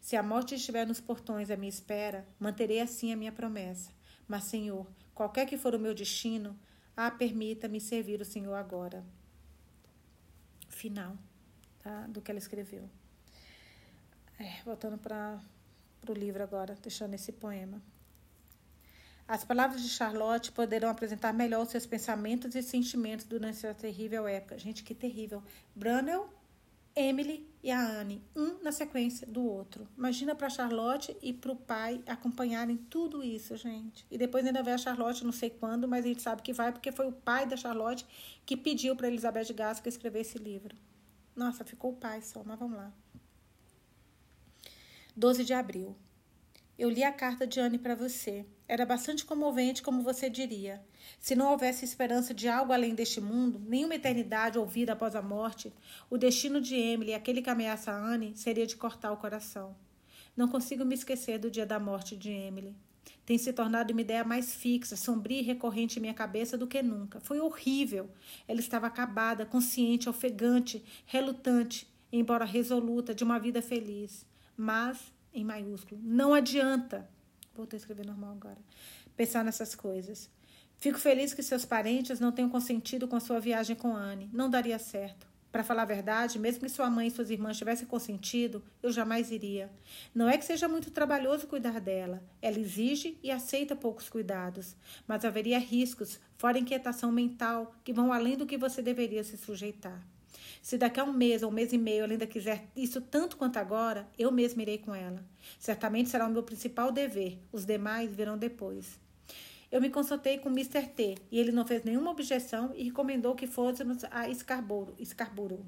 Se 0.00 0.16
a 0.16 0.22
morte 0.22 0.54
estiver 0.54 0.86
nos 0.86 1.00
portões 1.00 1.50
à 1.50 1.56
minha 1.56 1.68
espera, 1.68 2.26
manterei 2.38 2.80
assim 2.80 3.12
a 3.12 3.16
minha 3.16 3.32
promessa. 3.32 3.90
Mas, 4.26 4.44
Senhor, 4.44 4.86
qualquer 5.14 5.46
que 5.46 5.58
for 5.58 5.74
o 5.74 5.78
meu 5.78 5.94
destino, 5.94 6.58
ah, 6.96 7.10
permita-me 7.10 7.80
servir 7.80 8.20
o 8.20 8.24
Senhor 8.24 8.54
agora. 8.54 9.04
Final 10.68 11.16
do 12.08 12.20
que 12.20 12.30
ela 12.30 12.38
escreveu. 12.38 12.88
É, 14.38 14.62
voltando 14.64 14.98
para 14.98 15.40
o 16.08 16.12
livro 16.12 16.42
agora, 16.42 16.76
deixando 16.82 17.14
esse 17.14 17.32
poema. 17.32 17.82
As 19.26 19.42
palavras 19.44 19.82
de 19.82 19.88
Charlotte 19.88 20.52
poderão 20.52 20.88
apresentar 20.88 21.32
melhor 21.32 21.62
os 21.62 21.70
seus 21.70 21.84
pensamentos 21.84 22.54
e 22.54 22.62
sentimentos 22.62 23.26
durante 23.26 23.56
essa 23.56 23.74
terrível 23.74 24.26
época. 24.28 24.58
Gente, 24.58 24.84
que 24.84 24.94
terrível. 24.94 25.42
Brunel 25.74 26.30
Emily 26.96 27.46
e 27.62 27.70
a 27.70 27.78
Anne, 27.78 28.22
um 28.34 28.62
na 28.62 28.72
sequência 28.72 29.26
do 29.26 29.44
outro. 29.44 29.86
Imagina 29.98 30.34
para 30.34 30.48
Charlotte 30.48 31.14
e 31.20 31.30
para 31.30 31.52
o 31.52 31.56
pai 31.56 32.02
acompanharem 32.06 32.78
tudo 32.88 33.22
isso, 33.22 33.54
gente. 33.54 34.06
E 34.10 34.16
depois 34.16 34.46
ainda 34.46 34.62
vai 34.62 34.72
a 34.72 34.78
Charlotte, 34.78 35.22
não 35.22 35.32
sei 35.32 35.50
quando, 35.50 35.86
mas 35.86 36.06
a 36.06 36.08
gente 36.08 36.22
sabe 36.22 36.40
que 36.40 36.54
vai 36.54 36.72
porque 36.72 36.90
foi 36.90 37.06
o 37.06 37.12
pai 37.12 37.44
da 37.44 37.54
Charlotte 37.54 38.06
que 38.46 38.56
pediu 38.56 38.96
para 38.96 39.08
Elizabeth 39.08 39.52
Gaskell 39.52 39.90
escrever 39.90 40.20
esse 40.20 40.38
livro. 40.38 40.74
Nossa, 41.36 41.64
ficou 41.64 41.92
o 41.92 41.96
pai 41.96 42.22
só, 42.22 42.42
mas 42.42 42.58
vamos 42.58 42.78
lá. 42.78 42.90
12 45.14 45.44
de 45.44 45.52
abril. 45.52 45.94
Eu 46.78 46.88
li 46.88 47.04
a 47.04 47.12
carta 47.12 47.46
de 47.46 47.60
Anne 47.60 47.78
para 47.78 47.94
você. 47.94 48.46
Era 48.66 48.84
bastante 48.84 49.24
comovente, 49.24 49.82
como 49.82 50.02
você 50.02 50.28
diria. 50.28 50.84
Se 51.20 51.34
não 51.34 51.50
houvesse 51.50 51.84
esperança 51.84 52.34
de 52.34 52.48
algo 52.48 52.72
além 52.72 52.94
deste 52.94 53.20
mundo, 53.20 53.58
nenhuma 53.58 53.94
eternidade 53.94 54.58
ou 54.58 54.66
vida 54.66 54.94
após 54.94 55.14
a 55.14 55.22
morte, 55.22 55.72
o 56.10 56.18
destino 56.18 56.60
de 56.60 56.74
Emily, 56.74 57.14
aquele 57.14 57.40
que 57.40 57.50
ameaça 57.50 57.92
Anne, 57.92 58.36
seria 58.36 58.66
de 58.66 58.76
cortar 58.76 59.12
o 59.12 59.16
coração. 59.16 59.76
Não 60.36 60.48
consigo 60.48 60.84
me 60.84 60.94
esquecer 60.94 61.38
do 61.38 61.50
dia 61.50 61.64
da 61.64 61.78
morte 61.78 62.16
de 62.16 62.30
Emily. 62.30 62.74
Tem 63.26 63.36
se 63.36 63.52
tornado 63.52 63.92
uma 63.92 64.00
ideia 64.00 64.22
mais 64.22 64.54
fixa, 64.54 64.94
sombria 64.96 65.40
e 65.40 65.42
recorrente 65.42 65.98
em 65.98 66.00
minha 66.00 66.14
cabeça 66.14 66.56
do 66.56 66.66
que 66.66 66.80
nunca. 66.80 67.18
Foi 67.20 67.40
horrível. 67.40 68.08
Ela 68.46 68.60
estava 68.60 68.86
acabada, 68.86 69.44
consciente, 69.44 70.08
ofegante, 70.08 70.82
relutante, 71.04 71.88
embora 72.12 72.44
resoluta, 72.44 73.12
de 73.12 73.24
uma 73.24 73.40
vida 73.40 73.60
feliz. 73.60 74.24
Mas 74.56 75.12
em 75.34 75.44
maiúsculo. 75.44 76.00
Não 76.02 76.32
adianta. 76.32 77.08
Vou 77.52 77.66
a 77.70 77.76
escrever 77.76 78.06
normal 78.06 78.32
agora. 78.32 78.58
Pensar 79.16 79.44
nessas 79.44 79.74
coisas. 79.74 80.30
Fico 80.78 80.98
feliz 80.98 81.34
que 81.34 81.42
seus 81.42 81.64
parentes 81.64 82.20
não 82.20 82.30
tenham 82.30 82.48
consentido 82.48 83.08
com 83.08 83.16
a 83.16 83.20
sua 83.20 83.40
viagem 83.40 83.74
com 83.74 83.96
Anne. 83.96 84.30
Não 84.32 84.48
daria 84.48 84.78
certo. 84.78 85.25
Para 85.56 85.64
falar 85.64 85.84
a 85.84 85.86
verdade, 85.86 86.38
mesmo 86.38 86.66
que 86.66 86.68
sua 86.68 86.90
mãe 86.90 87.06
e 87.06 87.10
suas 87.10 87.30
irmãs 87.30 87.56
tivessem 87.56 87.86
consentido, 87.86 88.62
eu 88.82 88.92
jamais 88.92 89.30
iria. 89.30 89.72
Não 90.14 90.28
é 90.28 90.36
que 90.36 90.44
seja 90.44 90.68
muito 90.68 90.90
trabalhoso 90.90 91.46
cuidar 91.46 91.80
dela. 91.80 92.22
Ela 92.42 92.58
exige 92.58 93.18
e 93.22 93.30
aceita 93.30 93.74
poucos 93.74 94.10
cuidados. 94.10 94.76
Mas 95.08 95.24
haveria 95.24 95.58
riscos, 95.58 96.20
fora 96.36 96.58
inquietação 96.58 97.10
mental, 97.10 97.74
que 97.82 97.90
vão 97.90 98.12
além 98.12 98.36
do 98.36 98.44
que 98.44 98.58
você 98.58 98.82
deveria 98.82 99.24
se 99.24 99.38
sujeitar. 99.38 100.06
Se 100.60 100.76
daqui 100.76 101.00
a 101.00 101.04
um 101.04 101.12
mês 101.14 101.42
ou 101.42 101.48
um 101.48 101.54
mês 101.54 101.72
e 101.72 101.78
meio 101.78 102.04
ela 102.04 102.12
ainda 102.12 102.26
quiser 102.26 102.66
isso 102.76 103.00
tanto 103.00 103.38
quanto 103.38 103.56
agora, 103.56 104.06
eu 104.18 104.30
mesma 104.30 104.60
irei 104.60 104.76
com 104.76 104.94
ela. 104.94 105.24
Certamente 105.58 106.10
será 106.10 106.26
o 106.26 106.30
meu 106.30 106.42
principal 106.42 106.92
dever, 106.92 107.38
os 107.50 107.64
demais 107.64 108.14
virão 108.14 108.36
depois. 108.36 109.05
Eu 109.70 109.80
me 109.80 109.90
consultei 109.90 110.38
com 110.38 110.48
Mr. 110.48 110.86
T 110.86 111.16
e 111.30 111.38
ele 111.38 111.50
não 111.50 111.66
fez 111.66 111.82
nenhuma 111.82 112.10
objeção 112.10 112.72
e 112.74 112.84
recomendou 112.84 113.34
que 113.34 113.46
fôssemos 113.46 114.04
a 114.04 114.32
Scarborough. 114.32 114.94
Scarborough. 115.04 115.64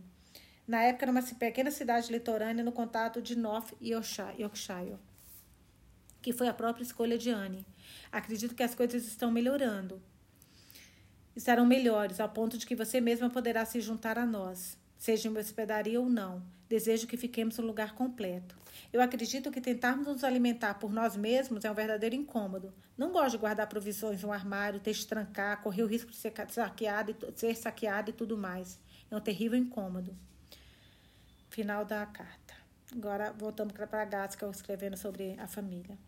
Na 0.66 0.82
época, 0.82 1.06
numa 1.06 1.22
pequena 1.22 1.70
cidade 1.70 2.12
litorânea 2.12 2.62
no 2.62 2.72
contato 2.72 3.20
de 3.20 3.36
North 3.36 3.72
Yorkshire, 3.80 4.96
que 6.20 6.32
foi 6.32 6.46
a 6.46 6.54
própria 6.54 6.82
escolha 6.82 7.18
de 7.18 7.30
Anne. 7.30 7.66
Acredito 8.12 8.54
que 8.54 8.62
as 8.62 8.74
coisas 8.74 9.06
estão 9.06 9.30
melhorando. 9.30 10.00
Estarão 11.34 11.64
melhores, 11.64 12.20
ao 12.20 12.28
ponto 12.28 12.58
de 12.58 12.66
que 12.66 12.76
você 12.76 13.00
mesma 13.00 13.30
poderá 13.30 13.64
se 13.64 13.80
juntar 13.80 14.18
a 14.18 14.26
nós 14.26 14.76
seja 14.98 15.28
em 15.28 15.30
uma 15.30 15.40
hospedaria 15.40 16.00
ou 16.00 16.08
não. 16.08 16.42
Desejo 16.68 17.06
que 17.06 17.16
fiquemos 17.16 17.56
no 17.56 17.66
lugar 17.66 17.94
completo. 17.94 18.54
Eu 18.92 19.00
acredito 19.00 19.50
que 19.50 19.60
tentarmos 19.60 20.06
nos 20.06 20.24
alimentar 20.24 20.74
por 20.74 20.92
nós 20.92 21.16
mesmos 21.16 21.64
é 21.64 21.70
um 21.70 21.74
verdadeiro 21.74 22.14
incômodo. 22.14 22.74
Não 22.96 23.12
gosto 23.12 23.32
de 23.32 23.38
guardar 23.38 23.68
provisões 23.68 24.22
no 24.22 24.32
armário, 24.32 24.80
ter 24.80 24.92
de 24.92 25.06
trancar, 25.06 25.62
correr 25.62 25.82
o 25.82 25.86
risco 25.86 26.10
de 26.10 26.16
ser 26.16 26.32
saqueado, 26.48 27.16
ser 27.36 27.56
saqueado 27.56 28.10
e 28.10 28.12
tudo 28.12 28.36
mais. 28.36 28.78
É 29.10 29.16
um 29.16 29.20
terrível 29.20 29.58
incômodo. 29.58 30.14
Final 31.48 31.84
da 31.84 32.04
carta. 32.04 32.54
Agora 32.92 33.32
voltamos 33.32 33.72
para 33.72 34.02
a 34.02 34.04
Gaskell 34.04 34.50
escrevendo 34.50 34.96
sobre 34.96 35.38
a 35.38 35.46
família. 35.46 35.98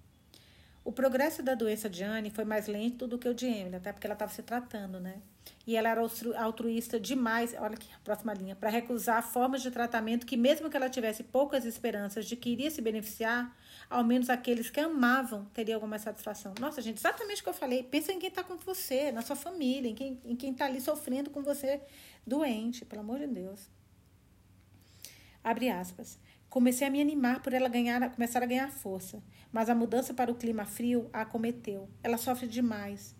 O 0.82 0.90
progresso 0.90 1.42
da 1.42 1.54
doença 1.54 1.90
de 1.90 2.02
Anne 2.02 2.30
foi 2.30 2.44
mais 2.44 2.66
lento 2.66 3.06
do 3.06 3.18
que 3.18 3.28
o 3.28 3.34
de 3.34 3.46
Emily, 3.46 3.76
até 3.76 3.92
porque 3.92 4.06
ela 4.06 4.14
estava 4.14 4.32
se 4.32 4.42
tratando, 4.42 4.98
né? 4.98 5.20
E 5.66 5.76
ela 5.76 5.90
era 5.90 6.00
altruísta 6.38 6.98
demais, 6.98 7.54
olha 7.58 7.74
aqui, 7.74 7.88
a 7.94 7.98
próxima 7.98 8.32
linha, 8.32 8.56
para 8.56 8.70
recusar 8.70 9.22
formas 9.22 9.62
de 9.62 9.70
tratamento 9.70 10.26
que, 10.26 10.36
mesmo 10.36 10.70
que 10.70 10.76
ela 10.76 10.88
tivesse 10.88 11.22
poucas 11.22 11.66
esperanças 11.66 12.24
de 12.24 12.34
que 12.34 12.50
iria 12.50 12.70
se 12.70 12.80
beneficiar, 12.80 13.54
ao 13.88 14.02
menos 14.02 14.30
aqueles 14.30 14.70
que 14.70 14.80
amavam 14.80 15.44
teriam 15.52 15.76
alguma 15.76 15.98
satisfação. 15.98 16.54
Nossa, 16.58 16.80
gente, 16.80 16.96
exatamente 16.96 17.40
o 17.40 17.44
que 17.44 17.50
eu 17.50 17.54
falei. 17.54 17.82
Pensa 17.82 18.12
em 18.12 18.18
quem 18.18 18.30
está 18.30 18.42
com 18.42 18.56
você, 18.56 19.12
na 19.12 19.20
sua 19.20 19.36
família, 19.36 19.90
em 19.90 19.94
quem 19.94 20.20
em 20.24 20.34
quem 20.34 20.52
está 20.52 20.64
ali 20.64 20.80
sofrendo 20.80 21.28
com 21.30 21.42
você 21.42 21.80
doente, 22.26 22.84
pelo 22.84 23.02
amor 23.02 23.18
de 23.18 23.26
Deus. 23.26 23.68
Abre 25.44 25.68
aspas. 25.68 26.18
Comecei 26.50 26.84
a 26.84 26.90
me 26.90 27.00
animar 27.00 27.40
por 27.42 27.52
ela 27.52 27.68
ganhar, 27.68 28.10
começar 28.10 28.42
a 28.42 28.46
ganhar 28.46 28.68
força, 28.72 29.22
mas 29.52 29.70
a 29.70 29.74
mudança 29.74 30.12
para 30.12 30.32
o 30.32 30.34
clima 30.34 30.64
frio 30.64 31.08
a 31.12 31.20
acometeu. 31.20 31.88
Ela 32.02 32.18
sofre 32.18 32.48
demais. 32.48 33.14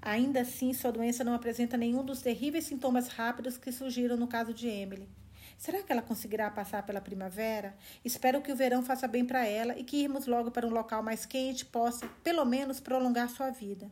Ainda 0.00 0.40
assim, 0.40 0.72
sua 0.72 0.90
doença 0.90 1.22
não 1.22 1.32
apresenta 1.32 1.76
nenhum 1.76 2.04
dos 2.04 2.22
terríveis 2.22 2.64
sintomas 2.64 3.06
rápidos 3.06 3.56
que 3.56 3.70
surgiram 3.70 4.16
no 4.16 4.26
caso 4.26 4.52
de 4.52 4.66
Emily. 4.66 5.08
Será 5.56 5.80
que 5.80 5.92
ela 5.92 6.02
conseguirá 6.02 6.50
passar 6.50 6.84
pela 6.84 7.00
primavera? 7.00 7.76
Espero 8.04 8.42
que 8.42 8.50
o 8.50 8.56
verão 8.56 8.82
faça 8.82 9.06
bem 9.06 9.24
para 9.24 9.46
ela 9.46 9.78
e 9.78 9.84
que 9.84 9.98
irmos 9.98 10.26
logo 10.26 10.50
para 10.50 10.66
um 10.66 10.70
local 10.70 11.04
mais 11.04 11.24
quente 11.24 11.64
possa, 11.64 12.08
pelo 12.24 12.44
menos, 12.44 12.80
prolongar 12.80 13.30
sua 13.30 13.50
vida. 13.50 13.88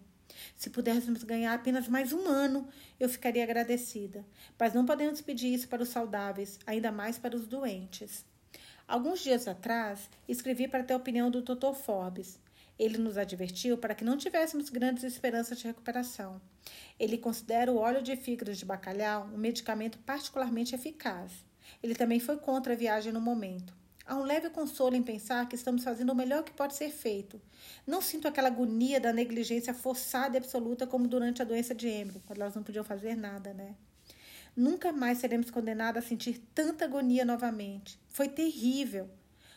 Se 0.57 0.69
pudéssemos 0.69 1.23
ganhar 1.23 1.55
apenas 1.55 1.87
mais 1.87 2.13
um 2.13 2.27
ano, 2.27 2.67
eu 2.99 3.09
ficaria 3.09 3.45
agradecida. 3.45 4.27
Mas 4.59 4.75
não 4.75 4.85
podemos 4.85 5.21
pedir 5.21 5.55
isso 5.55 5.69
para 5.69 5.85
os 5.85 5.91
saudáveis, 5.91 6.59
ainda 6.67 6.91
mais 6.91 7.19
para 7.19 7.37
os 7.37 7.47
doentes. 7.47 8.29
Alguns 8.91 9.21
dias 9.21 9.47
atrás, 9.47 10.11
escrevi 10.27 10.67
para 10.67 10.83
ter 10.83 10.95
a 10.95 10.97
opinião 10.97 11.31
do 11.31 11.43
Dr. 11.43 11.75
Forbes. 11.75 12.41
Ele 12.77 12.99
nos 12.99 13.17
advertiu 13.17 13.79
para 13.79 13.95
que 13.95 14.03
não 14.03 14.17
tivéssemos 14.17 14.69
grandes 14.69 15.05
esperanças 15.05 15.61
de 15.61 15.69
recuperação. 15.69 16.41
Ele 16.99 17.17
considera 17.17 17.71
o 17.71 17.77
óleo 17.77 18.03
de 18.03 18.17
fígado 18.17 18.53
de 18.53 18.65
bacalhau 18.65 19.31
um 19.33 19.39
medicamento 19.39 19.97
particularmente 20.01 20.75
eficaz. 20.75 21.31
Ele 21.81 21.95
também 21.95 22.19
foi 22.19 22.37
contra 22.39 22.73
a 22.73 22.77
viagem 22.77 23.13
no 23.13 23.21
momento. 23.21 23.73
Há 24.05 24.17
um 24.17 24.25
leve 24.25 24.51
consolo 24.51 24.97
em 24.97 25.05
pensar 25.05 25.49
que 25.49 25.55
estamos 25.55 25.85
fazendo 25.85 26.11
o 26.11 26.17
melhor 26.17 26.43
que 26.43 26.51
pode 26.51 26.75
ser 26.75 26.91
feito. 26.91 27.41
Não 27.87 28.03
sinto 28.03 28.27
aquela 28.27 28.49
agonia 28.49 28.99
da 28.99 29.13
negligência 29.13 29.73
forçada 29.73 30.37
e 30.37 30.39
absoluta 30.39 30.85
como 30.85 31.07
durante 31.07 31.41
a 31.41 31.45
doença 31.45 31.73
de 31.73 31.87
Emily, 31.87 32.21
quando 32.27 32.41
elas 32.41 32.57
não 32.57 32.65
podiam 32.65 32.83
fazer 32.83 33.15
nada, 33.15 33.55
né? 33.55 33.77
Nunca 34.57 34.93
mais 34.93 35.19
seremos 35.19 35.51
condenados 35.51 36.05
a 36.05 36.07
sentir 36.07 36.39
tanta 36.55 36.85
agonia 36.85 37.25
novamente. 37.25 37.99
Foi 38.09 38.29
terrível. 38.29 39.09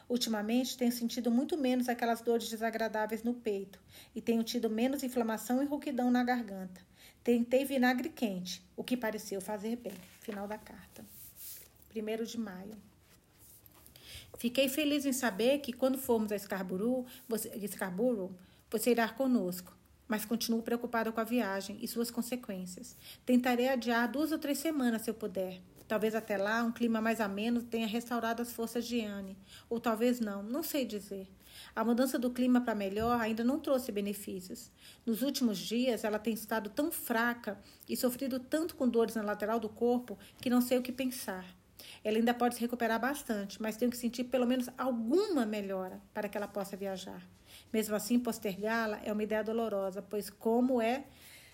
Ultimamente 0.07 0.77
tenho 0.77 0.91
sentido 0.91 1.31
muito 1.31 1.57
menos 1.57 1.89
aquelas 1.89 2.21
dores 2.21 2.49
desagradáveis 2.49 3.23
no 3.23 3.33
peito 3.33 3.79
e 4.13 4.21
tenho 4.21 4.43
tido 4.43 4.69
menos 4.69 5.01
inflamação 5.01 5.63
e 5.63 5.65
rouquidão 5.65 6.11
na 6.11 6.23
garganta. 6.23 6.81
Tentei 7.23 7.65
vinagre 7.65 8.09
quente, 8.09 8.61
o 8.75 8.83
que 8.83 8.97
pareceu 8.97 9.39
fazer 9.39 9.77
bem. 9.77 9.93
Final 10.19 10.47
da 10.47 10.57
carta. 10.57 11.05
1 11.95 12.23
de 12.23 12.37
maio. 12.37 12.77
Fiquei 14.37 14.67
feliz 14.67 15.05
em 15.05 15.13
saber 15.13 15.59
que 15.59 15.71
quando 15.71 15.97
formos 15.97 16.31
a 16.31 16.37
Scarborough, 16.37 17.05
você, 17.27 17.49
Scarborough, 17.67 18.31
você 18.69 18.91
irá 18.91 19.07
conosco 19.07 19.73
mas 20.07 20.25
continuo 20.25 20.61
preocupada 20.61 21.11
com 21.11 21.19
a 21.19 21.23
viagem 21.23 21.77
e 21.81 21.87
suas 21.87 22.11
consequências. 22.11 22.95
Tentarei 23.25 23.69
adiar 23.69 24.11
duas 24.11 24.31
ou 24.31 24.39
três 24.39 24.57
semanas 24.57 25.03
se 25.03 25.09
eu 25.09 25.13
puder. 25.13 25.61
Talvez 25.87 26.15
até 26.15 26.37
lá 26.37 26.63
um 26.63 26.71
clima 26.71 27.01
mais 27.01 27.19
ameno 27.19 27.61
tenha 27.61 27.87
restaurado 27.87 28.41
as 28.41 28.53
forças 28.53 28.85
de 28.85 29.01
Anne, 29.01 29.37
ou 29.69 29.79
talvez 29.79 30.19
não, 30.19 30.41
não 30.41 30.63
sei 30.63 30.85
dizer. 30.85 31.27
A 31.75 31.83
mudança 31.83 32.17
do 32.17 32.31
clima 32.31 32.61
para 32.61 32.75
melhor 32.75 33.19
ainda 33.19 33.43
não 33.43 33.59
trouxe 33.59 33.91
benefícios. 33.91 34.71
Nos 35.05 35.21
últimos 35.21 35.57
dias, 35.57 36.03
ela 36.03 36.19
tem 36.19 36.33
estado 36.33 36.69
tão 36.69 36.91
fraca 36.91 37.59
e 37.87 37.95
sofrido 37.95 38.39
tanto 38.39 38.75
com 38.75 38.87
dores 38.87 39.15
na 39.15 39.21
lateral 39.21 39.59
do 39.59 39.69
corpo 39.69 40.17
que 40.41 40.49
não 40.49 40.61
sei 40.61 40.77
o 40.77 40.81
que 40.81 40.91
pensar. 40.91 41.45
Ela 42.03 42.17
ainda 42.17 42.33
pode 42.33 42.55
se 42.55 42.61
recuperar 42.61 42.99
bastante, 42.99 43.61
mas 43.61 43.77
tenho 43.77 43.91
que 43.91 43.97
sentir 43.97 44.25
pelo 44.25 44.45
menos 44.45 44.69
alguma 44.77 45.45
melhora 45.45 46.01
para 46.13 46.27
que 46.27 46.37
ela 46.37 46.47
possa 46.47 46.77
viajar. 46.77 47.21
Mesmo 47.73 47.95
assim, 47.95 48.19
postergá-la 48.19 49.01
é 49.03 49.11
uma 49.11 49.23
ideia 49.23 49.43
dolorosa, 49.43 50.01
pois, 50.01 50.29
como 50.29 50.79
é 50.79 51.05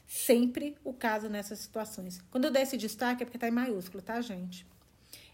sempre 0.06 0.76
o 0.84 0.92
caso 0.92 1.30
nessas 1.30 1.60
situações. 1.60 2.22
Quando 2.30 2.46
eu 2.46 2.52
der 2.52 2.64
esse 2.64 2.76
destaque 2.76 3.24
é 3.24 3.26
porque 3.26 3.38
está 3.38 3.48
em 3.48 3.52
maiúsculo, 3.52 4.04
tá, 4.04 4.20
gente? 4.20 4.68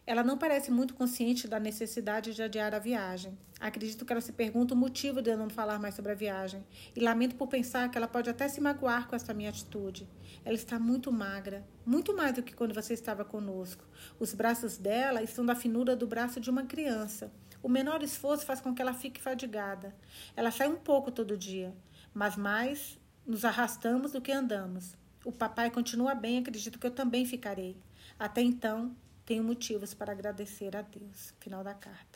Ela 0.06 0.24
não 0.24 0.38
parece 0.38 0.70
muito 0.70 0.94
consciente 0.94 1.48
da 1.48 1.60
necessidade 1.60 2.36
de 2.36 2.44
adiar 2.44 2.76
a 2.76 2.80
viagem. 2.80 3.36
Acredito 3.60 4.06
que 4.06 4.12
ela 4.12 4.22
se 4.22 4.34
pergunta 4.34 4.76
o 4.76 4.78
motivo 4.78 5.20
de 5.20 5.32
eu 5.32 5.38
não 5.38 5.50
falar 5.50 5.80
mais 5.80 5.96
sobre 5.96 6.12
a 6.12 6.16
viagem. 6.16 6.64
E 6.96 7.00
lamento 7.00 7.36
por 7.36 7.48
pensar 7.48 7.90
que 7.90 7.98
ela 7.98 8.08
pode 8.08 8.30
até 8.30 8.48
se 8.48 8.62
magoar 8.62 9.08
com 9.08 9.16
essa 9.16 9.34
minha 9.34 9.50
atitude. 9.50 10.08
Ela 10.44 10.54
está 10.54 10.78
muito 10.78 11.12
magra, 11.12 11.66
muito 11.84 12.16
mais 12.16 12.36
do 12.36 12.44
que 12.44 12.54
quando 12.54 12.76
você 12.76 12.94
estava 12.94 13.26
conosco. 13.26 13.84
Os 14.20 14.36
braços 14.36 14.78
dela 14.78 15.24
estão 15.24 15.44
da 15.44 15.56
finura 15.56 15.96
do 15.96 16.06
braço 16.06 16.40
de 16.40 16.52
uma 16.52 16.66
criança. 16.66 17.32
O 17.66 17.68
menor 17.68 18.04
esforço 18.04 18.46
faz 18.46 18.62
com 18.62 18.76
que 18.76 18.82
ela 18.84 18.94
fique 18.94 19.20
fadigada. 19.20 19.96
Ela 20.36 20.52
sai 20.52 20.68
um 20.68 20.76
pouco 20.76 21.12
todo 21.12 21.36
dia, 21.36 21.74
mas 22.14 22.38
mais 22.38 22.96
nos 23.26 23.44
arrastamos 23.44 24.12
do 24.12 24.22
que 24.22 24.32
andamos. 24.32 24.96
O 25.26 25.32
papai 25.32 25.72
continua 25.72 26.14
bem, 26.14 26.38
acredito 26.38 26.78
que 26.78 26.86
eu 26.86 26.92
também 26.92 27.26
ficarei. 27.26 27.76
Até 28.20 28.44
então, 28.44 28.96
tenho 29.26 29.44
motivos 29.44 29.96
para 29.96 30.12
agradecer 30.12 30.76
a 30.76 30.84
Deus. 30.84 31.34
Final 31.40 31.64
da 31.64 31.74
carta. 31.74 32.15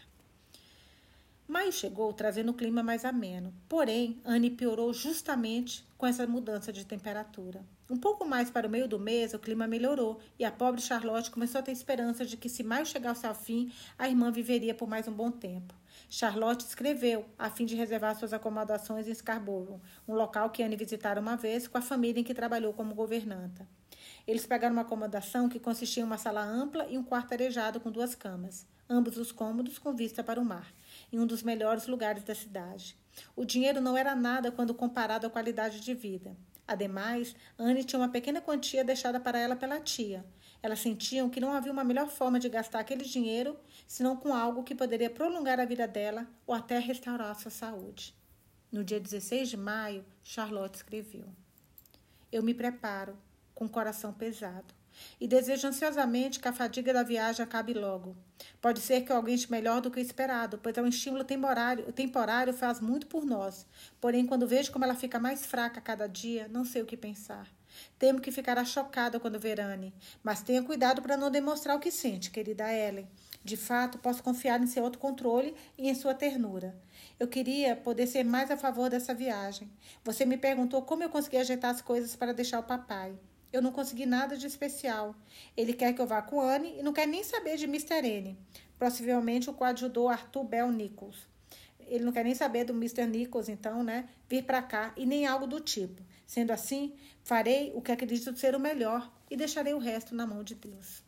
Maio 1.50 1.72
chegou 1.72 2.14
trazendo 2.14 2.52
o 2.52 2.54
clima 2.54 2.84
mais 2.84 3.04
ameno, 3.04 3.52
porém, 3.68 4.22
Anne 4.24 4.52
piorou 4.52 4.94
justamente 4.94 5.84
com 5.98 6.06
essa 6.06 6.28
mudança 6.28 6.72
de 6.72 6.86
temperatura. 6.86 7.66
Um 7.90 7.98
pouco 7.98 8.24
mais 8.24 8.52
para 8.52 8.68
o 8.68 8.70
meio 8.70 8.88
do 8.88 9.00
mês, 9.00 9.34
o 9.34 9.40
clima 9.40 9.66
melhorou 9.66 10.20
e 10.38 10.46
a 10.46 10.52
pobre 10.52 10.80
Charlotte 10.80 11.32
começou 11.32 11.58
a 11.58 11.64
ter 11.64 11.72
esperança 11.72 12.24
de 12.24 12.38
que, 12.38 12.48
se 12.48 12.62
maio 12.62 12.86
chegasse 12.86 13.26
ao 13.26 13.34
fim, 13.34 13.74
a 13.98 14.08
irmã 14.08 14.32
viveria 14.32 14.76
por 14.76 14.88
mais 14.88 15.08
um 15.08 15.12
bom 15.12 15.32
tempo. 15.32 15.74
Charlotte 16.08 16.68
escreveu, 16.68 17.26
a 17.36 17.50
fim 17.50 17.66
de 17.66 17.76
reservar 17.76 18.16
suas 18.16 18.32
acomodações 18.32 19.08
em 19.08 19.16
Scarborough, 19.16 19.82
um 20.08 20.14
local 20.14 20.52
que 20.52 20.62
Anne 20.62 20.76
visitara 20.76 21.20
uma 21.20 21.36
vez 21.36 21.68
com 21.68 21.80
a 21.80 21.82
família 21.82 22.22
em 22.22 22.24
que 22.24 22.36
trabalhou 22.36 22.74
como 22.74 22.94
governanta. 22.94 23.68
Eles 24.28 24.46
pegaram 24.46 24.74
uma 24.74 24.84
acomodação 24.84 25.50
que 25.50 25.60
consistia 25.60 26.04
em 26.04 26.06
uma 26.06 26.20
sala 26.20 26.44
ampla 26.44 26.86
e 26.88 26.96
um 26.96 27.04
quarto 27.04 27.34
arejado 27.34 27.80
com 27.80 27.90
duas 27.90 28.14
camas, 28.14 28.68
ambos 28.88 29.18
os 29.18 29.32
cômodos 29.32 29.80
com 29.80 29.96
vista 29.96 30.24
para 30.24 30.40
o 30.40 30.46
mar, 30.46 30.72
em 31.12 31.20
um 31.20 31.26
dos 31.26 31.44
melhores 31.44 31.88
lugares 31.88 32.24
da 32.24 32.36
cidade. 32.36 32.96
O 33.36 33.46
dinheiro 33.46 33.82
não 33.82 33.98
era 33.98 34.16
nada 34.16 34.52
quando 34.52 34.74
comparado 34.74 35.28
à 35.28 35.30
qualidade 35.30 35.80
de 35.80 35.94
vida. 35.94 36.36
Ademais, 36.68 37.36
Anne 37.58 37.84
tinha 37.84 38.00
uma 38.00 38.10
pequena 38.10 38.42
quantia 38.42 38.84
deixada 38.84 39.20
para 39.20 39.40
ela 39.40 39.56
pela 39.56 39.80
tia. 39.80 40.24
Elas 40.62 40.80
sentiam 40.80 41.30
que 41.30 41.40
não 41.40 41.52
havia 41.52 41.72
uma 41.72 41.84
melhor 41.84 42.10
forma 42.10 42.40
de 42.40 42.48
gastar 42.48 42.80
aquele 42.80 43.04
dinheiro 43.04 43.58
senão 43.88 44.16
com 44.16 44.34
algo 44.34 44.64
que 44.64 44.76
poderia 44.76 45.10
prolongar 45.10 45.60
a 45.60 45.66
vida 45.66 45.88
dela 45.88 46.28
ou 46.46 46.54
até 46.54 46.78
restaurar 46.78 47.34
sua 47.40 47.50
saúde. 47.50 48.14
No 48.72 48.84
dia 48.84 49.00
16 49.00 49.50
de 49.50 49.58
maio, 49.58 50.06
Charlotte 50.24 50.76
escreveu: 50.76 51.26
Eu 52.32 52.44
me 52.44 52.54
preparo, 52.54 53.18
com 53.56 53.66
o 53.66 53.70
coração 53.70 54.14
pesado 54.14 54.79
e 55.20 55.28
desejo 55.28 55.68
ansiosamente 55.68 56.40
que 56.40 56.48
a 56.48 56.54
fadiga 56.54 56.94
da 56.94 57.04
viagem 57.04 57.44
acabe 57.44 57.74
logo. 57.74 58.16
Pode 58.62 58.80
ser 58.80 59.02
que 59.02 59.12
eu 59.12 59.18
aguente 59.18 59.52
melhor 59.52 59.82
do 59.82 59.92
que 59.92 60.00
esperado, 60.00 60.58
pois 60.58 60.78
é 60.78 60.82
um 60.82 60.88
estímulo 60.88 61.24
temporário, 61.24 61.92
temporário 61.92 62.54
faz 62.54 62.80
muito 62.80 63.08
por 63.08 63.26
nós. 63.26 63.66
Porém, 64.00 64.26
quando 64.26 64.48
vejo 64.48 64.72
como 64.72 64.86
ela 64.86 64.96
fica 64.96 65.20
mais 65.20 65.46
fraca 65.46 65.80
a 65.80 65.84
cada 65.84 66.08
dia, 66.08 66.48
não 66.50 66.66
sei 66.66 66.82
o 66.82 66.86
que 66.86 66.98
pensar. 66.98 67.48
Temo 67.98 68.20
que 68.20 68.32
ficará 68.32 68.66
chocada 68.66 69.20
quando 69.20 69.40
ver 69.40 69.60
Anne, 69.60 69.94
mas 70.24 70.42
tenha 70.42 70.64
cuidado 70.64 71.02
para 71.02 71.18
não 71.18 71.30
demonstrar 71.30 71.76
o 71.76 71.80
que 71.80 71.92
sente, 71.92 72.32
querida 72.32 72.74
Ellen. 72.74 73.08
De 73.44 73.56
fato, 73.56 73.98
posso 74.00 74.22
confiar 74.22 74.62
em 74.62 74.68
seu 74.68 74.84
autocontrole 74.84 75.56
e 75.78 75.90
em 75.90 75.96
sua 75.96 76.14
ternura. 76.14 76.78
Eu 77.20 77.28
queria 77.28 77.76
poder 77.76 78.08
ser 78.08 78.24
mais 78.24 78.52
a 78.52 78.58
favor 78.58 78.90
dessa 78.90 79.14
viagem. 79.14 79.72
Você 80.04 80.26
me 80.26 80.38
perguntou 80.38 80.82
como 80.82 81.04
eu 81.04 81.10
consegui 81.10 81.38
ajeitar 81.38 81.72
as 81.72 81.82
coisas 81.82 82.16
para 82.16 82.34
deixar 82.34 82.60
o 82.60 82.64
papai. 82.64 83.18
Eu 83.52 83.62
não 83.62 83.72
consegui 83.72 84.06
nada 84.06 84.38
de 84.38 84.46
especial. 84.46 85.16
Ele 85.58 85.74
quer 85.74 85.94
que 85.94 86.02
eu 86.02 86.06
vá 86.06 86.22
com 86.22 86.40
Anne 86.40 86.76
e 86.78 86.84
não 86.84 86.94
quer 86.94 87.08
nem 87.08 87.24
saber 87.24 87.58
de 87.58 87.66
Mr. 87.66 88.06
N. 88.06 88.38
Possivelmente 88.78 89.50
o 89.50 89.54
coadjudor 89.54 90.12
Arthur 90.12 90.44
Bell 90.44 90.72
Nichols. 90.72 91.28
Ele 91.80 92.04
não 92.04 92.12
quer 92.12 92.24
nem 92.24 92.36
saber 92.36 92.64
do 92.64 92.74
Mr. 92.74 93.08
Nichols, 93.08 93.50
então, 93.50 93.84
né? 93.84 94.08
Vir 94.28 94.44
para 94.44 94.62
cá 94.62 94.94
e 94.96 95.06
nem 95.06 95.26
algo 95.26 95.48
do 95.48 95.60
tipo. 95.60 96.02
Sendo 96.28 96.52
assim, 96.52 96.94
farei 97.24 97.72
o 97.74 97.82
que 97.82 97.92
acredito 97.92 98.38
ser 98.38 98.56
o 98.56 98.60
melhor 98.60 99.12
e 99.32 99.36
deixarei 99.36 99.74
o 99.74 99.80
resto 99.80 100.14
na 100.14 100.28
mão 100.28 100.44
de 100.44 100.54
Deus. 100.54 101.04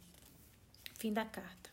Fim 0.97 1.13
da 1.13 1.23
carta. 1.23 1.69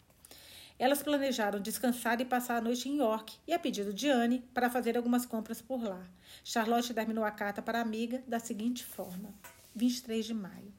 Elas 0.78 1.02
planejaram 1.02 1.58
descansar 1.58 2.20
e 2.20 2.24
passar 2.24 2.58
a 2.58 2.60
noite 2.60 2.88
em 2.88 2.98
York 2.98 3.36
e, 3.46 3.52
a 3.52 3.58
pedido 3.58 3.92
de 3.92 4.08
Anne, 4.08 4.44
para 4.54 4.70
fazer 4.70 4.96
algumas 4.96 5.26
compras 5.26 5.60
por 5.60 5.82
lá. 5.82 6.06
Charlotte 6.44 6.94
terminou 6.94 7.24
a 7.24 7.30
carta 7.30 7.60
para 7.60 7.78
a 7.78 7.82
amiga 7.82 8.22
da 8.28 8.38
seguinte 8.38 8.84
forma: 8.84 9.34
23 9.74 10.26
de 10.26 10.34
maio. 10.34 10.72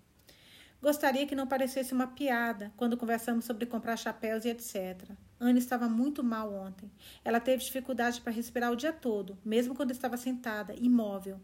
Gostaria 0.81 1.27
que 1.27 1.35
não 1.35 1.45
parecesse 1.45 1.93
uma 1.93 2.07
piada 2.07 2.71
quando 2.77 2.95
conversamos 2.95 3.43
sobre 3.43 3.65
comprar 3.65 3.97
chapéus 3.97 4.45
e 4.45 4.49
etc. 4.49 5.09
Anne 5.37 5.59
estava 5.59 5.89
muito 5.89 6.23
mal 6.23 6.53
ontem. 6.53 6.89
Ela 7.23 7.41
teve 7.41 7.63
dificuldade 7.63 8.21
para 8.21 8.31
respirar 8.31 8.71
o 8.71 8.77
dia 8.77 8.93
todo, 8.93 9.37
mesmo 9.43 9.75
quando 9.75 9.91
estava 9.91 10.15
sentada, 10.15 10.73
imóvel. 10.75 11.39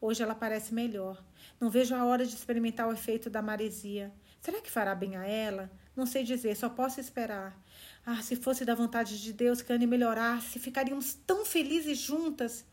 Hoje 0.00 0.22
ela 0.22 0.36
parece 0.36 0.72
melhor. 0.72 1.24
Não 1.58 1.68
vejo 1.68 1.96
a 1.96 2.04
hora 2.04 2.24
de 2.24 2.34
experimentar 2.34 2.86
o 2.88 2.92
efeito 2.92 3.28
da 3.28 3.42
maresia. 3.42 4.12
Será 4.40 4.60
que 4.60 4.70
fará 4.70 4.94
bem 4.94 5.16
a 5.16 5.24
ela? 5.26 5.68
Não 5.96 6.06
sei 6.06 6.22
dizer, 6.22 6.54
só 6.54 6.68
posso 6.68 7.00
esperar. 7.00 7.60
Ah, 8.04 8.22
se 8.22 8.36
fosse 8.36 8.64
da 8.64 8.74
vontade 8.74 9.20
de 9.20 9.32
Deus 9.32 9.62
que 9.62 9.72
Anne 9.72 9.86
melhorasse, 9.86 10.60
ficaríamos 10.60 11.14
tão 11.26 11.44
felizes 11.44 11.98
juntas. 11.98 12.64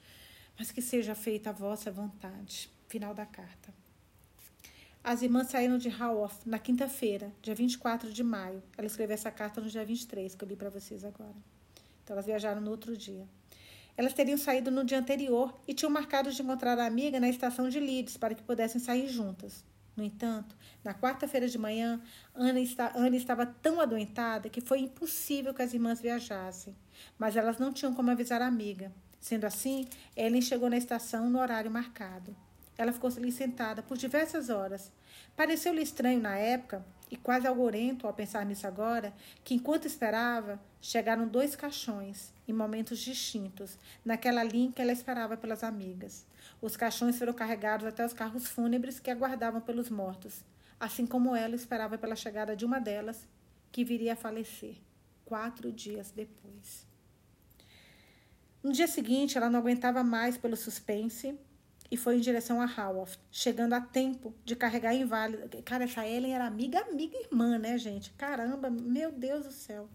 Mas 0.60 0.72
que 0.72 0.82
seja 0.82 1.16
feita 1.16 1.50
a 1.50 1.54
vossa 1.54 1.90
vontade. 1.90 2.70
Final 2.88 3.16
da 3.16 3.26
carta. 3.26 3.74
As 5.04 5.22
irmãs 5.22 5.48
saíram 5.48 5.78
de 5.78 5.90
Haworth 5.90 6.46
na 6.46 6.58
quinta-feira, 6.58 7.30
dia 7.42 7.54
24 7.54 8.14
de 8.14 8.24
maio. 8.24 8.64
Ela 8.78 8.88
escreveu 8.88 9.14
essa 9.16 9.30
carta 9.30 9.60
no 9.60 9.70
dia 9.70 9.84
23, 9.84 10.34
que 10.34 10.42
eu 10.42 10.48
li 10.48 10.56
para 10.56 10.70
vocês 10.70 11.04
agora. 11.04 11.36
Então, 12.02 12.14
elas 12.14 12.26
viajaram 12.26 12.62
no 12.62 12.72
outro 12.72 12.96
dia. 12.96 13.28
Elas 13.98 14.14
teriam 14.14 14.38
saído 14.38 14.72
no 14.72 14.86
dia 14.86 14.98
anterior 14.98 15.54
e 15.68 15.74
tinham 15.74 15.92
marcado 15.92 16.32
de 16.32 16.42
encontrar 16.42 16.80
a 16.80 16.86
amiga 16.86 17.20
na 17.20 17.28
estação 17.28 17.68
de 17.68 17.82
Leeds 17.82 18.16
para 18.16 18.34
que 18.34 18.44
pudessem 18.44 18.80
sair 18.80 19.10
juntas. 19.10 19.66
No 19.94 20.06
entanto, 20.06 20.56
na 20.86 20.94
quarta-feira 20.94 21.50
de 21.50 21.58
manhã, 21.58 22.02
Ana, 22.34 22.62
está, 22.62 22.94
estava 23.12 23.46
tão 23.46 23.82
adoentada 23.82 24.48
que 24.48 24.62
foi 24.62 24.80
impossível 24.80 25.54
que 25.54 25.62
as 25.62 25.74
irmãs 25.74 26.00
viajassem. 26.00 26.74
Mas 27.20 27.36
elas 27.36 27.58
não 27.58 27.74
tinham 27.74 27.94
como 27.94 28.10
avisar 28.10 28.42
a 28.42 28.48
amiga. 28.48 28.90
Sendo 29.20 29.44
assim, 29.44 29.86
Ellen 30.16 30.42
chegou 30.42 30.70
na 30.70 30.78
estação 30.78 31.30
no 31.30 31.40
horário 31.40 31.70
marcado. 31.70 32.34
Ela 32.78 32.92
ficou 32.92 33.10
ali 33.10 33.32
sentada 33.32 33.84
por 33.84 33.98
diversas 33.98 34.50
horas. 34.50 34.92
Pareceu-lhe 35.36 35.82
estranho 35.82 36.20
na 36.20 36.38
época, 36.38 36.84
e 37.14 37.16
quase 37.16 37.46
algorento 37.46 38.08
ao 38.08 38.14
pensar 38.14 38.44
nisso 38.44 38.66
agora, 38.66 39.14
que 39.44 39.54
enquanto 39.54 39.86
esperava, 39.86 40.60
chegaram 40.82 41.28
dois 41.28 41.56
caixões, 41.56 42.34
em 42.48 42.54
momentos 42.54 42.98
distintos, 42.98 43.78
naquela 44.04 44.44
linha 44.44 44.72
que 44.72 44.82
ela 44.82 44.92
esperava 44.92 45.38
pelas 45.38 45.64
amigas. 45.64 46.26
Os 46.60 46.76
caixões 46.76 47.18
foram 47.18 47.32
carregados 47.32 47.86
até 47.86 48.04
os 48.04 48.14
carros 48.14 48.48
fúnebres 48.48 49.00
que 49.00 49.12
aguardavam 49.12 49.62
pelos 49.62 49.92
mortos, 49.92 50.44
assim 50.80 51.06
como 51.06 51.36
ela 51.36 51.54
esperava 51.54 52.00
pela 52.00 52.16
chegada 52.16 52.56
de 52.56 52.66
uma 52.66 52.80
delas, 52.80 53.28
que 53.72 53.84
viria 53.84 54.14
a 54.14 54.16
falecer 54.16 54.78
quatro 55.24 55.72
dias 55.72 56.12
depois. 56.12 56.88
No 58.64 58.72
dia 58.72 58.88
seguinte, 58.88 59.38
ela 59.38 59.52
não 59.52 59.60
aguentava 59.60 60.04
mais 60.04 60.36
pelo 60.36 60.56
suspense 60.56 61.38
e 61.94 61.96
foi 61.96 62.18
em 62.18 62.22
direção 62.22 62.60
a 62.60 62.66
Haworth, 62.66 63.20
chegando 63.32 63.74
a 63.74 63.80
tempo 63.80 64.34
de 64.44 64.56
carregar 64.56 64.96
inválido. 64.96 65.62
Cara, 65.62 65.84
essa 65.84 66.04
Ellen 66.04 66.34
era 66.34 66.48
amiga, 66.48 66.80
amiga 66.80 67.16
irmã, 67.16 67.60
né, 67.60 67.78
gente? 67.78 68.12
Caramba, 68.14 68.68
meu 68.68 69.12
Deus 69.12 69.46
do 69.46 69.52
céu. 69.52 69.88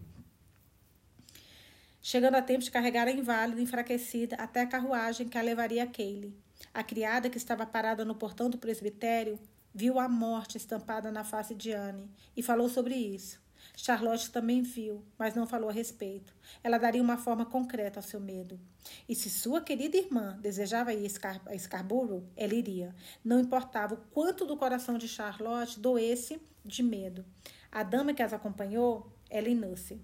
Chegando 2.01 2.35
a 2.35 2.41
tempo 2.41 2.63
de 2.63 2.71
carregar 2.71 3.05
a 3.05 3.11
inválida, 3.11 3.59
enfraquecida, 3.59 4.37
até 4.37 4.61
a 4.61 4.65
carruagem 4.65 5.27
que 5.27 5.37
a 5.37 5.41
levaria 5.41 5.83
a 5.83 5.87
Kaylee. 5.87 6.33
A 6.73 6.83
criada, 6.83 7.29
que 7.29 7.37
estava 7.37 7.65
parada 7.65 8.05
no 8.05 8.15
portão 8.15 8.49
do 8.49 8.57
presbitério, 8.57 9.37
viu 9.73 9.99
a 9.99 10.07
morte 10.07 10.55
estampada 10.55 11.11
na 11.11 11.25
face 11.25 11.53
de 11.53 11.73
Anne 11.73 12.09
e 12.33 12.41
falou 12.41 12.69
sobre 12.69 12.95
isso. 12.95 13.41
Charlotte 13.81 14.29
também 14.29 14.61
viu, 14.61 15.05
mas 15.17 15.33
não 15.35 15.47
falou 15.47 15.69
a 15.69 15.71
respeito. 15.71 16.35
Ela 16.61 16.77
daria 16.77 17.01
uma 17.01 17.17
forma 17.17 17.45
concreta 17.45 17.97
ao 17.97 18.03
seu 18.03 18.19
medo. 18.19 18.59
E 19.07 19.15
se 19.15 19.29
sua 19.29 19.61
querida 19.61 19.95
irmã 19.95 20.37
desejava 20.41 20.93
ir 20.93 21.09
a 21.45 21.57
Scarborough, 21.57 22.25
ela 22.35 22.53
iria. 22.53 22.93
Não 23.23 23.39
importava 23.39 23.93
o 23.93 23.97
quanto 24.11 24.45
do 24.45 24.57
coração 24.57 24.97
de 24.97 25.07
Charlotte 25.07 25.79
doesse 25.79 26.41
de 26.65 26.83
medo. 26.83 27.23
A 27.71 27.81
dama 27.81 28.13
que 28.13 28.21
as 28.21 28.33
acompanhou, 28.33 29.09
Ellen 29.31 29.55
Nussey, 29.55 30.01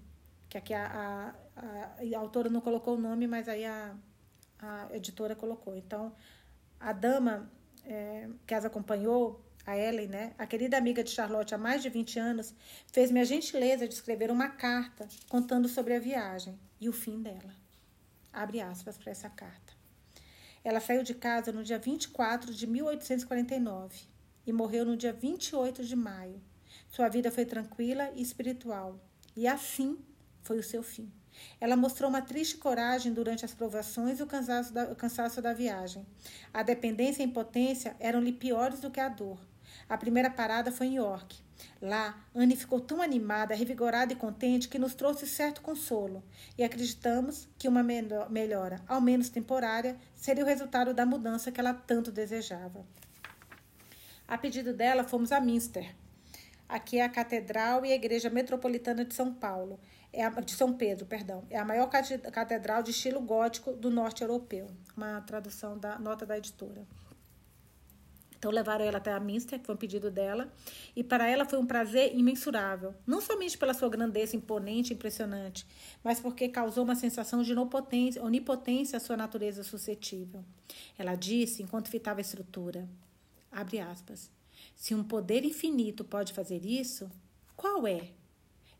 que 0.48 0.56
aqui 0.56 0.72
a, 0.72 1.34
a, 1.54 1.60
a, 1.60 2.16
a 2.16 2.18
autora 2.18 2.48
não 2.48 2.62
colocou 2.62 2.94
o 2.94 2.98
nome, 2.98 3.26
mas 3.26 3.46
aí 3.46 3.66
a, 3.66 3.94
editora 4.90 5.36
colocou. 5.36 5.76
Então, 5.76 6.14
a 6.80 6.94
dama 6.94 7.52
é, 7.84 8.26
que 8.46 8.54
as 8.54 8.64
acompanhou 8.64 9.45
a 9.66 9.76
Ellen, 9.76 10.06
né, 10.06 10.32
a 10.38 10.46
querida 10.46 10.78
amiga 10.78 11.02
de 11.02 11.10
Charlotte 11.10 11.54
há 11.54 11.58
mais 11.58 11.82
de 11.82 11.88
20 11.88 12.20
anos, 12.20 12.54
fez-me 12.86 13.18
a 13.20 13.24
gentileza 13.24 13.88
de 13.88 13.94
escrever 13.94 14.30
uma 14.30 14.48
carta 14.48 15.08
contando 15.28 15.68
sobre 15.68 15.94
a 15.94 15.98
viagem 15.98 16.56
e 16.80 16.88
o 16.88 16.92
fim 16.92 17.20
dela. 17.20 17.52
Abre 18.32 18.60
aspas 18.60 18.96
para 18.96 19.10
essa 19.10 19.28
carta. 19.28 19.74
Ela 20.62 20.78
saiu 20.80 21.02
de 21.02 21.14
casa 21.14 21.50
no 21.50 21.64
dia 21.64 21.78
24 21.78 22.54
de 22.54 22.66
1849 22.66 24.02
e 24.46 24.52
morreu 24.52 24.84
no 24.84 24.96
dia 24.96 25.12
28 25.12 25.84
de 25.84 25.96
maio. 25.96 26.40
Sua 26.88 27.08
vida 27.08 27.30
foi 27.30 27.44
tranquila 27.44 28.10
e 28.14 28.22
espiritual, 28.22 29.00
e 29.34 29.48
assim 29.48 29.98
foi 30.42 30.58
o 30.58 30.62
seu 30.62 30.82
fim. 30.82 31.10
Ela 31.60 31.76
mostrou 31.76 32.08
uma 32.08 32.22
triste 32.22 32.56
coragem 32.56 33.12
durante 33.12 33.44
as 33.44 33.52
provações 33.52 34.20
e 34.20 34.22
o 34.22 34.26
cansaço 34.26 34.72
da, 34.72 34.84
o 34.92 34.96
cansaço 34.96 35.42
da 35.42 35.52
viagem. 35.52 36.06
A 36.52 36.62
dependência 36.62 37.22
e 37.22 37.26
a 37.26 37.28
impotência 37.28 37.96
eram-lhe 37.98 38.32
piores 38.32 38.80
do 38.80 38.90
que 38.90 39.00
a 39.00 39.08
dor. 39.08 39.38
A 39.88 39.96
primeira 39.96 40.28
parada 40.28 40.72
foi 40.72 40.88
em 40.88 40.96
York. 40.96 41.36
Lá, 41.80 42.18
Anne 42.34 42.56
ficou 42.56 42.80
tão 42.80 43.00
animada, 43.00 43.54
revigorada 43.54 44.12
e 44.12 44.16
contente 44.16 44.68
que 44.68 44.78
nos 44.78 44.94
trouxe 44.94 45.26
certo 45.26 45.60
consolo, 45.62 46.22
e 46.56 46.64
acreditamos 46.64 47.48
que 47.58 47.68
uma 47.68 47.82
melhora, 47.82 48.80
ao 48.86 49.00
menos 49.00 49.28
temporária, 49.28 49.96
seria 50.14 50.44
o 50.44 50.46
resultado 50.46 50.92
da 50.92 51.06
mudança 51.06 51.52
que 51.52 51.60
ela 51.60 51.72
tanto 51.72 52.10
desejava. 52.10 52.84
A 54.26 54.36
pedido 54.36 54.74
dela, 54.74 55.04
fomos 55.04 55.32
a 55.32 55.40
Minster. 55.40 55.94
Aqui 56.68 56.98
é 56.98 57.04
a 57.04 57.08
Catedral 57.08 57.86
e 57.86 57.92
a 57.92 57.94
Igreja 57.94 58.28
Metropolitana 58.28 59.04
de 59.04 59.14
São 59.14 59.32
Paulo, 59.32 59.78
é 60.12 60.24
a, 60.24 60.30
de 60.30 60.52
São 60.52 60.72
Pedro, 60.72 61.06
perdão. 61.06 61.44
É 61.50 61.58
a 61.58 61.64
maior 61.64 61.88
catedral 61.88 62.82
de 62.82 62.90
estilo 62.90 63.20
gótico 63.20 63.72
do 63.72 63.90
norte 63.90 64.22
europeu. 64.22 64.66
Uma 64.96 65.20
tradução 65.20 65.78
da 65.78 65.98
nota 65.98 66.24
da 66.24 66.38
editora. 66.38 66.86
Então 68.46 68.54
levaram 68.54 68.84
ela 68.84 68.98
até 68.98 69.12
a 69.12 69.18
Minster, 69.18 69.58
que 69.58 69.66
foi 69.66 69.74
um 69.74 69.78
pedido 69.78 70.08
dela, 70.08 70.48
e 70.94 71.02
para 71.02 71.28
ela 71.28 71.44
foi 71.44 71.58
um 71.58 71.66
prazer 71.66 72.16
imensurável, 72.16 72.94
não 73.04 73.20
somente 73.20 73.58
pela 73.58 73.74
sua 73.74 73.88
grandeza 73.88 74.36
imponente 74.36 74.92
e 74.92 74.94
impressionante, 74.94 75.66
mas 76.04 76.20
porque 76.20 76.48
causou 76.48 76.84
uma 76.84 76.94
sensação 76.94 77.42
de 77.42 77.52
onipotência, 77.52 78.98
à 78.98 79.00
sua 79.00 79.16
natureza 79.16 79.64
suscetível. 79.64 80.44
Ela 80.96 81.16
disse, 81.16 81.60
enquanto 81.60 81.88
fitava 81.88 82.20
a 82.20 82.22
estrutura, 82.22 82.88
abre 83.50 83.80
aspas, 83.80 84.30
se 84.76 84.94
um 84.94 85.02
poder 85.02 85.44
infinito 85.44 86.04
pode 86.04 86.32
fazer 86.32 86.64
isso, 86.64 87.10
qual 87.56 87.84
é? 87.84 88.10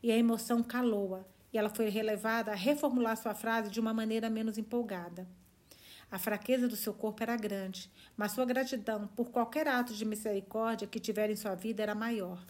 E 0.01 0.13
a 0.13 0.17
emoção 0.17 0.63
calou-a, 0.63 1.25
e 1.51 1.57
ela 1.57 1.69
foi 1.69 1.89
relevada 1.89 2.53
a 2.53 2.55
reformular 2.55 3.17
sua 3.17 3.33
frase 3.33 3.69
de 3.69 3.81
uma 3.81 3.93
maneira 3.93 4.29
menos 4.29 4.57
empolgada. 4.57 5.27
A 6.09 6.17
fraqueza 6.17 6.67
do 6.67 6.75
seu 6.75 6.93
corpo 6.93 7.21
era 7.21 7.35
grande, 7.35 7.91
mas 8.15 8.31
sua 8.31 8.45
gratidão 8.45 9.07
por 9.07 9.29
qualquer 9.29 9.67
ato 9.67 9.93
de 9.93 10.05
misericórdia 10.05 10.87
que 10.87 10.99
tiver 10.99 11.29
em 11.29 11.35
sua 11.35 11.53
vida 11.53 11.83
era 11.83 11.93
maior. 11.93 12.41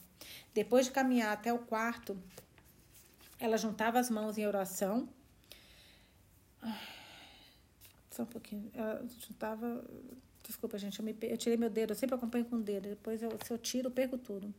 Depois 0.54 0.86
de 0.86 0.92
caminhar 0.92 1.34
até 1.34 1.52
o 1.52 1.60
quarto, 1.60 2.18
ela 3.40 3.58
juntava 3.58 4.00
as 4.00 4.10
mãos 4.10 4.38
em 4.38 4.46
oração. 4.46 5.10
Só 8.12 8.24
um 8.24 8.28
pouquinho. 8.28 8.70
Ela 8.74 9.06
juntava. 9.28 9.84
Desculpa, 10.44 10.78
gente, 10.78 11.00
eu, 11.00 11.06
me, 11.06 11.16
eu 11.24 11.38
tirei 11.38 11.58
meu 11.58 11.70
dedo, 11.70 11.92
eu 11.92 11.96
sempre 11.96 12.16
acompanho 12.16 12.46
com 12.46 12.58
o 12.58 12.62
dedo. 12.62 12.90
Depois, 12.90 13.22
eu, 13.22 13.30
se 13.44 13.52
eu 13.52 13.58
tiro, 13.58 13.88
eu 13.88 13.92
perco 13.92 14.18
tudo. 14.18 14.54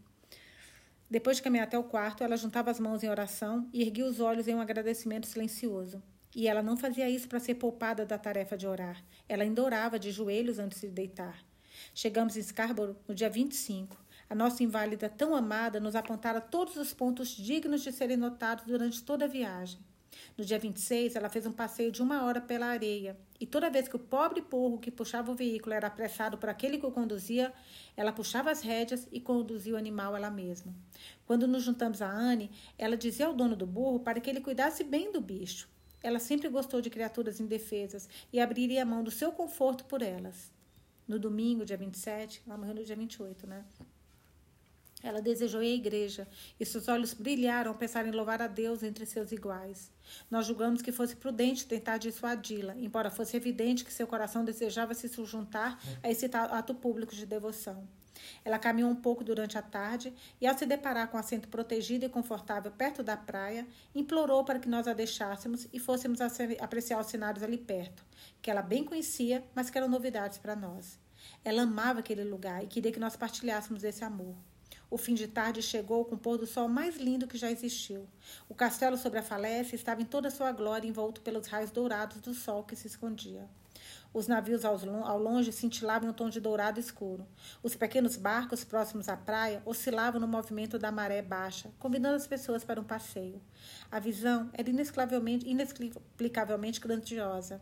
Depois 1.10 1.38
de 1.38 1.42
caminhar 1.42 1.66
até 1.66 1.78
o 1.78 1.84
quarto, 1.84 2.22
ela 2.22 2.36
juntava 2.36 2.70
as 2.70 2.78
mãos 2.78 3.02
em 3.02 3.08
oração 3.08 3.68
e 3.72 3.82
erguia 3.82 4.04
os 4.04 4.20
olhos 4.20 4.46
em 4.46 4.54
um 4.54 4.60
agradecimento 4.60 5.26
silencioso. 5.26 6.02
E 6.38 6.46
ela 6.46 6.62
não 6.62 6.76
fazia 6.76 7.10
isso 7.10 7.26
para 7.26 7.40
ser 7.40 7.56
poupada 7.56 8.06
da 8.06 8.16
tarefa 8.16 8.56
de 8.56 8.64
orar. 8.64 9.02
Ela 9.28 9.42
ainda 9.42 9.98
de 9.98 10.12
joelhos 10.12 10.60
antes 10.60 10.80
de 10.80 10.86
deitar. 10.86 11.44
Chegamos 11.92 12.36
em 12.36 12.42
Scarborough 12.44 12.94
no 13.08 13.12
dia 13.12 13.28
25. 13.28 13.96
A 14.30 14.36
nossa 14.36 14.62
inválida 14.62 15.08
tão 15.08 15.34
amada 15.34 15.80
nos 15.80 15.96
apontara 15.96 16.40
todos 16.40 16.76
os 16.76 16.94
pontos 16.94 17.30
dignos 17.30 17.82
de 17.82 17.90
serem 17.90 18.16
notados 18.16 18.64
durante 18.66 19.02
toda 19.02 19.24
a 19.24 19.28
viagem. 19.28 19.80
No 20.36 20.44
dia 20.44 20.60
26, 20.60 21.16
ela 21.16 21.28
fez 21.28 21.44
um 21.44 21.50
passeio 21.50 21.90
de 21.90 22.00
uma 22.00 22.22
hora 22.22 22.40
pela 22.40 22.66
areia, 22.66 23.18
e 23.40 23.44
toda 23.44 23.68
vez 23.68 23.88
que 23.88 23.96
o 23.96 23.98
pobre 23.98 24.40
burro 24.40 24.78
que 24.78 24.92
puxava 24.92 25.32
o 25.32 25.34
veículo 25.34 25.74
era 25.74 25.88
apressado 25.88 26.38
por 26.38 26.48
aquele 26.48 26.78
que 26.78 26.86
o 26.86 26.92
conduzia, 26.92 27.52
ela 27.96 28.12
puxava 28.12 28.48
as 28.48 28.62
rédeas 28.62 29.08
e 29.10 29.20
conduzia 29.20 29.74
o 29.74 29.76
animal 29.76 30.14
ela 30.14 30.30
mesma. 30.30 30.72
Quando 31.26 31.48
nos 31.48 31.64
juntamos 31.64 32.00
a 32.00 32.08
Anne, 32.08 32.48
ela 32.78 32.96
dizia 32.96 33.26
ao 33.26 33.34
dono 33.34 33.56
do 33.56 33.66
burro 33.66 33.98
para 33.98 34.20
que 34.20 34.30
ele 34.30 34.40
cuidasse 34.40 34.84
bem 34.84 35.10
do 35.10 35.20
bicho. 35.20 35.68
Ela 36.08 36.18
sempre 36.18 36.48
gostou 36.48 36.80
de 36.80 36.88
criaturas 36.88 37.38
indefesas 37.38 38.08
e 38.32 38.40
abriria 38.40 38.82
a 38.82 38.86
mão 38.86 39.04
do 39.04 39.10
seu 39.10 39.30
conforto 39.30 39.84
por 39.84 40.00
elas. 40.00 40.50
No 41.06 41.18
domingo, 41.18 41.66
dia 41.66 41.76
27, 41.76 42.44
ela 42.46 42.56
morreu 42.56 42.76
no 42.76 42.82
dia 42.82 42.96
28, 42.96 43.46
né? 43.46 43.62
Ela 45.02 45.20
desejou 45.20 45.62
ir 45.62 45.72
à 45.72 45.74
igreja 45.74 46.26
e 46.58 46.64
seus 46.64 46.88
olhos 46.88 47.12
brilharam 47.12 47.72
ao 47.72 47.76
pensar 47.76 48.06
em 48.06 48.10
louvar 48.10 48.40
a 48.40 48.46
Deus 48.46 48.82
entre 48.82 49.04
seus 49.04 49.32
iguais. 49.32 49.92
Nós 50.30 50.46
julgamos 50.46 50.80
que 50.80 50.92
fosse 50.92 51.14
prudente 51.14 51.66
tentar 51.66 51.98
dissuadi-la, 51.98 52.74
embora 52.78 53.10
fosse 53.10 53.36
evidente 53.36 53.84
que 53.84 53.92
seu 53.92 54.06
coração 54.06 54.46
desejava 54.46 54.94
se 54.94 55.08
juntar 55.26 55.78
a 56.02 56.10
esse 56.10 56.24
ato 56.32 56.74
público 56.74 57.14
de 57.14 57.26
devoção. 57.26 57.86
Ela 58.44 58.58
caminhou 58.58 58.90
um 58.90 58.96
pouco 58.96 59.24
durante 59.24 59.56
a 59.58 59.62
tarde 59.62 60.12
e, 60.40 60.46
ao 60.46 60.56
se 60.56 60.66
deparar 60.66 61.08
com 61.08 61.18
assento 61.18 61.48
protegido 61.48 62.04
e 62.04 62.08
confortável 62.08 62.70
perto 62.70 63.02
da 63.02 63.16
praia, 63.16 63.66
implorou 63.94 64.44
para 64.44 64.58
que 64.58 64.68
nós 64.68 64.86
a 64.88 64.92
deixássemos 64.92 65.66
e 65.72 65.78
fôssemos 65.78 66.20
apreciar 66.60 67.00
os 67.00 67.06
cenários 67.06 67.42
ali 67.42 67.58
perto, 67.58 68.04
que 68.40 68.50
ela 68.50 68.62
bem 68.62 68.84
conhecia, 68.84 69.44
mas 69.54 69.70
que 69.70 69.78
eram 69.78 69.88
novidades 69.88 70.38
para 70.38 70.56
nós. 70.56 70.98
Ela 71.44 71.62
amava 71.62 72.00
aquele 72.00 72.24
lugar 72.24 72.62
e 72.62 72.66
queria 72.66 72.92
que 72.92 73.00
nós 73.00 73.16
partilhássemos 73.16 73.84
esse 73.84 74.04
amor. 74.04 74.34
O 74.90 74.96
fim 74.96 75.14
de 75.14 75.28
tarde 75.28 75.60
chegou 75.60 76.04
com 76.06 76.14
o 76.14 76.18
pôr 76.18 76.38
do 76.38 76.46
sol 76.46 76.66
mais 76.66 76.96
lindo 76.96 77.26
que 77.26 77.36
já 77.36 77.50
existiu. 77.50 78.08
O 78.48 78.54
castelo 78.54 78.96
sobre 78.96 79.18
a 79.18 79.22
falécia 79.22 79.76
estava 79.76 80.00
em 80.00 80.06
toda 80.06 80.28
a 80.28 80.30
sua 80.30 80.50
glória, 80.50 80.88
envolto 80.88 81.20
pelos 81.20 81.46
raios 81.46 81.70
dourados 81.70 82.20
do 82.20 82.32
sol 82.32 82.64
que 82.64 82.74
se 82.74 82.86
escondia. 82.86 83.46
Os 84.12 84.26
navios 84.26 84.64
ao 84.64 85.18
longe 85.18 85.52
cintilavam 85.52 86.10
um 86.10 86.12
tom 86.12 86.30
de 86.30 86.40
dourado 86.40 86.80
escuro. 86.80 87.26
Os 87.62 87.76
pequenos 87.76 88.16
barcos 88.16 88.64
próximos 88.64 89.08
à 89.08 89.16
praia 89.16 89.62
oscilavam 89.66 90.20
no 90.20 90.26
movimento 90.26 90.78
da 90.78 90.90
maré 90.90 91.20
baixa, 91.20 91.70
convidando 91.78 92.16
as 92.16 92.26
pessoas 92.26 92.64
para 92.64 92.80
um 92.80 92.84
passeio. 92.84 93.40
A 93.90 94.00
visão 94.00 94.48
era 94.54 94.70
inexplicavelmente 94.70 96.80
grandiosa. 96.80 97.60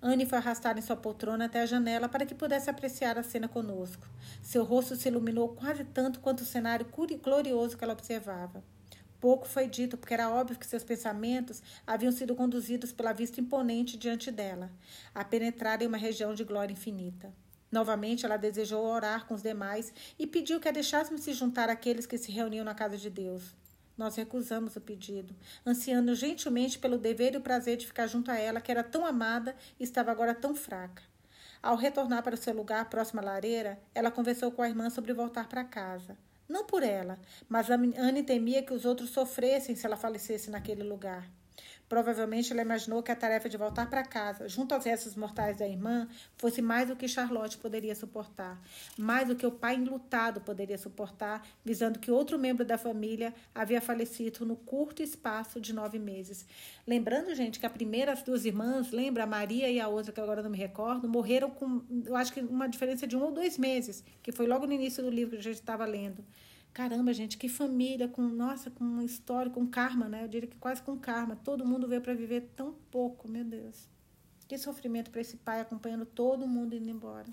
Anne 0.00 0.26
foi 0.26 0.38
arrastada 0.38 0.78
em 0.78 0.82
sua 0.82 0.96
poltrona 0.96 1.46
até 1.46 1.62
a 1.62 1.66
janela 1.66 2.08
para 2.08 2.24
que 2.24 2.34
pudesse 2.34 2.70
apreciar 2.70 3.18
a 3.18 3.22
cena 3.22 3.48
conosco. 3.48 4.06
Seu 4.42 4.64
rosto 4.64 4.94
se 4.94 5.08
iluminou 5.08 5.48
quase 5.48 5.84
tanto 5.84 6.20
quanto 6.20 6.42
o 6.42 6.46
cenário 6.46 6.86
glorioso 7.22 7.76
que 7.76 7.84
ela 7.84 7.94
observava. 7.94 8.62
Pouco 9.20 9.48
foi 9.48 9.66
dito, 9.66 9.96
porque 9.96 10.14
era 10.14 10.30
óbvio 10.30 10.56
que 10.56 10.66
seus 10.66 10.84
pensamentos 10.84 11.60
haviam 11.86 12.12
sido 12.12 12.36
conduzidos 12.36 12.92
pela 12.92 13.12
vista 13.12 13.40
imponente 13.40 13.96
diante 13.96 14.30
dela, 14.30 14.70
a 15.12 15.24
penetrar 15.24 15.82
em 15.82 15.88
uma 15.88 15.96
região 15.96 16.34
de 16.34 16.44
glória 16.44 16.72
infinita. 16.72 17.32
Novamente, 17.70 18.24
ela 18.24 18.36
desejou 18.36 18.84
orar 18.84 19.26
com 19.26 19.34
os 19.34 19.42
demais 19.42 19.92
e 20.18 20.26
pediu 20.26 20.60
que 20.60 20.68
a 20.68 20.72
deixássemos 20.72 21.22
se 21.22 21.32
juntar 21.32 21.68
àqueles 21.68 22.06
que 22.06 22.16
se 22.16 22.30
reuniam 22.30 22.64
na 22.64 22.74
casa 22.74 22.96
de 22.96 23.10
Deus. 23.10 23.54
Nós 23.96 24.14
recusamos 24.14 24.76
o 24.76 24.80
pedido, 24.80 25.34
ansiando 25.66 26.14
gentilmente 26.14 26.78
pelo 26.78 26.96
dever 26.96 27.34
e 27.34 27.38
o 27.38 27.42
prazer 27.42 27.76
de 27.76 27.86
ficar 27.86 28.06
junto 28.06 28.30
a 28.30 28.38
ela, 28.38 28.60
que 28.60 28.70
era 28.70 28.84
tão 28.84 29.04
amada 29.04 29.56
e 29.78 29.82
estava 29.82 30.12
agora 30.12 30.32
tão 30.32 30.54
fraca. 30.54 31.02
Ao 31.60 31.74
retornar 31.74 32.22
para 32.22 32.36
o 32.36 32.38
seu 32.38 32.54
lugar 32.54 32.88
próximo 32.88 33.20
à 33.20 33.24
lareira, 33.24 33.80
ela 33.92 34.12
conversou 34.12 34.52
com 34.52 34.62
a 34.62 34.68
irmã 34.68 34.88
sobre 34.88 35.12
voltar 35.12 35.48
para 35.48 35.64
casa. 35.64 36.16
Não 36.48 36.64
por 36.64 36.82
ela, 36.82 37.18
mas 37.48 37.68
Anne 37.70 38.22
temia 38.22 38.62
que 38.62 38.72
os 38.72 38.84
outros 38.84 39.10
sofressem 39.10 39.76
se 39.76 39.84
ela 39.84 39.96
falecesse 39.96 40.50
naquele 40.50 40.82
lugar. 40.82 41.30
Provavelmente 41.88 42.52
ela 42.52 42.60
imaginou 42.60 43.02
que 43.02 43.10
a 43.10 43.16
tarefa 43.16 43.48
de 43.48 43.56
voltar 43.56 43.88
para 43.88 44.04
casa, 44.04 44.48
junto 44.48 44.74
aos 44.74 44.84
restos 44.84 45.14
mortais 45.16 45.56
da 45.56 45.66
irmã, 45.66 46.06
fosse 46.36 46.60
mais 46.60 46.88
do 46.88 46.96
que 46.96 47.08
Charlotte 47.08 47.56
poderia 47.56 47.94
suportar, 47.94 48.60
mais 48.96 49.26
do 49.26 49.34
que 49.34 49.46
o 49.46 49.50
pai 49.50 49.76
enlutado 49.76 50.40
poderia 50.40 50.76
suportar, 50.76 51.46
visando 51.64 51.98
que 51.98 52.10
outro 52.10 52.38
membro 52.38 52.64
da 52.64 52.76
família 52.76 53.32
havia 53.54 53.80
falecido 53.80 54.44
no 54.44 54.54
curto 54.54 55.02
espaço 55.02 55.60
de 55.60 55.72
nove 55.72 55.98
meses. 55.98 56.46
Lembrando, 56.86 57.34
gente, 57.34 57.58
que 57.58 57.66
a 57.66 57.70
primeira, 57.70 58.12
as 58.12 58.22
duas 58.22 58.44
irmãs, 58.44 58.90
lembra, 58.90 59.24
a 59.24 59.26
Maria 59.26 59.70
e 59.70 59.80
a 59.80 59.88
outra, 59.88 60.12
que 60.12 60.20
agora 60.20 60.42
não 60.42 60.50
me 60.50 60.58
recordo, 60.58 61.08
morreram 61.08 61.50
com, 61.50 61.82
eu 62.04 62.16
acho 62.16 62.32
que 62.32 62.40
uma 62.40 62.68
diferença 62.68 63.06
de 63.06 63.16
um 63.16 63.22
ou 63.22 63.32
dois 63.32 63.56
meses, 63.56 64.04
que 64.22 64.30
foi 64.30 64.46
logo 64.46 64.66
no 64.66 64.72
início 64.72 65.02
do 65.02 65.10
livro 65.10 65.36
que 65.36 65.40
a 65.40 65.42
gente 65.42 65.54
estava 65.54 65.86
lendo. 65.86 66.24
Caramba, 66.72 67.12
gente, 67.12 67.36
que 67.36 67.48
família 67.48 68.08
com, 68.08 68.22
nossa, 68.22 68.70
com 68.70 68.84
uma 68.84 69.04
história, 69.04 69.50
com 69.50 69.66
karma, 69.66 70.08
né? 70.08 70.22
Eu 70.24 70.28
diria 70.28 70.48
que 70.48 70.56
quase 70.56 70.82
com 70.82 70.96
karma. 70.96 71.36
Todo 71.36 71.66
mundo 71.66 71.88
veio 71.88 72.00
para 72.00 72.14
viver 72.14 72.52
tão 72.54 72.74
pouco, 72.90 73.28
meu 73.28 73.44
Deus. 73.44 73.88
Que 74.46 74.56
sofrimento 74.56 75.10
para 75.10 75.20
esse 75.20 75.36
pai 75.36 75.60
acompanhando 75.60 76.06
todo 76.06 76.46
mundo 76.46 76.74
indo 76.74 76.88
embora. 76.88 77.26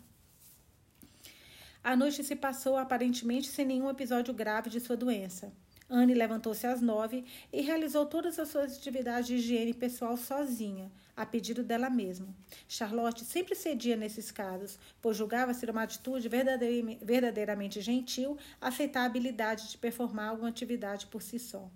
A 1.84 1.96
noite 1.96 2.24
se 2.24 2.36
passou 2.36 2.78
aparentemente 2.78 3.48
sem 3.48 3.66
nenhum 3.66 3.90
episódio 3.90 4.34
grave 4.34 4.72
de 4.72 4.80
sua 4.80 4.98
doença. 4.98 5.54
Anne 5.88 6.16
levantou-se 6.16 6.66
às 6.66 6.82
nove 6.82 7.24
e 7.54 7.62
realizou 7.62 8.08
todas 8.08 8.40
as 8.40 8.50
suas 8.50 8.76
atividades 8.76 9.28
de 9.28 9.36
higiene 9.36 9.74
pessoal 9.74 10.18
sozinha, 10.18 10.92
a 11.16 11.26
pedido 11.26 11.64
dela 11.64 11.90
mesma. 11.90 12.28
Charlotte 12.68 13.24
sempre 13.24 13.56
cedia 13.56 13.96
nesses 13.96 14.32
casos, 14.32 14.78
pois 15.02 15.18
julgava 15.18 15.54
ser 15.54 15.70
uma 15.70 15.84
atitude 15.84 16.28
verdadeiramente 16.28 17.80
gentil 17.82 18.38
aceitar 18.60 19.02
a 19.02 19.06
habilidade 19.06 19.70
de 19.70 19.78
performar 19.78 20.30
alguma 20.30 20.50
atividade 20.50 21.08
por 21.08 21.22
si 21.22 21.40
só. 21.40 21.70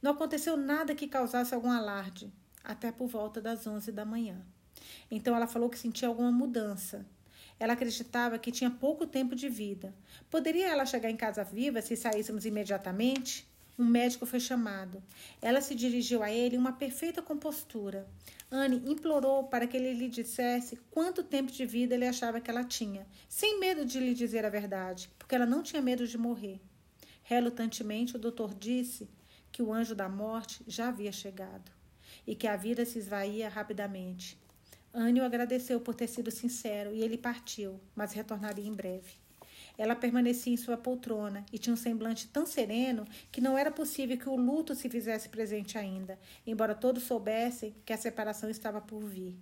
Não 0.00 0.12
aconteceu 0.12 0.56
nada 0.56 0.94
que 0.94 1.08
causasse 1.08 1.54
algum 1.54 1.70
alarde, 1.70 2.32
até 2.62 2.92
por 2.92 3.08
volta 3.08 3.40
das 3.40 3.66
onze 3.66 3.90
da 3.90 4.04
manhã. 4.04 4.40
Então 5.10 5.34
ela 5.34 5.46
falou 5.46 5.68
que 5.68 5.78
sentia 5.78 6.08
alguma 6.08 6.30
mudança. 6.30 7.04
Ela 7.58 7.74
acreditava 7.74 8.38
que 8.38 8.50
tinha 8.50 8.70
pouco 8.70 9.06
tempo 9.06 9.34
de 9.34 9.48
vida. 9.48 9.94
Poderia 10.30 10.68
ela 10.68 10.84
chegar 10.84 11.10
em 11.10 11.16
casa 11.16 11.44
viva 11.44 11.80
se 11.80 11.96
saíssemos 11.96 12.44
imediatamente? 12.44 13.46
Um 13.76 13.84
médico 13.84 14.24
foi 14.24 14.38
chamado. 14.38 15.02
Ela 15.42 15.60
se 15.60 15.74
dirigiu 15.74 16.22
a 16.22 16.30
ele 16.30 16.54
em 16.54 16.58
uma 16.58 16.72
perfeita 16.72 17.20
compostura. 17.20 18.06
Anne 18.50 18.76
implorou 18.88 19.44
para 19.44 19.66
que 19.66 19.76
ele 19.76 19.92
lhe 19.92 20.08
dissesse 20.08 20.76
quanto 20.90 21.24
tempo 21.24 21.50
de 21.50 21.66
vida 21.66 21.94
ele 21.94 22.06
achava 22.06 22.40
que 22.40 22.48
ela 22.48 22.62
tinha, 22.62 23.04
sem 23.28 23.58
medo 23.58 23.84
de 23.84 23.98
lhe 23.98 24.14
dizer 24.14 24.44
a 24.44 24.48
verdade, 24.48 25.10
porque 25.18 25.34
ela 25.34 25.46
não 25.46 25.62
tinha 25.62 25.82
medo 25.82 26.06
de 26.06 26.16
morrer. 26.16 26.60
Relutantemente, 27.24 28.14
o 28.14 28.18
doutor 28.18 28.54
disse 28.54 29.10
que 29.50 29.62
o 29.62 29.72
anjo 29.72 29.94
da 29.94 30.08
morte 30.08 30.62
já 30.68 30.88
havia 30.88 31.10
chegado 31.10 31.72
e 32.24 32.36
que 32.36 32.46
a 32.46 32.56
vida 32.56 32.84
se 32.84 32.98
esvaía 32.98 33.48
rapidamente. 33.48 34.38
Anne 34.92 35.20
o 35.20 35.24
agradeceu 35.24 35.80
por 35.80 35.96
ter 35.96 36.06
sido 36.06 36.30
sincero 36.30 36.94
e 36.94 37.02
ele 37.02 37.18
partiu, 37.18 37.80
mas 37.96 38.12
retornaria 38.12 38.68
em 38.68 38.72
breve. 38.72 39.23
Ela 39.76 39.96
permanecia 39.96 40.52
em 40.52 40.56
sua 40.56 40.76
poltrona 40.76 41.44
e 41.52 41.58
tinha 41.58 41.74
um 41.74 41.76
semblante 41.76 42.28
tão 42.28 42.46
sereno 42.46 43.04
que 43.32 43.40
não 43.40 43.58
era 43.58 43.70
possível 43.70 44.16
que 44.16 44.28
o 44.28 44.36
luto 44.36 44.74
se 44.74 44.88
fizesse 44.88 45.28
presente 45.28 45.76
ainda, 45.76 46.18
embora 46.46 46.74
todos 46.74 47.02
soubessem 47.02 47.74
que 47.84 47.92
a 47.92 47.98
separação 47.98 48.48
estava 48.48 48.80
por 48.80 49.04
vir. 49.04 49.36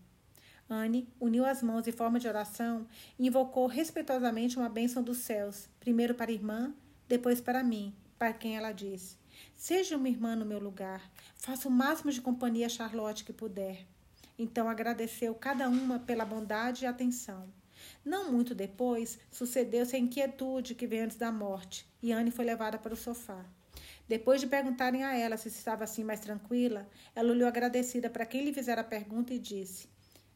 Anne 0.68 1.06
uniu 1.20 1.44
as 1.44 1.62
mãos 1.62 1.86
em 1.86 1.92
forma 1.92 2.18
de 2.18 2.26
oração 2.26 2.86
e 3.18 3.26
invocou 3.26 3.66
respeitosamente 3.66 4.56
uma 4.56 4.68
bênção 4.68 5.02
dos 5.02 5.18
céus, 5.18 5.68
primeiro 5.78 6.14
para 6.14 6.30
a 6.30 6.34
irmã, 6.34 6.72
depois 7.06 7.40
para 7.40 7.62
mim, 7.62 7.94
para 8.18 8.32
quem 8.32 8.56
ela 8.56 8.72
disse: 8.72 9.18
Seja 9.54 9.96
uma 9.96 10.08
irmã 10.08 10.34
no 10.34 10.46
meu 10.46 10.58
lugar, 10.58 11.10
faça 11.36 11.68
o 11.68 11.70
máximo 11.70 12.10
de 12.10 12.22
companhia 12.22 12.66
a 12.66 12.70
Charlotte 12.70 13.24
que 13.24 13.32
puder. 13.32 13.86
Então 14.38 14.68
agradeceu 14.68 15.34
cada 15.34 15.68
uma 15.68 15.98
pela 15.98 16.24
bondade 16.24 16.84
e 16.84 16.86
atenção. 16.86 17.48
Não 18.04 18.32
muito 18.32 18.54
depois, 18.54 19.18
sucedeu-se 19.30 19.94
a 19.94 19.98
inquietude 19.98 20.74
que 20.74 20.86
veio 20.86 21.04
antes 21.04 21.16
da 21.16 21.30
morte, 21.30 21.86
e 22.02 22.12
Anne 22.12 22.30
foi 22.32 22.44
levada 22.44 22.78
para 22.78 22.94
o 22.94 22.96
sofá. 22.96 23.44
Depois 24.08 24.40
de 24.40 24.48
perguntarem 24.48 25.04
a 25.04 25.16
ela 25.16 25.36
se 25.36 25.48
estava 25.48 25.84
assim 25.84 26.02
mais 26.02 26.20
tranquila, 26.20 26.88
ela 27.14 27.30
olhou 27.30 27.46
agradecida 27.46 28.10
para 28.10 28.26
quem 28.26 28.44
lhe 28.44 28.52
fizera 28.52 28.80
a 28.80 28.84
pergunta 28.84 29.32
e 29.32 29.38
disse: 29.38 29.88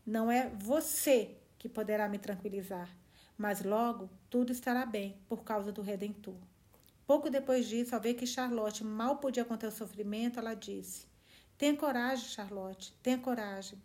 Não 0.06 0.30
é 0.30 0.48
você 0.48 1.36
que 1.58 1.68
poderá 1.68 2.08
me 2.08 2.18
tranquilizar, 2.18 2.88
mas 3.36 3.62
logo 3.62 4.08
tudo 4.30 4.52
estará 4.52 4.86
bem 4.86 5.18
por 5.28 5.42
causa 5.42 5.72
do 5.72 5.82
Redentor. 5.82 6.38
Pouco 7.06 7.28
depois 7.28 7.66
disso, 7.66 7.94
ao 7.94 8.00
ver 8.00 8.14
que 8.14 8.26
Charlotte 8.26 8.84
mal 8.84 9.18
podia 9.18 9.44
conter 9.44 9.66
o 9.66 9.72
sofrimento, 9.72 10.38
ela 10.38 10.54
disse: 10.54 11.06
Tenha 11.58 11.76
coragem, 11.76 12.28
Charlotte, 12.28 12.94
tenha 13.02 13.18
coragem. 13.18 13.78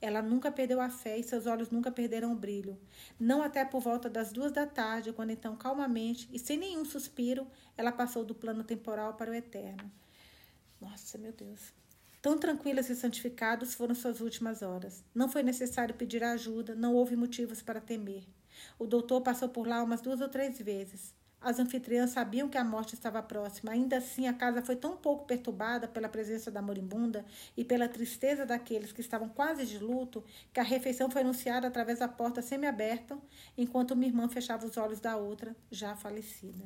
Ela 0.00 0.22
nunca 0.22 0.50
perdeu 0.50 0.80
a 0.80 0.88
fé 0.88 1.18
e 1.18 1.22
seus 1.22 1.46
olhos 1.46 1.70
nunca 1.70 1.90
perderam 1.90 2.32
o 2.32 2.36
brilho. 2.36 2.78
Não 3.18 3.42
até 3.42 3.64
por 3.64 3.80
volta 3.80 4.08
das 4.08 4.32
duas 4.32 4.52
da 4.52 4.66
tarde, 4.66 5.12
quando 5.12 5.30
então, 5.30 5.56
calmamente 5.56 6.28
e 6.32 6.38
sem 6.38 6.56
nenhum 6.56 6.84
suspiro, 6.84 7.46
ela 7.76 7.92
passou 7.92 8.24
do 8.24 8.34
plano 8.34 8.64
temporal 8.64 9.14
para 9.14 9.30
o 9.30 9.34
eterno. 9.34 9.90
Nossa, 10.80 11.18
meu 11.18 11.32
Deus. 11.32 11.72
Tão 12.20 12.38
tranquilas 12.38 12.88
e 12.88 12.96
santificadas 12.96 13.74
foram 13.74 13.94
suas 13.94 14.20
últimas 14.20 14.62
horas. 14.62 15.04
Não 15.14 15.28
foi 15.28 15.42
necessário 15.42 15.94
pedir 15.94 16.24
ajuda, 16.24 16.74
não 16.74 16.94
houve 16.94 17.16
motivos 17.16 17.60
para 17.60 17.80
temer. 17.80 18.24
O 18.78 18.86
doutor 18.86 19.20
passou 19.20 19.48
por 19.48 19.66
lá 19.66 19.82
umas 19.82 20.00
duas 20.00 20.20
ou 20.20 20.28
três 20.28 20.58
vezes. 20.58 21.14
As 21.44 21.58
anfitriãs 21.58 22.08
sabiam 22.08 22.48
que 22.48 22.56
a 22.56 22.64
morte 22.64 22.94
estava 22.94 23.22
próxima. 23.22 23.72
Ainda 23.72 23.98
assim, 23.98 24.26
a 24.26 24.32
casa 24.32 24.62
foi 24.62 24.76
tão 24.76 24.96
pouco 24.96 25.26
perturbada 25.26 25.86
pela 25.86 26.08
presença 26.08 26.50
da 26.50 26.62
moribunda 26.62 27.22
e 27.54 27.62
pela 27.62 27.86
tristeza 27.86 28.46
daqueles 28.46 28.92
que 28.92 29.02
estavam 29.02 29.28
quase 29.28 29.66
de 29.66 29.78
luto 29.78 30.24
que 30.54 30.58
a 30.58 30.62
refeição 30.62 31.10
foi 31.10 31.20
anunciada 31.20 31.66
através 31.68 31.98
da 31.98 32.08
porta 32.08 32.40
semi-aberta, 32.40 33.18
enquanto 33.58 33.90
uma 33.90 34.06
irmã 34.06 34.26
fechava 34.26 34.64
os 34.64 34.74
olhos 34.78 35.00
da 35.00 35.18
outra, 35.18 35.54
já 35.70 35.94
falecida. 35.94 36.64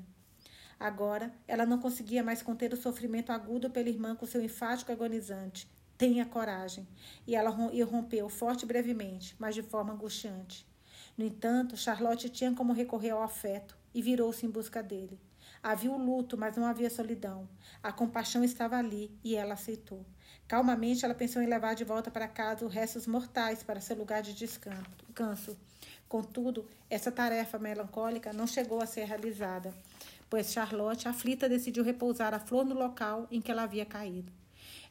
Agora, 0.79 1.35
ela 1.49 1.67
não 1.67 1.81
conseguia 1.81 2.23
mais 2.23 2.41
conter 2.41 2.73
o 2.73 2.77
sofrimento 2.77 3.33
agudo 3.33 3.69
pela 3.71 3.89
irmã 3.89 4.15
com 4.15 4.27
seu 4.27 4.41
enfático 4.41 4.93
agonizante. 4.93 5.69
Tenha 5.97 6.25
coragem. 6.25 6.87
E 7.27 7.35
ela 7.35 7.51
rompeu 7.51 8.29
forte 8.29 8.63
e 8.63 8.67
brevemente, 8.67 9.35
mas 9.41 9.57
de 9.57 9.63
forma 9.63 9.93
angustiante. 9.93 10.65
No 11.17 11.25
entanto, 11.25 11.77
Charlotte 11.77 12.29
tinha 12.29 12.55
como 12.55 12.73
recorrer 12.73 13.11
ao 13.11 13.25
afeto 13.25 13.78
e 13.95 14.03
virou-se 14.03 14.45
em 14.45 14.51
busca 14.51 14.83
dele. 14.83 15.19
Havia 15.63 15.91
o 15.91 15.99
luto, 15.99 16.37
mas 16.37 16.57
não 16.57 16.65
havia 16.67 16.91
solidão. 16.91 17.49
A 17.83 17.93
compaixão 17.93 18.45
estava 18.45 18.77
ali 18.77 19.11
e 19.25 19.35
ela 19.35 19.55
aceitou. 19.55 20.05
Calmamente, 20.47 21.05
ela 21.05 21.15
pensou 21.15 21.43
em 21.43 21.47
levar 21.47 21.75
de 21.75 21.85
volta 21.85 22.11
para 22.11 22.29
casa 22.29 22.65
os 22.65 22.73
restos 22.73 23.07
mortais 23.07 23.63
para 23.63 23.81
seu 23.81 23.97
lugar 23.97 24.23
de 24.23 24.33
descanso. 24.33 25.57
Contudo, 26.09 26.67
essa 26.89 27.13
tarefa 27.13 27.59
melancólica 27.59 28.33
não 28.33 28.47
chegou 28.47 28.81
a 28.81 28.87
ser 28.87 29.05
realizada, 29.05 29.75
pois 30.31 30.53
Charlotte, 30.53 31.09
aflita, 31.09 31.49
decidiu 31.49 31.85
repousar 31.85 32.33
a 32.33 32.39
flor 32.39 32.65
no 32.65 32.75
local 32.75 33.27
em 33.31 33.41
que 33.41 33.51
ela 33.51 33.65
havia 33.65 33.85
caído. 33.85 34.33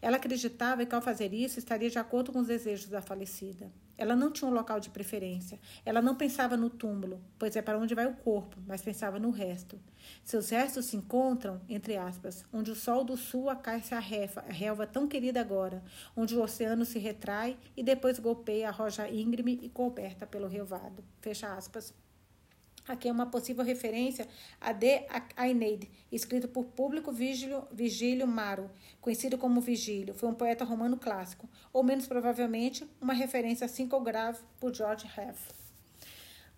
Ela 0.01 0.17
acreditava 0.17 0.85
que 0.85 0.93
ao 0.93 1.01
fazer 1.01 1.33
isso 1.33 1.57
estaria 1.57 1.89
de 1.89 1.97
acordo 1.97 2.31
com 2.31 2.39
os 2.39 2.47
desejos 2.47 2.87
da 2.87 3.01
falecida. 3.01 3.71
Ela 3.97 4.15
não 4.15 4.31
tinha 4.31 4.49
um 4.49 4.53
local 4.53 4.79
de 4.79 4.89
preferência. 4.89 5.59
Ela 5.85 6.01
não 6.01 6.15
pensava 6.15 6.55
no 6.55 6.69
túmulo, 6.69 7.21
pois 7.37 7.55
é 7.55 7.61
para 7.61 7.77
onde 7.77 7.95
vai 7.95 8.05
o 8.05 8.13
corpo, 8.13 8.57
mas 8.67 8.81
pensava 8.81 9.19
no 9.19 9.31
resto. 9.31 9.79
Seus 10.23 10.49
restos 10.49 10.85
se 10.85 10.95
encontram, 10.95 11.59
entre 11.67 11.97
aspas, 11.97 12.45
onde 12.53 12.71
o 12.71 12.75
sol 12.75 13.03
do 13.03 13.17
sul 13.17 13.49
acai-se 13.49 13.93
a, 13.93 13.99
refa, 13.99 14.41
a 14.41 14.51
relva 14.51 14.85
tão 14.85 15.07
querida 15.07 15.41
agora, 15.41 15.83
onde 16.15 16.35
o 16.35 16.41
oceano 16.41 16.85
se 16.85 16.99
retrai 16.99 17.57
e 17.75 17.83
depois 17.83 18.19
golpeia 18.19 18.69
a 18.69 18.71
rocha 18.71 19.09
íngreme 19.09 19.59
e 19.61 19.69
coberta 19.69 20.25
pelo 20.25 20.47
relvado. 20.47 21.03
Fecha 21.19 21.53
aspas. 21.53 21.93
Aqui 22.87 23.09
é 23.09 23.11
uma 23.11 23.25
possível 23.25 23.65
referência 23.65 24.27
a 24.61 24.71
De 24.71 25.05
Aeneid, 25.35 25.91
escrito 26.09 26.47
por 26.47 26.65
Público 26.65 27.11
Vigílio, 27.11 28.25
Maro, 28.25 28.71
conhecido 29.01 29.37
como 29.37 29.59
Vigílio. 29.59 30.13
Foi 30.13 30.29
um 30.29 30.33
poeta 30.33 30.63
romano 30.63 30.95
clássico, 30.97 31.49
ou 31.73 31.83
menos 31.83 32.07
provavelmente 32.07 32.87
uma 33.01 33.13
referência 33.13 33.65
a 33.65 33.67
Cinco 33.67 33.99
Grave 33.99 34.39
por 34.59 34.73
George 34.73 35.05
Heff. 35.05 35.51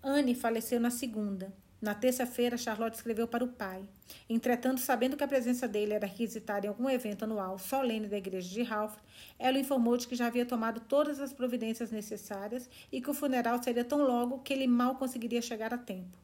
Anne 0.03 0.35
faleceu 0.35 0.79
na 0.79 0.91
segunda. 0.91 1.51
Na 1.81 1.95
terça-feira, 1.95 2.57
Charlotte 2.57 2.95
escreveu 2.95 3.25
para 3.25 3.43
o 3.43 3.47
pai. 3.47 3.81
Entretanto, 4.29 4.81
sabendo 4.81 5.15
que 5.15 5.23
a 5.23 5.27
presença 5.27 5.65
dele 5.65 5.93
era 5.93 6.05
requisitada 6.05 6.65
em 6.65 6.69
algum 6.69 6.89
evento 6.89 7.23
anual 7.23 7.57
solene 7.57 8.07
da 8.07 8.17
igreja 8.17 8.49
de 8.49 8.61
Ralph, 8.63 8.97
ela 9.37 9.57
o 9.57 9.61
informou 9.61 9.95
de 9.95 10.05
que 10.05 10.15
já 10.15 10.27
havia 10.27 10.45
tomado 10.45 10.81
todas 10.81 11.21
as 11.21 11.31
providências 11.31 11.89
necessárias 11.89 12.69
e 12.91 12.99
que 12.99 13.09
o 13.09 13.13
funeral 13.13 13.63
seria 13.63 13.85
tão 13.85 14.05
logo 14.05 14.39
que 14.39 14.51
ele 14.51 14.67
mal 14.67 14.95
conseguiria 14.95 15.41
chegar 15.41 15.73
a 15.73 15.77
tempo. 15.77 16.17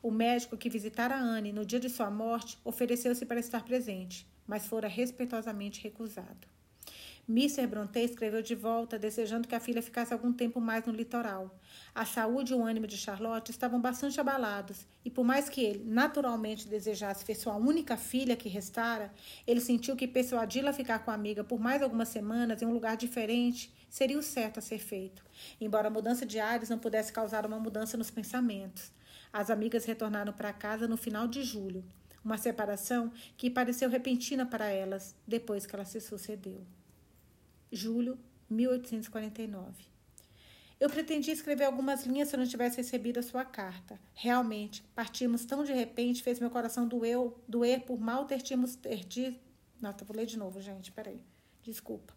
O 0.00 0.12
médico 0.12 0.56
que 0.56 0.70
visitara 0.70 1.16
Anne 1.16 1.52
no 1.52 1.66
dia 1.66 1.80
de 1.80 1.90
sua 1.90 2.10
morte 2.10 2.56
ofereceu-se 2.64 3.26
para 3.26 3.40
estar 3.40 3.64
presente, 3.64 4.26
mas 4.46 4.64
fora 4.64 4.86
respeitosamente 4.86 5.82
recusado. 5.82 6.49
Mr. 7.30 7.64
Brontë 7.64 8.00
escreveu 8.00 8.42
de 8.42 8.56
volta, 8.56 8.98
desejando 8.98 9.46
que 9.46 9.54
a 9.54 9.60
filha 9.60 9.80
ficasse 9.80 10.12
algum 10.12 10.32
tempo 10.32 10.60
mais 10.60 10.84
no 10.84 10.92
litoral. 10.92 11.56
A 11.94 12.04
saúde 12.04 12.52
e 12.52 12.56
o 12.56 12.64
ânimo 12.64 12.88
de 12.88 12.96
Charlotte 12.96 13.52
estavam 13.52 13.80
bastante 13.80 14.20
abalados, 14.20 14.84
e 15.04 15.10
por 15.10 15.24
mais 15.24 15.48
que 15.48 15.62
ele, 15.62 15.84
naturalmente, 15.84 16.66
desejasse 16.66 17.24
ver 17.24 17.36
sua 17.36 17.54
única 17.54 17.96
filha 17.96 18.34
que 18.34 18.48
restara, 18.48 19.12
ele 19.46 19.60
sentiu 19.60 19.94
que 19.94 20.08
persuadi-la 20.08 20.70
a 20.70 20.72
ficar 20.72 20.98
com 21.04 21.12
a 21.12 21.14
amiga 21.14 21.44
por 21.44 21.60
mais 21.60 21.82
algumas 21.82 22.08
semanas 22.08 22.62
em 22.62 22.66
um 22.66 22.72
lugar 22.72 22.96
diferente 22.96 23.72
seria 23.88 24.18
o 24.18 24.22
certo 24.24 24.58
a 24.58 24.60
ser 24.60 24.80
feito, 24.80 25.24
embora 25.60 25.86
a 25.86 25.90
mudança 25.90 26.26
de 26.26 26.40
ares 26.40 26.68
não 26.68 26.80
pudesse 26.80 27.12
causar 27.12 27.46
uma 27.46 27.60
mudança 27.60 27.96
nos 27.96 28.10
pensamentos. 28.10 28.90
As 29.32 29.50
amigas 29.50 29.84
retornaram 29.84 30.32
para 30.32 30.52
casa 30.52 30.88
no 30.88 30.96
final 30.96 31.28
de 31.28 31.44
julho, 31.44 31.84
uma 32.24 32.36
separação 32.36 33.12
que 33.36 33.48
pareceu 33.48 33.88
repentina 33.88 34.44
para 34.44 34.68
elas 34.68 35.14
depois 35.28 35.64
que 35.64 35.76
ela 35.76 35.84
se 35.84 36.00
sucedeu 36.00 36.66
julho 37.70 38.18
1849. 38.48 39.90
Eu 40.80 40.88
pretendia 40.88 41.34
escrever 41.34 41.64
algumas 41.64 42.06
linhas 42.06 42.28
se 42.28 42.34
eu 42.34 42.40
não 42.40 42.46
tivesse 42.46 42.78
recebido 42.78 43.20
a 43.20 43.22
sua 43.22 43.44
carta. 43.44 44.00
Realmente, 44.14 44.82
partimos 44.94 45.44
tão 45.44 45.62
de 45.62 45.72
repente, 45.72 46.22
fez 46.22 46.40
meu 46.40 46.48
coração 46.48 46.88
doer, 46.88 47.80
por 47.80 48.00
mal 48.00 48.24
ter 48.24 48.40
tínhamos 48.40 48.76
ter 48.76 49.04
tido. 49.04 49.38
Nossa, 49.80 50.04
vou 50.04 50.16
ler 50.16 50.24
de 50.24 50.38
novo, 50.38 50.60
gente, 50.60 50.90
peraí. 50.90 51.22
Desculpa. 51.62 52.14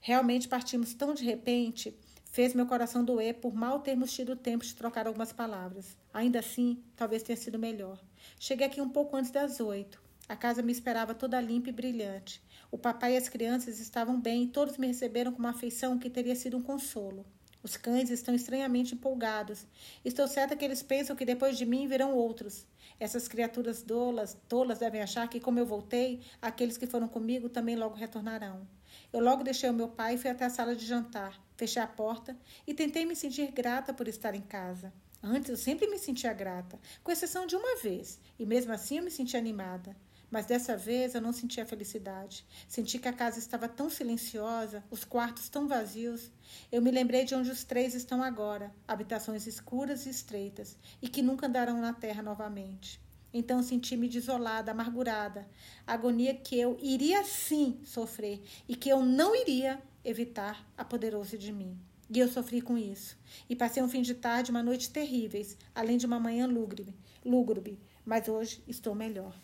Realmente 0.00 0.48
partimos 0.48 0.92
tão 0.92 1.14
de 1.14 1.24
repente, 1.24 1.96
fez 2.32 2.52
meu 2.52 2.66
coração 2.66 3.04
doer 3.04 3.34
por 3.34 3.54
mal 3.54 3.78
termos 3.78 4.12
tido 4.12 4.34
tempo 4.34 4.64
de 4.64 4.74
trocar 4.74 5.06
algumas 5.06 5.32
palavras. 5.32 5.96
Ainda 6.12 6.40
assim, 6.40 6.82
talvez 6.96 7.22
tenha 7.22 7.36
sido 7.36 7.60
melhor. 7.60 8.02
Cheguei 8.40 8.66
aqui 8.66 8.80
um 8.80 8.88
pouco 8.88 9.16
antes 9.16 9.30
das 9.30 9.60
oito. 9.60 10.02
A 10.28 10.34
casa 10.34 10.62
me 10.62 10.72
esperava 10.72 11.14
toda 11.14 11.40
limpa 11.40 11.68
e 11.68 11.72
brilhante. 11.72 12.42
O 12.74 12.76
papai 12.76 13.14
e 13.14 13.16
as 13.16 13.28
crianças 13.28 13.78
estavam 13.78 14.20
bem 14.20 14.42
e 14.42 14.46
todos 14.48 14.78
me 14.78 14.88
receberam 14.88 15.30
com 15.30 15.38
uma 15.38 15.50
afeição 15.50 15.96
que 15.96 16.10
teria 16.10 16.34
sido 16.34 16.56
um 16.56 16.60
consolo. 16.60 17.24
Os 17.62 17.76
cães 17.76 18.10
estão 18.10 18.34
estranhamente 18.34 18.96
empolgados. 18.96 19.64
Estou 20.04 20.26
certa 20.26 20.56
que 20.56 20.64
eles 20.64 20.82
pensam 20.82 21.14
que 21.14 21.24
depois 21.24 21.56
de 21.56 21.64
mim 21.64 21.86
virão 21.86 22.12
outros. 22.12 22.66
Essas 22.98 23.28
criaturas 23.28 23.84
dolas, 23.84 24.36
tolas 24.48 24.80
devem 24.80 25.00
achar 25.00 25.28
que, 25.28 25.38
como 25.38 25.60
eu 25.60 25.64
voltei, 25.64 26.20
aqueles 26.42 26.76
que 26.76 26.84
foram 26.84 27.06
comigo 27.06 27.48
também 27.48 27.76
logo 27.76 27.94
retornarão. 27.94 28.66
Eu 29.12 29.20
logo 29.20 29.44
deixei 29.44 29.70
o 29.70 29.72
meu 29.72 29.86
pai 29.86 30.14
e 30.14 30.18
fui 30.18 30.30
até 30.30 30.44
a 30.44 30.50
sala 30.50 30.74
de 30.74 30.84
jantar. 30.84 31.40
Fechei 31.56 31.80
a 31.80 31.86
porta 31.86 32.36
e 32.66 32.74
tentei 32.74 33.06
me 33.06 33.14
sentir 33.14 33.52
grata 33.52 33.94
por 33.94 34.08
estar 34.08 34.34
em 34.34 34.42
casa. 34.42 34.92
Antes 35.22 35.48
eu 35.48 35.56
sempre 35.56 35.86
me 35.86 35.96
sentia 35.96 36.32
grata, 36.32 36.76
com 37.04 37.12
exceção 37.12 37.46
de 37.46 37.54
uma 37.54 37.76
vez, 37.76 38.18
e 38.36 38.44
mesmo 38.44 38.72
assim 38.72 38.98
eu 38.98 39.04
me 39.04 39.12
sentia 39.12 39.38
animada. 39.38 39.96
Mas 40.34 40.46
dessa 40.46 40.76
vez 40.76 41.14
eu 41.14 41.20
não 41.20 41.32
senti 41.32 41.60
a 41.60 41.64
felicidade. 41.64 42.44
Senti 42.66 42.98
que 42.98 43.06
a 43.06 43.12
casa 43.12 43.38
estava 43.38 43.68
tão 43.68 43.88
silenciosa, 43.88 44.82
os 44.90 45.04
quartos 45.04 45.48
tão 45.48 45.68
vazios. 45.68 46.28
Eu 46.72 46.82
me 46.82 46.90
lembrei 46.90 47.24
de 47.24 47.36
onde 47.36 47.52
os 47.52 47.62
três 47.62 47.94
estão 47.94 48.20
agora, 48.20 48.74
habitações 48.88 49.46
escuras 49.46 50.06
e 50.06 50.10
estreitas, 50.10 50.76
e 51.00 51.08
que 51.08 51.22
nunca 51.22 51.46
andarão 51.46 51.80
na 51.80 51.92
terra 51.92 52.20
novamente. 52.20 53.00
Então 53.32 53.62
senti-me 53.62 54.08
desolada, 54.08 54.72
amargurada, 54.72 55.46
agonia 55.86 56.34
que 56.34 56.58
eu 56.58 56.76
iria 56.82 57.22
sim 57.22 57.78
sofrer 57.84 58.42
e 58.68 58.74
que 58.74 58.88
eu 58.88 59.04
não 59.04 59.36
iria 59.36 59.80
evitar 60.04 60.68
apoderou-se 60.76 61.38
de 61.38 61.52
mim. 61.52 61.78
E 62.10 62.18
eu 62.18 62.26
sofri 62.26 62.60
com 62.60 62.76
isso. 62.76 63.16
E 63.48 63.54
passei 63.54 63.80
um 63.80 63.88
fim 63.88 64.02
de 64.02 64.14
tarde, 64.14 64.50
uma 64.50 64.64
noite 64.64 64.90
terríveis, 64.90 65.56
além 65.72 65.96
de 65.96 66.06
uma 66.06 66.18
manhã 66.18 66.44
lúgubre, 66.48 66.92
lúgubre 67.24 67.78
mas 68.04 68.28
hoje 68.28 68.62
estou 68.66 68.94
melhor. 68.94 69.34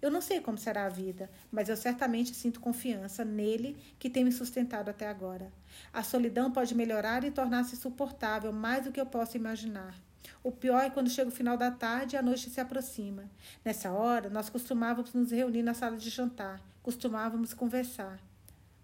Eu 0.00 0.10
não 0.10 0.20
sei 0.20 0.40
como 0.40 0.56
será 0.56 0.86
a 0.86 0.88
vida, 0.88 1.28
mas 1.50 1.68
eu 1.68 1.76
certamente 1.76 2.32
sinto 2.34 2.60
confiança 2.60 3.24
nele 3.24 3.76
que 3.98 4.08
tem 4.08 4.24
me 4.24 4.30
sustentado 4.30 4.88
até 4.88 5.08
agora. 5.08 5.52
A 5.92 6.04
solidão 6.04 6.52
pode 6.52 6.74
melhorar 6.74 7.24
e 7.24 7.30
tornar-se 7.30 7.76
suportável 7.76 8.52
mais 8.52 8.84
do 8.84 8.92
que 8.92 9.00
eu 9.00 9.06
posso 9.06 9.36
imaginar. 9.36 9.94
O 10.42 10.52
pior 10.52 10.84
é 10.84 10.90
quando 10.90 11.10
chega 11.10 11.28
o 11.28 11.34
final 11.34 11.56
da 11.56 11.70
tarde 11.70 12.14
e 12.14 12.18
a 12.18 12.22
noite 12.22 12.48
se 12.48 12.60
aproxima. 12.60 13.24
Nessa 13.64 13.90
hora, 13.90 14.30
nós 14.30 14.48
costumávamos 14.48 15.12
nos 15.12 15.32
reunir 15.32 15.62
na 15.62 15.74
sala 15.74 15.96
de 15.96 16.10
jantar, 16.10 16.60
costumávamos 16.82 17.52
conversar. 17.52 18.20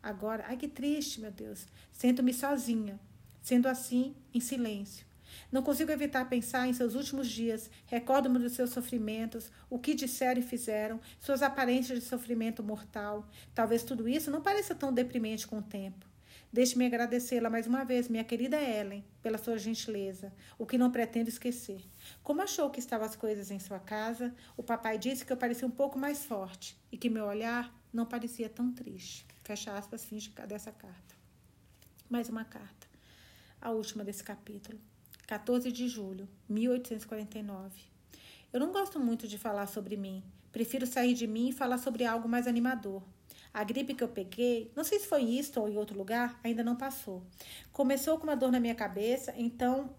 Agora, 0.02 0.44
ai 0.48 0.56
que 0.56 0.68
triste, 0.68 1.20
meu 1.20 1.30
Deus. 1.30 1.66
Sinto-me 1.92 2.34
sozinha, 2.34 2.98
sendo 3.40 3.68
assim, 3.68 4.14
em 4.34 4.40
silêncio. 4.40 5.06
Não 5.50 5.62
consigo 5.62 5.90
evitar 5.90 6.28
pensar 6.28 6.66
em 6.66 6.72
seus 6.72 6.94
últimos 6.94 7.28
dias, 7.28 7.70
recordo-me 7.86 8.38
dos 8.38 8.52
seus 8.52 8.70
sofrimentos, 8.70 9.50
o 9.70 9.78
que 9.78 9.94
disseram 9.94 10.40
e 10.40 10.44
fizeram, 10.44 11.00
suas 11.20 11.42
aparências 11.42 11.98
de 11.98 12.04
sofrimento 12.04 12.62
mortal. 12.62 13.28
Talvez 13.54 13.82
tudo 13.82 14.08
isso 14.08 14.30
não 14.30 14.42
pareça 14.42 14.74
tão 14.74 14.92
deprimente 14.92 15.46
com 15.46 15.58
o 15.58 15.62
tempo. 15.62 16.06
Deixe-me 16.54 16.86
agradecê-la 16.86 17.50
mais 17.50 17.66
uma 17.66 17.84
vez, 17.84 18.08
minha 18.08 18.22
querida 18.22 18.56
Ellen, 18.56 19.04
pela 19.20 19.36
sua 19.36 19.58
gentileza, 19.58 20.32
o 20.56 20.64
que 20.64 20.78
não 20.78 20.88
pretendo 20.88 21.28
esquecer. 21.28 21.84
Como 22.22 22.42
achou 22.42 22.70
que 22.70 22.78
estavam 22.78 23.04
as 23.04 23.16
coisas 23.16 23.50
em 23.50 23.58
sua 23.58 23.80
casa, 23.80 24.32
o 24.56 24.62
papai 24.62 24.96
disse 24.96 25.26
que 25.26 25.32
eu 25.32 25.36
parecia 25.36 25.66
um 25.66 25.70
pouco 25.70 25.98
mais 25.98 26.24
forte 26.24 26.78
e 26.92 26.96
que 26.96 27.10
meu 27.10 27.24
olhar 27.24 27.74
não 27.92 28.06
parecia 28.06 28.48
tão 28.48 28.72
triste. 28.72 29.26
Fecha 29.42 29.76
aspas, 29.76 30.04
fim 30.04 30.18
dessa 30.46 30.70
carta. 30.70 31.16
Mais 32.08 32.28
uma 32.28 32.44
carta. 32.44 32.86
A 33.60 33.70
última 33.70 34.04
desse 34.04 34.22
capítulo. 34.22 34.78
14 35.26 35.72
de 35.72 35.88
julho, 35.88 36.28
1849. 36.48 37.82
Eu 38.52 38.60
não 38.60 38.72
gosto 38.72 39.00
muito 39.00 39.26
de 39.26 39.38
falar 39.38 39.66
sobre 39.66 39.96
mim. 39.96 40.22
Prefiro 40.52 40.86
sair 40.86 41.14
de 41.14 41.26
mim 41.26 41.48
e 41.48 41.52
falar 41.52 41.78
sobre 41.78 42.04
algo 42.04 42.28
mais 42.28 42.46
animador. 42.46 43.02
A 43.52 43.64
gripe 43.64 43.94
que 43.94 44.04
eu 44.04 44.08
peguei, 44.08 44.70
não 44.76 44.84
sei 44.84 44.98
se 44.98 45.06
foi 45.06 45.22
isto 45.22 45.60
ou 45.60 45.68
em 45.68 45.76
outro 45.76 45.96
lugar, 45.96 46.38
ainda 46.44 46.62
não 46.62 46.76
passou. 46.76 47.22
Começou 47.72 48.18
com 48.18 48.24
uma 48.24 48.36
dor 48.36 48.52
na 48.52 48.60
minha 48.60 48.74
cabeça, 48.74 49.32
então 49.36 49.94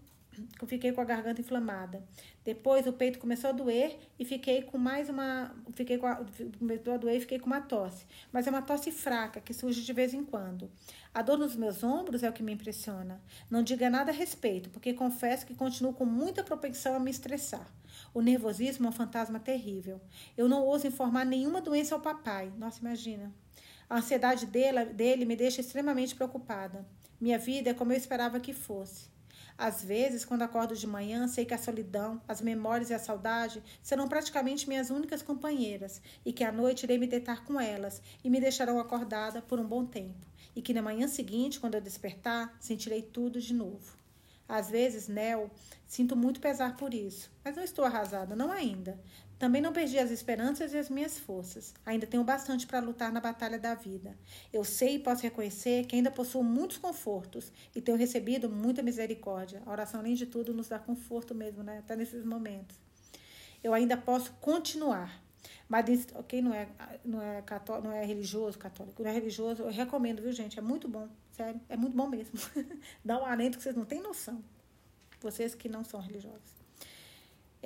eu 0.60 0.66
fiquei 0.66 0.92
com 0.92 1.00
a 1.00 1.04
garganta 1.04 1.40
inflamada. 1.40 2.02
Depois 2.44 2.86
o 2.86 2.92
peito 2.92 3.18
começou 3.18 3.50
a 3.50 3.52
doer 3.52 3.98
e 4.18 4.24
fiquei 4.24 4.62
com 4.62 4.78
mais 4.78 5.08
uma. 5.08 5.54
Fiquei 5.74 5.98
com 5.98 6.06
a, 6.06 6.24
começou 6.58 6.94
a 6.94 6.96
doer 6.96 7.16
e 7.16 7.20
fiquei 7.20 7.38
com 7.38 7.46
uma 7.46 7.60
tosse. 7.60 8.06
Mas 8.32 8.46
é 8.46 8.50
uma 8.50 8.62
tosse 8.62 8.92
fraca 8.92 9.40
que 9.40 9.52
surge 9.52 9.82
de 9.82 9.92
vez 9.92 10.14
em 10.14 10.24
quando. 10.24 10.70
A 11.12 11.22
dor 11.22 11.38
nos 11.38 11.56
meus 11.56 11.82
ombros 11.82 12.22
é 12.22 12.30
o 12.30 12.32
que 12.32 12.42
me 12.42 12.52
impressiona. 12.52 13.20
Não 13.50 13.62
diga 13.62 13.90
nada 13.90 14.10
a 14.10 14.14
respeito, 14.14 14.70
porque 14.70 14.92
confesso 14.92 15.46
que 15.46 15.54
continuo 15.54 15.92
com 15.92 16.04
muita 16.04 16.44
propensão 16.44 16.94
a 16.94 17.00
me 17.00 17.10
estressar. 17.10 17.66
O 18.12 18.20
nervosismo 18.20 18.86
é 18.86 18.88
um 18.90 18.92
fantasma 18.92 19.40
terrível. 19.40 20.00
Eu 20.36 20.48
não 20.48 20.62
ouso 20.62 20.86
informar 20.86 21.24
nenhuma 21.24 21.60
doença 21.60 21.94
ao 21.94 22.00
papai. 22.00 22.52
Nossa, 22.56 22.80
imagina. 22.80 23.32
A 23.88 23.98
ansiedade 23.98 24.46
dele, 24.46 24.84
dele 24.86 25.24
me 25.24 25.36
deixa 25.36 25.60
extremamente 25.60 26.14
preocupada. 26.14 26.86
Minha 27.20 27.38
vida 27.38 27.70
é 27.70 27.74
como 27.74 27.92
eu 27.92 27.96
esperava 27.96 28.38
que 28.38 28.52
fosse. 28.52 29.15
Às 29.58 29.82
vezes, 29.82 30.24
quando 30.24 30.42
acordo 30.42 30.76
de 30.76 30.86
manhã, 30.86 31.26
sei 31.26 31.46
que 31.46 31.54
a 31.54 31.58
solidão, 31.58 32.20
as 32.28 32.42
memórias 32.42 32.90
e 32.90 32.94
a 32.94 32.98
saudade 32.98 33.62
serão 33.82 34.06
praticamente 34.06 34.68
minhas 34.68 34.90
únicas 34.90 35.22
companheiras 35.22 36.02
e 36.24 36.32
que 36.32 36.44
à 36.44 36.52
noite 36.52 36.82
irei 36.82 36.98
me 36.98 37.06
deitar 37.06 37.42
com 37.42 37.58
elas 37.58 38.02
e 38.22 38.28
me 38.28 38.38
deixarão 38.38 38.78
acordada 38.78 39.40
por 39.40 39.58
um 39.58 39.66
bom 39.66 39.86
tempo. 39.86 40.26
E 40.54 40.60
que 40.60 40.74
na 40.74 40.82
manhã 40.82 41.08
seguinte, 41.08 41.58
quando 41.58 41.74
eu 41.74 41.80
despertar, 41.80 42.54
sentirei 42.60 43.00
tudo 43.00 43.40
de 43.40 43.54
novo. 43.54 43.96
Às 44.48 44.70
vezes, 44.70 45.08
Nel, 45.08 45.50
sinto 45.86 46.14
muito 46.14 46.38
pesar 46.38 46.76
por 46.76 46.94
isso, 46.94 47.30
mas 47.44 47.56
não 47.56 47.64
estou 47.64 47.84
arrasada, 47.84 48.36
não 48.36 48.52
ainda. 48.52 49.00
Também 49.38 49.60
não 49.60 49.72
perdi 49.72 49.98
as 49.98 50.10
esperanças 50.10 50.72
e 50.72 50.78
as 50.78 50.88
minhas 50.88 51.18
forças. 51.18 51.74
Ainda 51.84 52.06
tenho 52.06 52.24
bastante 52.24 52.66
para 52.66 52.80
lutar 52.80 53.12
na 53.12 53.20
batalha 53.20 53.58
da 53.58 53.74
vida. 53.74 54.16
Eu 54.50 54.64
sei 54.64 54.94
e 54.94 54.98
posso 54.98 55.22
reconhecer 55.22 55.84
que 55.86 55.94
ainda 55.94 56.10
possuo 56.10 56.42
muitos 56.42 56.78
confortos 56.78 57.52
e 57.74 57.80
tenho 57.82 57.98
recebido 57.98 58.48
muita 58.48 58.82
misericórdia. 58.82 59.62
A 59.66 59.70
oração, 59.70 60.00
além 60.00 60.14
de 60.14 60.24
tudo, 60.24 60.54
nos 60.54 60.68
dá 60.68 60.78
conforto 60.78 61.34
mesmo, 61.34 61.62
né? 61.62 61.78
Até 61.78 61.94
nesses 61.94 62.24
momentos. 62.24 62.78
Eu 63.62 63.74
ainda 63.74 63.96
posso 63.96 64.32
continuar. 64.40 65.22
Mas 65.68 66.06
quem 66.28 66.40
não 66.40 66.54
é, 66.54 66.68
não 67.04 67.20
é 67.20 67.42
católico, 67.42 67.88
não 67.88 67.94
é 67.94 68.04
religioso, 68.04 68.56
católico, 68.56 69.02
não 69.02 69.10
é 69.10 69.12
religioso, 69.12 69.64
eu 69.64 69.70
recomendo, 69.70 70.22
viu, 70.22 70.32
gente? 70.32 70.58
É 70.58 70.62
muito 70.62 70.88
bom, 70.88 71.08
sério, 71.32 71.60
é 71.68 71.76
muito 71.76 71.96
bom 71.96 72.06
mesmo. 72.08 72.38
dá 73.04 73.20
um 73.20 73.26
alento 73.26 73.58
que 73.58 73.64
vocês 73.64 73.74
não 73.74 73.84
têm 73.84 74.00
noção. 74.00 74.42
Vocês 75.20 75.54
que 75.54 75.68
não 75.68 75.82
são 75.82 76.00
religiosos. 76.00 76.55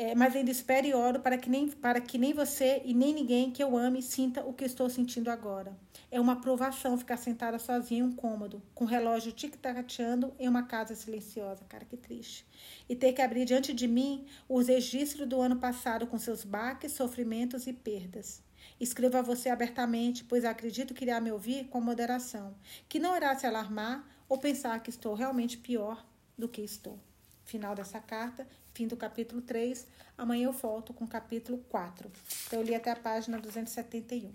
É, 0.03 0.15
mas 0.15 0.35
ainda 0.35 0.51
espero 0.51 0.87
e 0.87 0.95
oro 0.95 1.21
para 1.21 1.37
que, 1.37 1.51
nem, 1.51 1.69
para 1.69 2.01
que 2.01 2.17
nem 2.17 2.33
você 2.33 2.81
e 2.87 2.95
nem 2.95 3.13
ninguém 3.13 3.51
que 3.51 3.63
eu 3.63 3.77
ame 3.77 4.01
sinta 4.01 4.43
o 4.43 4.55
que 4.55 4.65
estou 4.65 4.89
sentindo 4.89 5.31
agora. 5.31 5.77
É 6.11 6.19
uma 6.19 6.33
aprovação 6.33 6.97
ficar 6.97 7.19
sentada 7.19 7.59
sozinha 7.59 8.01
em 8.01 8.05
um 8.05 8.11
cômodo, 8.11 8.63
com 8.75 8.85
o 8.85 8.89
relógio 8.89 9.31
tic-tacateando 9.31 10.33
em 10.39 10.49
uma 10.49 10.63
casa 10.63 10.95
silenciosa. 10.95 11.67
Cara, 11.69 11.85
que 11.85 11.99
triste. 11.99 12.47
E 12.89 12.97
ter 12.97 13.13
que 13.13 13.21
abrir 13.21 13.45
diante 13.45 13.75
de 13.75 13.87
mim 13.87 14.25
os 14.49 14.69
registros 14.69 15.29
do 15.29 15.39
ano 15.39 15.57
passado 15.57 16.07
com 16.07 16.17
seus 16.19 16.45
baques, 16.47 16.93
sofrimentos 16.93 17.67
e 17.67 17.75
perdas. 17.75 18.43
Escrevo 18.81 19.19
a 19.19 19.23
você 19.23 19.51
abertamente, 19.51 20.25
pois 20.25 20.47
acredito 20.47 20.95
que 20.95 21.05
irá 21.05 21.21
me 21.21 21.31
ouvir 21.31 21.67
com 21.67 21.79
moderação, 21.79 22.55
que 22.89 22.99
não 22.99 23.15
irá 23.15 23.37
se 23.37 23.47
alarmar 23.47 24.09
ou 24.31 24.39
pensar 24.39 24.83
que 24.83 24.89
estou 24.89 25.13
realmente 25.13 25.59
pior 25.59 26.03
do 26.39 26.49
que 26.49 26.63
estou. 26.63 26.99
Final 27.45 27.75
dessa 27.75 28.01
carta 28.01 28.47
fim 28.75 28.87
do 28.87 28.97
capítulo 28.97 29.43
3. 29.43 29.87
Amanhã 30.17 30.47
eu 30.47 30.53
volto 30.53 30.93
com 30.93 31.05
o 31.05 31.09
capítulo 31.09 31.59
4. 31.69 32.11
Então, 32.47 32.61
eu 32.61 32.65
li 32.65 32.75
até 32.75 32.91
a 32.91 32.97
página 32.97 33.39
271. 33.39 34.33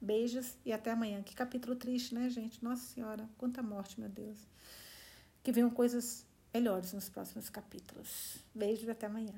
Beijos 0.00 0.54
e 0.64 0.72
até 0.72 0.90
amanhã. 0.90 1.22
Que 1.22 1.34
capítulo 1.34 1.74
triste, 1.74 2.14
né, 2.14 2.28
gente? 2.28 2.62
Nossa 2.62 2.82
Senhora, 2.94 3.28
quanta 3.38 3.62
morte, 3.62 3.98
meu 3.98 4.08
Deus. 4.08 4.38
Que 5.42 5.52
venham 5.52 5.70
coisas 5.70 6.24
melhores 6.52 6.92
nos 6.92 7.08
próximos 7.08 7.48
capítulos. 7.48 8.36
Beijos 8.54 8.86
e 8.86 8.90
até 8.90 9.06
amanhã. 9.06 9.34